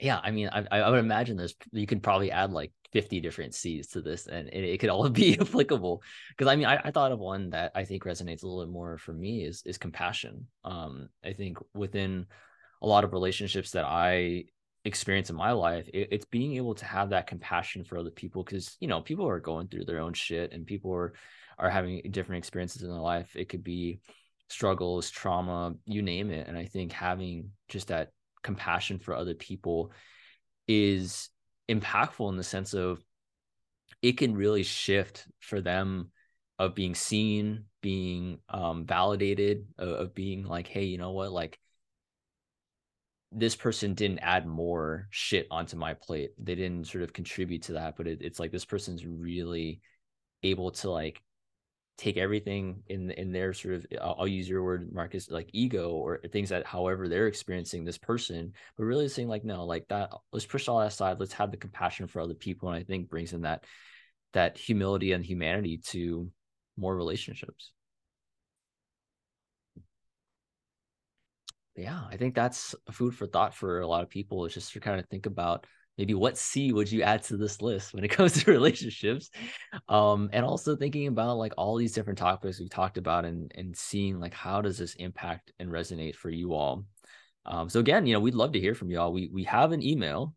Yeah, 0.00 0.20
I 0.22 0.30
mean, 0.32 0.48
I, 0.52 0.66
I 0.70 0.90
would 0.90 0.98
imagine 0.98 1.36
there's 1.36 1.54
you 1.72 1.86
could 1.86 2.02
probably 2.02 2.30
add 2.30 2.52
like 2.52 2.72
50 2.92 3.20
different 3.20 3.54
C's 3.54 3.88
to 3.88 4.00
this 4.00 4.26
and 4.26 4.48
it, 4.48 4.64
it 4.64 4.78
could 4.78 4.90
all 4.90 5.08
be 5.10 5.38
applicable. 5.38 6.02
Because 6.30 6.50
I 6.50 6.56
mean, 6.56 6.66
I, 6.66 6.80
I 6.84 6.90
thought 6.90 7.12
of 7.12 7.18
one 7.18 7.50
that 7.50 7.72
I 7.74 7.84
think 7.84 8.04
resonates 8.04 8.42
a 8.42 8.46
little 8.46 8.64
bit 8.64 8.72
more 8.72 8.98
for 8.98 9.12
me 9.12 9.44
is 9.44 9.62
is 9.64 9.78
compassion. 9.78 10.46
Um, 10.64 11.08
I 11.24 11.32
think 11.32 11.58
within 11.74 12.26
a 12.82 12.86
lot 12.86 13.04
of 13.04 13.12
relationships 13.12 13.72
that 13.72 13.84
I 13.84 14.44
experience 14.84 15.30
in 15.30 15.36
my 15.36 15.52
life, 15.52 15.88
it, 15.94 16.08
it's 16.10 16.26
being 16.26 16.56
able 16.56 16.74
to 16.74 16.84
have 16.84 17.10
that 17.10 17.26
compassion 17.26 17.84
for 17.84 17.96
other 17.98 18.10
people 18.10 18.42
because 18.42 18.76
you 18.80 18.88
know 18.88 19.00
people 19.00 19.28
are 19.28 19.40
going 19.40 19.68
through 19.68 19.84
their 19.84 20.00
own 20.00 20.12
shit 20.12 20.52
and 20.52 20.66
people 20.66 20.92
are 20.92 21.14
are 21.58 21.70
having 21.70 22.02
different 22.10 22.38
experiences 22.38 22.82
in 22.82 22.90
their 22.90 22.98
life. 22.98 23.34
It 23.36 23.48
could 23.48 23.62
be 23.62 24.00
struggles, 24.48 25.10
trauma, 25.10 25.74
you 25.86 26.02
name 26.02 26.30
it. 26.30 26.48
And 26.48 26.58
I 26.58 26.64
think 26.66 26.92
having 26.92 27.50
just 27.68 27.88
that 27.88 28.10
compassion 28.44 29.00
for 29.00 29.14
other 29.14 29.34
people 29.34 29.90
is 30.68 31.30
impactful 31.68 32.30
in 32.30 32.36
the 32.36 32.44
sense 32.44 32.74
of 32.74 33.02
it 34.02 34.18
can 34.18 34.36
really 34.36 34.62
shift 34.62 35.26
for 35.40 35.60
them 35.60 36.10
of 36.58 36.74
being 36.74 36.94
seen, 36.94 37.64
being 37.80 38.38
um, 38.48 38.84
validated, 38.86 39.66
of, 39.78 39.88
of 39.88 40.14
being 40.14 40.44
like, 40.44 40.68
hey, 40.68 40.84
you 40.84 40.98
know 40.98 41.10
what, 41.10 41.32
like 41.32 41.58
this 43.32 43.56
person 43.56 43.94
didn't 43.94 44.20
add 44.20 44.46
more 44.46 45.08
shit 45.10 45.48
onto 45.50 45.76
my 45.76 45.94
plate. 45.94 46.30
They 46.38 46.54
didn't 46.54 46.86
sort 46.86 47.02
of 47.02 47.12
contribute 47.12 47.62
to 47.62 47.72
that, 47.72 47.96
but 47.96 48.06
it, 48.06 48.18
it's 48.20 48.38
like 48.38 48.52
this 48.52 48.64
person's 48.64 49.04
really 49.04 49.80
able 50.42 50.70
to 50.70 50.90
like 50.90 51.20
take 51.96 52.16
everything 52.16 52.82
in 52.88 53.10
in 53.12 53.30
their 53.30 53.52
sort 53.52 53.74
of 53.74 53.86
I'll, 54.02 54.26
use 54.26 54.48
your 54.48 54.64
word 54.64 54.92
marcus 54.92 55.30
like 55.30 55.48
ego 55.52 55.90
or 55.90 56.18
things 56.32 56.48
that 56.48 56.66
however 56.66 57.08
they're 57.08 57.28
experiencing 57.28 57.84
this 57.84 57.98
person 57.98 58.52
but 58.76 58.84
really 58.84 59.08
saying 59.08 59.28
like 59.28 59.44
no 59.44 59.64
like 59.64 59.86
that 59.88 60.10
let's 60.32 60.46
push 60.46 60.66
all 60.66 60.80
that 60.80 60.88
aside 60.88 61.20
let's 61.20 61.34
have 61.34 61.52
the 61.52 61.56
compassion 61.56 62.08
for 62.08 62.20
other 62.20 62.34
people 62.34 62.68
and 62.68 62.76
i 62.76 62.82
think 62.82 63.08
brings 63.08 63.32
in 63.32 63.42
that 63.42 63.64
that 64.32 64.58
humility 64.58 65.12
and 65.12 65.24
humanity 65.24 65.78
to 65.78 66.28
more 66.76 66.96
relationships. 66.96 67.70
Yeah 71.76 72.02
i 72.10 72.16
think 72.16 72.34
that's 72.34 72.74
food 72.90 73.14
for 73.14 73.26
thought 73.26 73.54
for 73.54 73.80
a 73.80 73.86
lot 73.86 74.02
of 74.02 74.10
people 74.10 74.46
is 74.46 74.54
just 74.54 74.72
to 74.72 74.80
kind 74.80 74.98
of 74.98 75.06
think 75.08 75.26
about 75.26 75.66
maybe 75.98 76.14
what 76.14 76.38
C 76.38 76.72
would 76.72 76.90
you 76.90 77.02
add 77.02 77.22
to 77.24 77.36
this 77.36 77.62
list 77.62 77.94
when 77.94 78.04
it 78.04 78.08
comes 78.16 78.42
to 78.42 78.50
relationships? 78.50 79.30
Um, 79.88 80.30
and 80.32 80.44
also 80.44 80.76
thinking 80.76 81.06
about 81.06 81.36
like 81.36 81.54
all 81.56 81.76
these 81.76 81.92
different 81.92 82.18
topics 82.18 82.58
we've 82.58 82.70
talked 82.70 82.98
about 82.98 83.24
and 83.24 83.52
and 83.54 83.76
seeing 83.76 84.20
like 84.20 84.34
how 84.34 84.60
does 84.60 84.78
this 84.78 84.94
impact 84.94 85.52
and 85.58 85.70
resonate 85.70 86.16
for 86.16 86.30
you 86.30 86.54
all. 86.54 86.84
Um, 87.46 87.68
so 87.68 87.80
again, 87.80 88.06
you 88.06 88.14
know, 88.14 88.20
we'd 88.20 88.34
love 88.34 88.52
to 88.52 88.60
hear 88.60 88.74
from 88.74 88.90
y'all. 88.90 89.12
We 89.12 89.28
we 89.32 89.44
have 89.44 89.72
an 89.72 89.82
email, 89.82 90.34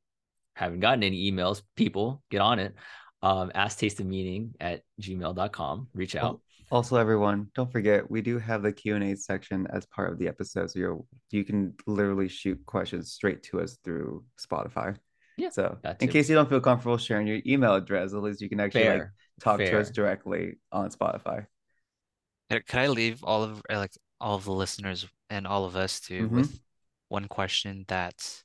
haven't 0.55 0.81
gotten 0.81 1.03
any 1.03 1.31
emails. 1.31 1.61
People, 1.75 2.21
get 2.29 2.41
on 2.41 2.59
it. 2.59 2.75
Um, 3.23 3.51
ask 3.55 3.79
taste 3.79 3.99
of 3.99 4.05
meaning 4.05 4.53
at 4.59 4.81
gmail.com. 5.01 5.87
Reach 5.93 6.15
out. 6.15 6.39
Also, 6.69 6.97
everyone, 6.97 7.49
don't 7.55 7.71
forget 7.71 8.11
we 8.11 8.21
do 8.21 8.37
have 8.37 8.61
the 8.61 8.73
Q 8.73 8.95
and 8.95 9.03
A 9.03 9.15
section 9.15 9.67
as 9.71 9.85
part 9.85 10.11
of 10.11 10.19
the 10.19 10.27
episode, 10.27 10.69
so 10.69 10.79
you 10.79 11.05
you 11.31 11.45
can 11.45 11.73
literally 11.87 12.27
shoot 12.27 12.59
questions 12.65 13.13
straight 13.13 13.41
to 13.43 13.61
us 13.61 13.77
through 13.85 14.25
Spotify. 14.37 14.97
Yeah. 15.37 15.49
So 15.49 15.77
in 15.99 16.09
case 16.09 16.29
you 16.29 16.35
don't 16.35 16.49
feel 16.49 16.59
comfortable 16.59 16.97
sharing 16.97 17.27
your 17.27 17.39
email 17.45 17.75
address, 17.75 18.13
at 18.13 18.21
least 18.21 18.41
you 18.41 18.49
can 18.49 18.59
actually 18.59 18.83
Fair. 18.83 18.97
like 18.97 19.07
talk 19.41 19.59
Fair. 19.59 19.71
to 19.71 19.79
us 19.79 19.91
directly 19.91 20.57
on 20.71 20.89
Spotify. 20.89 21.45
Can 22.49 22.79
I 22.79 22.87
leave 22.87 23.23
all 23.23 23.43
of 23.43 23.61
uh, 23.69 23.77
like 23.77 23.91
all 24.19 24.35
of 24.35 24.45
the 24.45 24.53
listeners 24.53 25.05
and 25.29 25.45
all 25.45 25.65
of 25.65 25.75
us 25.75 25.99
too 25.99 26.25
mm-hmm. 26.25 26.37
with 26.37 26.59
one 27.09 27.27
question 27.27 27.85
that 27.87 28.43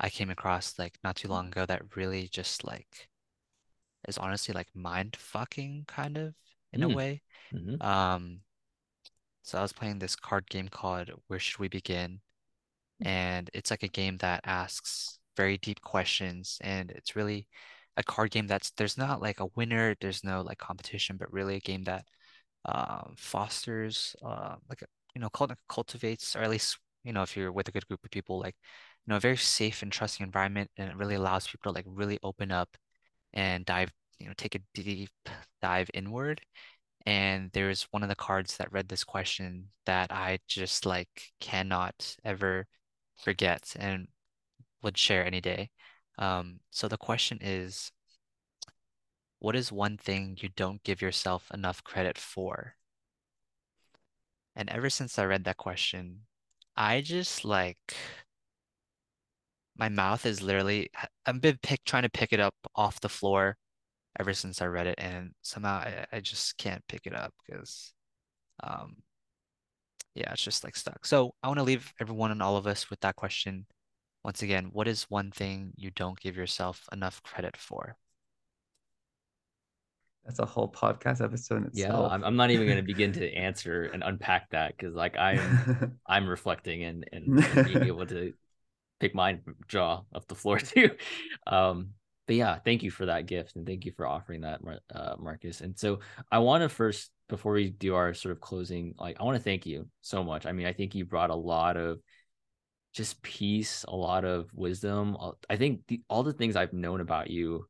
I 0.00 0.10
came 0.10 0.30
across 0.30 0.78
like 0.78 0.98
not 1.04 1.16
too 1.16 1.28
long 1.28 1.48
ago 1.48 1.66
that 1.66 1.96
really 1.96 2.28
just 2.28 2.64
like 2.64 3.08
is 4.08 4.18
honestly 4.18 4.54
like 4.54 4.68
mind 4.74 5.16
fucking 5.16 5.84
kind 5.86 6.18
of 6.18 6.34
in 6.72 6.80
mm. 6.80 6.92
a 6.92 6.96
way. 6.96 7.22
Mm-hmm. 7.54 7.80
Um, 7.80 8.40
so 9.42 9.58
I 9.58 9.62
was 9.62 9.72
playing 9.72 9.98
this 9.98 10.16
card 10.16 10.48
game 10.48 10.68
called 10.68 11.10
Where 11.28 11.38
Should 11.38 11.58
We 11.58 11.68
Begin? 11.68 12.20
And 13.04 13.50
it's 13.52 13.70
like 13.70 13.82
a 13.82 13.88
game 13.88 14.16
that 14.18 14.40
asks 14.44 15.18
very 15.36 15.58
deep 15.58 15.80
questions 15.82 16.58
and 16.62 16.90
it's 16.90 17.16
really 17.16 17.48
a 17.96 18.02
card 18.02 18.30
game 18.30 18.46
that's 18.46 18.70
there's 18.72 18.98
not 18.98 19.20
like 19.22 19.40
a 19.40 19.46
winner 19.56 19.94
there's 20.00 20.24
no 20.24 20.42
like 20.42 20.58
competition 20.58 21.16
but 21.16 21.32
really 21.32 21.56
a 21.56 21.60
game 21.60 21.84
that 21.84 22.04
um, 22.66 23.14
fosters 23.16 24.16
uh, 24.24 24.56
like 24.68 24.82
you 25.14 25.20
know 25.20 25.28
cult- 25.30 25.52
cultivates 25.68 26.34
or 26.36 26.40
at 26.40 26.50
least 26.50 26.78
you 27.04 27.12
know 27.12 27.22
if 27.22 27.36
you're 27.36 27.52
with 27.52 27.68
a 27.68 27.72
good 27.72 27.86
group 27.88 28.00
of 28.04 28.10
people 28.10 28.38
like 28.40 28.56
you 29.06 29.10
know 29.10 29.16
a 29.16 29.20
very 29.20 29.36
safe 29.36 29.82
and 29.82 29.92
trusting 29.92 30.24
environment 30.24 30.70
and 30.76 30.90
it 30.90 30.96
really 30.96 31.14
allows 31.16 31.46
people 31.46 31.72
to 31.72 31.76
like 31.76 31.84
really 31.88 32.18
open 32.22 32.50
up 32.50 32.76
and 33.34 33.64
dive 33.66 33.92
you 34.18 34.26
know 34.26 34.34
take 34.36 34.54
a 34.54 34.60
deep 34.74 35.10
dive 35.62 35.90
inward. 35.94 36.40
And 37.06 37.50
there's 37.52 37.84
one 37.92 38.02
of 38.02 38.08
the 38.08 38.14
cards 38.16 38.56
that 38.58 38.72
read 38.72 38.88
this 38.88 39.04
question 39.04 39.68
that 39.86 40.12
I 40.12 40.38
just 40.48 40.86
like 40.86 41.32
cannot 41.40 42.16
ever 42.24 42.66
forget 43.18 43.74
and 43.78 44.08
would 44.84 44.98
share 44.98 45.24
any 45.26 45.40
day. 45.40 45.70
Um, 46.18 46.60
so 46.70 46.88
the 46.88 46.98
question 46.98 47.38
is, 47.40 47.90
what 49.40 49.56
is 49.56 49.72
one 49.72 49.96
thing 49.98 50.36
you 50.40 50.48
don't 50.56 50.82
give 50.84 51.02
yourself 51.02 51.50
enough 51.52 51.82
credit 51.84 52.18
for? 52.18 52.76
And 54.56 54.68
ever 54.70 54.90
since 54.90 55.18
I 55.18 55.24
read 55.24 55.44
that 55.44 55.56
question, 55.56 56.26
I 56.76 57.00
just 57.00 57.44
like 57.44 57.96
my 59.76 59.88
mouth 59.88 60.24
is 60.26 60.42
literally 60.42 60.90
I've 61.26 61.40
been 61.40 61.58
pick 61.62 61.84
trying 61.84 62.04
to 62.04 62.10
pick 62.10 62.32
it 62.32 62.40
up 62.40 62.54
off 62.76 63.00
the 63.00 63.08
floor 63.08 63.56
ever 64.20 64.34
since 64.34 64.62
I 64.62 64.66
read 64.66 64.86
it, 64.88 64.96
and 64.98 65.32
somehow 65.42 65.76
I, 65.78 66.06
I 66.12 66.20
just 66.20 66.56
can't 66.58 66.84
pick 66.88 67.06
it 67.06 67.14
up 67.14 67.34
because 67.46 67.94
um 68.64 68.96
yeah, 70.14 70.32
it's 70.32 70.42
just 70.42 70.64
like 70.64 70.76
stuck. 70.76 71.04
So 71.06 71.34
I 71.42 71.48
want 71.48 71.58
to 71.58 71.64
leave 71.64 71.92
everyone 72.00 72.30
and 72.30 72.42
all 72.42 72.56
of 72.56 72.66
us 72.66 72.88
with 72.90 73.00
that 73.00 73.16
question 73.16 73.66
once 74.24 74.42
again, 74.42 74.70
what 74.72 74.88
is 74.88 75.04
one 75.04 75.30
thing 75.30 75.72
you 75.76 75.90
don't 75.90 76.18
give 76.18 76.36
yourself 76.36 76.88
enough 76.92 77.22
credit 77.22 77.56
for? 77.56 77.96
That's 80.24 80.38
a 80.38 80.46
whole 80.46 80.72
podcast 80.72 81.22
episode 81.22 81.66
itself. 81.66 81.74
Yeah, 81.74 82.14
I'm, 82.14 82.24
I'm 82.24 82.36
not 82.36 82.50
even 82.50 82.64
going 82.64 82.78
to 82.78 82.82
begin 82.82 83.12
to 83.12 83.34
answer 83.36 83.90
and 83.92 84.02
unpack 84.02 84.48
that 84.50 84.74
because 84.76 84.94
like 84.94 85.18
I'm 85.18 85.98
I'm 86.06 86.26
reflecting 86.26 86.84
and, 86.84 87.06
and, 87.12 87.44
and 87.44 87.66
being 87.66 87.82
able 87.86 88.06
to 88.06 88.32
pick 89.00 89.14
my 89.14 89.38
jaw 89.68 90.00
off 90.14 90.26
the 90.26 90.34
floor 90.34 90.58
too. 90.58 90.92
Um, 91.46 91.90
but 92.26 92.36
yeah, 92.36 92.58
thank 92.58 92.82
you 92.82 92.90
for 92.90 93.04
that 93.04 93.26
gift 93.26 93.56
and 93.56 93.66
thank 93.66 93.84
you 93.84 93.92
for 93.92 94.06
offering 94.06 94.40
that, 94.40 94.60
uh, 94.94 95.16
Marcus. 95.18 95.60
And 95.60 95.78
so 95.78 95.98
I 96.32 96.38
want 96.38 96.62
to 96.62 96.70
first, 96.70 97.10
before 97.28 97.52
we 97.52 97.68
do 97.68 97.94
our 97.94 98.14
sort 98.14 98.32
of 98.32 98.40
closing, 98.40 98.94
like 98.98 99.20
I 99.20 99.24
want 99.24 99.36
to 99.36 99.42
thank 99.42 99.66
you 99.66 99.88
so 100.00 100.24
much. 100.24 100.46
I 100.46 100.52
mean, 100.52 100.66
I 100.66 100.72
think 100.72 100.94
you 100.94 101.04
brought 101.04 101.28
a 101.28 101.34
lot 101.34 101.76
of 101.76 101.98
just 102.94 103.20
peace, 103.22 103.84
a 103.88 103.94
lot 103.94 104.24
of 104.24 104.48
wisdom. 104.54 105.16
Uh, 105.20 105.32
I 105.50 105.56
think 105.56 105.80
the, 105.88 106.00
all 106.08 106.22
the 106.22 106.32
things 106.32 106.56
I've 106.56 106.72
known 106.72 107.00
about 107.00 107.28
you, 107.28 107.66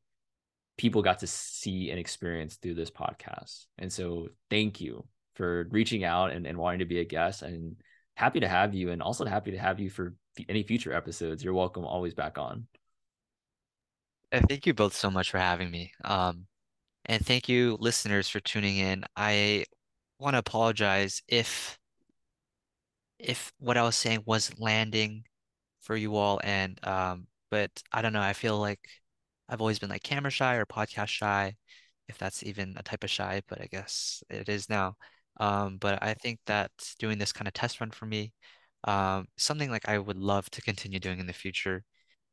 people 0.77 1.01
got 1.01 1.19
to 1.19 1.27
see 1.27 1.89
and 1.89 1.99
experience 1.99 2.55
through 2.55 2.75
this 2.75 2.91
podcast. 2.91 3.65
And 3.77 3.91
so 3.91 4.29
thank 4.49 4.79
you 4.79 5.05
for 5.35 5.67
reaching 5.71 6.03
out 6.03 6.31
and, 6.31 6.45
and 6.45 6.57
wanting 6.57 6.79
to 6.79 6.85
be 6.85 6.99
a 6.99 7.05
guest 7.05 7.41
and 7.41 7.75
happy 8.15 8.39
to 8.39 8.47
have 8.47 8.73
you 8.73 8.91
and 8.91 9.01
also 9.01 9.25
happy 9.25 9.51
to 9.51 9.57
have 9.57 9.79
you 9.79 9.89
for 9.89 10.15
any 10.47 10.63
future 10.63 10.93
episodes. 10.93 11.43
You're 11.43 11.53
welcome 11.53 11.85
always 11.85 12.13
back 12.13 12.37
on. 12.37 12.67
Thank 14.31 14.65
you 14.65 14.73
both 14.73 14.95
so 14.95 15.09
much 15.09 15.31
for 15.31 15.39
having 15.39 15.71
me. 15.71 15.91
Um, 16.03 16.45
and 17.05 17.25
thank 17.25 17.49
you 17.49 17.77
listeners 17.79 18.29
for 18.29 18.39
tuning 18.39 18.77
in. 18.77 19.05
I 19.15 19.65
want 20.19 20.33
to 20.35 20.39
apologize 20.39 21.21
if 21.27 21.77
if 23.19 23.53
what 23.59 23.77
I 23.77 23.83
was 23.83 23.95
saying 23.95 24.23
wasn't 24.25 24.61
landing 24.61 25.25
for 25.81 25.95
you 25.95 26.15
all 26.15 26.39
and 26.43 26.79
um 26.87 27.27
but 27.51 27.71
I 27.91 28.01
don't 28.01 28.13
know, 28.13 28.21
I 28.21 28.33
feel 28.33 28.59
like 28.59 28.79
I've 29.49 29.61
always 29.61 29.79
been 29.79 29.89
like 29.89 30.03
camera 30.03 30.31
shy 30.31 30.55
or 30.55 30.65
podcast 30.65 31.07
shy, 31.09 31.55
if 32.09 32.17
that's 32.17 32.43
even 32.43 32.75
a 32.77 32.83
type 32.83 33.03
of 33.03 33.09
shy, 33.09 33.41
but 33.47 33.61
I 33.61 33.67
guess 33.71 34.23
it 34.29 34.49
is 34.49 34.69
now. 34.69 34.97
Um, 35.39 35.77
but 35.77 36.01
I 36.03 36.13
think 36.15 36.39
that 36.47 36.71
doing 36.99 37.17
this 37.17 37.31
kind 37.33 37.47
of 37.47 37.53
test 37.53 37.79
run 37.81 37.91
for 37.91 38.05
me 38.05 38.33
um, 38.85 39.27
something 39.37 39.71
like 39.71 39.87
I 39.89 39.97
would 39.99 40.17
love 40.17 40.49
to 40.51 40.61
continue 40.61 40.99
doing 40.99 41.19
in 41.19 41.27
the 41.27 41.33
future. 41.33 41.83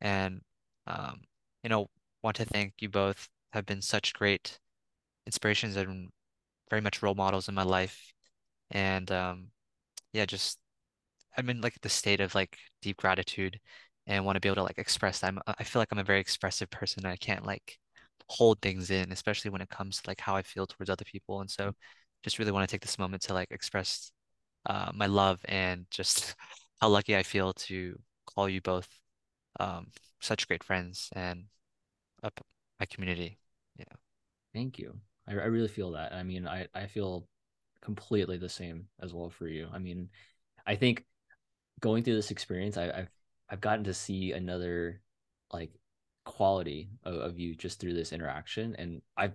And, 0.00 0.42
um, 0.86 1.22
you 1.62 1.70
know, 1.70 1.88
want 2.22 2.36
to 2.38 2.44
thank 2.44 2.74
you 2.80 2.88
both 2.90 3.28
have 3.52 3.66
been 3.66 3.82
such 3.82 4.12
great 4.14 4.58
inspirations 5.26 5.76
and 5.76 6.10
very 6.70 6.82
much 6.82 7.02
role 7.02 7.14
models 7.14 7.48
in 7.48 7.54
my 7.54 7.64
life. 7.64 8.12
And 8.70 9.10
um, 9.12 9.48
yeah, 10.12 10.26
just 10.26 10.58
I'm 11.36 11.48
in 11.50 11.60
like 11.60 11.80
the 11.80 11.88
state 11.88 12.20
of 12.20 12.34
like 12.34 12.56
deep 12.82 12.96
gratitude 12.98 13.58
and 14.06 14.24
want 14.24 14.36
to 14.36 14.40
be 14.40 14.48
able 14.48 14.56
to 14.56 14.62
like 14.64 14.78
express 14.78 15.20
that. 15.20 15.28
I'm, 15.28 15.38
I 15.46 15.64
feel 15.64 15.80
like 15.80 15.88
I'm 15.92 15.98
a 15.98 16.04
very 16.04 16.20
expressive 16.20 16.70
person. 16.70 17.06
I 17.06 17.16
can't 17.16 17.46
like 17.46 17.78
hold 18.28 18.60
things 18.60 18.90
in, 18.90 19.12
especially 19.12 19.50
when 19.50 19.62
it 19.62 19.68
comes 19.70 20.00
to 20.00 20.10
like 20.10 20.20
how 20.20 20.36
I 20.36 20.42
feel 20.42 20.66
towards 20.66 20.90
other 20.90 21.04
people. 21.04 21.40
And 21.40 21.50
so 21.50 21.72
just 22.22 22.38
really 22.38 22.52
want 22.52 22.68
to 22.68 22.72
take 22.72 22.82
this 22.82 22.98
moment 22.98 23.22
to 23.22 23.34
like 23.34 23.50
express 23.50 24.12
uh, 24.66 24.90
my 24.94 25.06
love 25.06 25.40
and 25.46 25.86
just 25.90 26.34
how 26.80 26.88
lucky 26.88 27.16
I 27.16 27.22
feel 27.22 27.52
to 27.54 27.98
call 28.26 28.48
you 28.48 28.60
both 28.60 28.88
um, 29.60 29.88
such 30.20 30.48
great 30.48 30.64
friends 30.64 31.10
and 31.14 31.44
up 32.22 32.40
my 32.80 32.86
community. 32.86 33.38
Yeah. 33.78 33.84
Thank 34.54 34.78
you. 34.78 34.94
I, 35.28 35.32
I 35.32 35.46
really 35.46 35.68
feel 35.68 35.92
that. 35.92 36.12
I 36.12 36.22
mean, 36.22 36.46
I, 36.46 36.66
I 36.74 36.86
feel 36.86 37.26
completely 37.80 38.36
the 38.38 38.48
same 38.48 38.86
as 39.00 39.12
well 39.12 39.30
for 39.30 39.48
you. 39.48 39.68
I 39.72 39.78
mean, 39.78 40.08
I 40.66 40.76
think 40.76 41.04
going 41.82 42.02
through 42.02 42.14
this 42.14 42.30
experience, 42.30 42.78
I, 42.78 42.84
have 42.84 43.08
I've 43.50 43.60
gotten 43.60 43.84
to 43.84 43.92
see 43.92 44.32
another 44.32 45.02
like 45.52 45.72
quality 46.24 46.88
of, 47.04 47.16
of 47.16 47.38
you 47.38 47.54
just 47.54 47.78
through 47.78 47.92
this 47.92 48.12
interaction, 48.12 48.74
and 48.78 49.02
I 49.18 49.32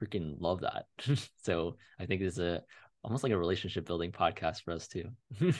freaking 0.00 0.36
love 0.38 0.60
that. 0.60 0.86
so 1.42 1.76
I 1.98 2.06
think 2.06 2.22
it's 2.22 2.38
a 2.38 2.62
almost 3.02 3.24
like 3.24 3.32
a 3.32 3.38
relationship 3.38 3.86
building 3.86 4.12
podcast 4.12 4.62
for 4.62 4.72
us 4.72 4.86
too. 4.86 5.10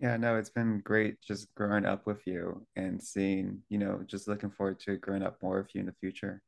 yeah, 0.00 0.16
no, 0.16 0.36
it's 0.36 0.50
been 0.50 0.80
great 0.84 1.20
just 1.20 1.52
growing 1.54 1.84
up 1.84 2.06
with 2.06 2.26
you 2.26 2.66
and 2.76 3.02
seeing, 3.02 3.62
you 3.68 3.78
know, 3.78 4.00
just 4.06 4.28
looking 4.28 4.50
forward 4.50 4.78
to 4.80 4.96
growing 4.96 5.22
up 5.22 5.36
more 5.42 5.58
with 5.58 5.74
you 5.74 5.80
in 5.80 5.86
the 5.86 5.94
future. 6.00 6.40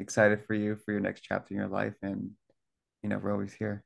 Excited 0.00 0.44
for 0.46 0.54
you 0.54 0.76
for 0.84 0.92
your 0.92 1.00
next 1.00 1.20
chapter 1.22 1.54
in 1.54 1.60
your 1.60 1.68
life, 1.68 1.94
and 2.02 2.30
you 3.02 3.08
know, 3.08 3.18
we're 3.18 3.32
always 3.32 3.52
here. 3.52 3.84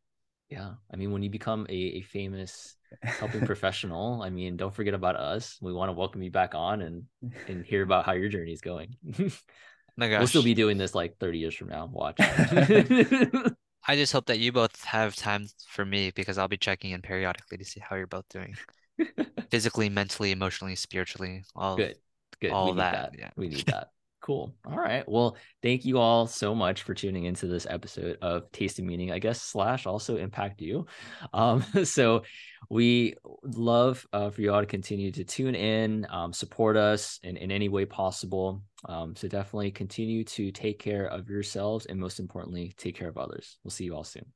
Yeah. 0.49 0.75
I 0.93 0.97
mean, 0.97 1.11
when 1.13 1.23
you 1.23 1.31
become 1.31 1.67
a, 1.69 1.75
a 1.75 2.03
famous 2.03 2.77
helping 3.03 3.47
professional, 3.47 4.23
I 4.23 4.31
mean, 4.31 4.57
don't 4.57 4.75
forget 4.75 4.95
about 4.95 5.17
us. 5.17 5.59
We 5.61 5.73
want 5.73 5.89
to 5.89 5.93
welcome 5.93 6.23
you 6.23 6.31
back 6.31 6.55
on 6.55 6.83
and 6.83 7.05
and 7.49 7.65
hear 7.65 7.83
about 7.83 8.07
how 8.07 8.13
your 8.13 8.29
journey 8.29 8.53
is 8.53 8.61
going. 8.61 8.97
My 9.97 10.09
gosh. 10.09 10.19
We'll 10.19 10.29
still 10.29 10.43
be 10.43 10.55
doing 10.55 10.77
this 10.77 10.95
like 10.95 11.17
30 11.19 11.39
years 11.39 11.55
from 11.55 11.69
now. 11.69 11.89
Watch. 11.91 12.17
I 13.89 13.95
just 13.95 14.13
hope 14.13 14.27
that 14.27 14.39
you 14.39 14.53
both 14.53 14.85
have 14.85 15.17
time 15.17 15.47
for 15.69 15.85
me 15.85 16.11
because 16.15 16.39
I'll 16.39 16.49
be 16.49 16.57
checking 16.57 16.91
in 16.91 17.01
periodically 17.03 17.57
to 17.59 17.65
see 17.65 17.81
how 17.81 17.97
you're 17.97 18.07
both 18.07 18.29
doing. 18.29 18.57
Physically, 19.51 19.89
mentally, 19.89 20.33
emotionally, 20.33 20.75
spiritually, 20.75 21.45
all 21.55 21.77
good. 21.77 21.97
Good. 22.41 22.51
All 22.51 22.73
we 22.73 22.79
that. 22.79 23.13
that. 23.13 23.19
Yeah. 23.19 23.31
We 23.37 23.49
need 23.49 23.67
that. 23.67 23.91
Cool. 24.27 24.53
All 24.67 24.77
right. 24.77 25.09
Well, 25.09 25.37
thank 25.63 25.85
you 25.85 25.99
all 25.99 26.27
so 26.27 26.53
much 26.53 26.83
for 26.83 26.95
tuning 26.95 27.27
into 27.27 27.47
this 27.47 27.65
episode 27.71 28.19
of 28.21 28.51
Taste 28.51 28.81
of 28.81 28.85
Meaning, 28.85 29.13
I 29.13 29.21
guess, 29.21 29.41
slash 29.41 29.87
also 29.87 30.17
impact 30.17 30.61
you. 30.61 30.87
Um, 31.33 31.63
so 31.85 32.23
we 32.69 33.15
love 33.45 34.05
uh, 34.13 34.31
for 34.31 34.41
you 34.41 34.53
all 34.53 34.59
to 34.59 34.67
continue 34.67 35.13
to 35.13 35.23
tune 35.23 35.55
in, 35.55 36.09
um, 36.11 36.33
support 36.33 36.77
us 36.77 37.21
in, 37.23 37.37
in 37.37 37.53
any 37.53 37.69
way 37.69 37.85
possible. 37.85 38.65
Um, 38.87 39.15
so 39.15 39.29
definitely 39.29 39.71
continue 39.71 40.25
to 40.25 40.51
take 40.51 40.81
care 40.81 41.07
of 41.07 41.31
yourselves 41.31 41.87
and 41.87 42.01
most 42.01 42.19
importantly, 42.19 42.75
take 42.77 42.97
care 42.97 43.09
of 43.09 43.19
others. 43.19 43.59
We'll 43.63 43.71
see 43.71 43.85
you 43.85 43.95
all 43.95 44.03
soon. 44.03 44.27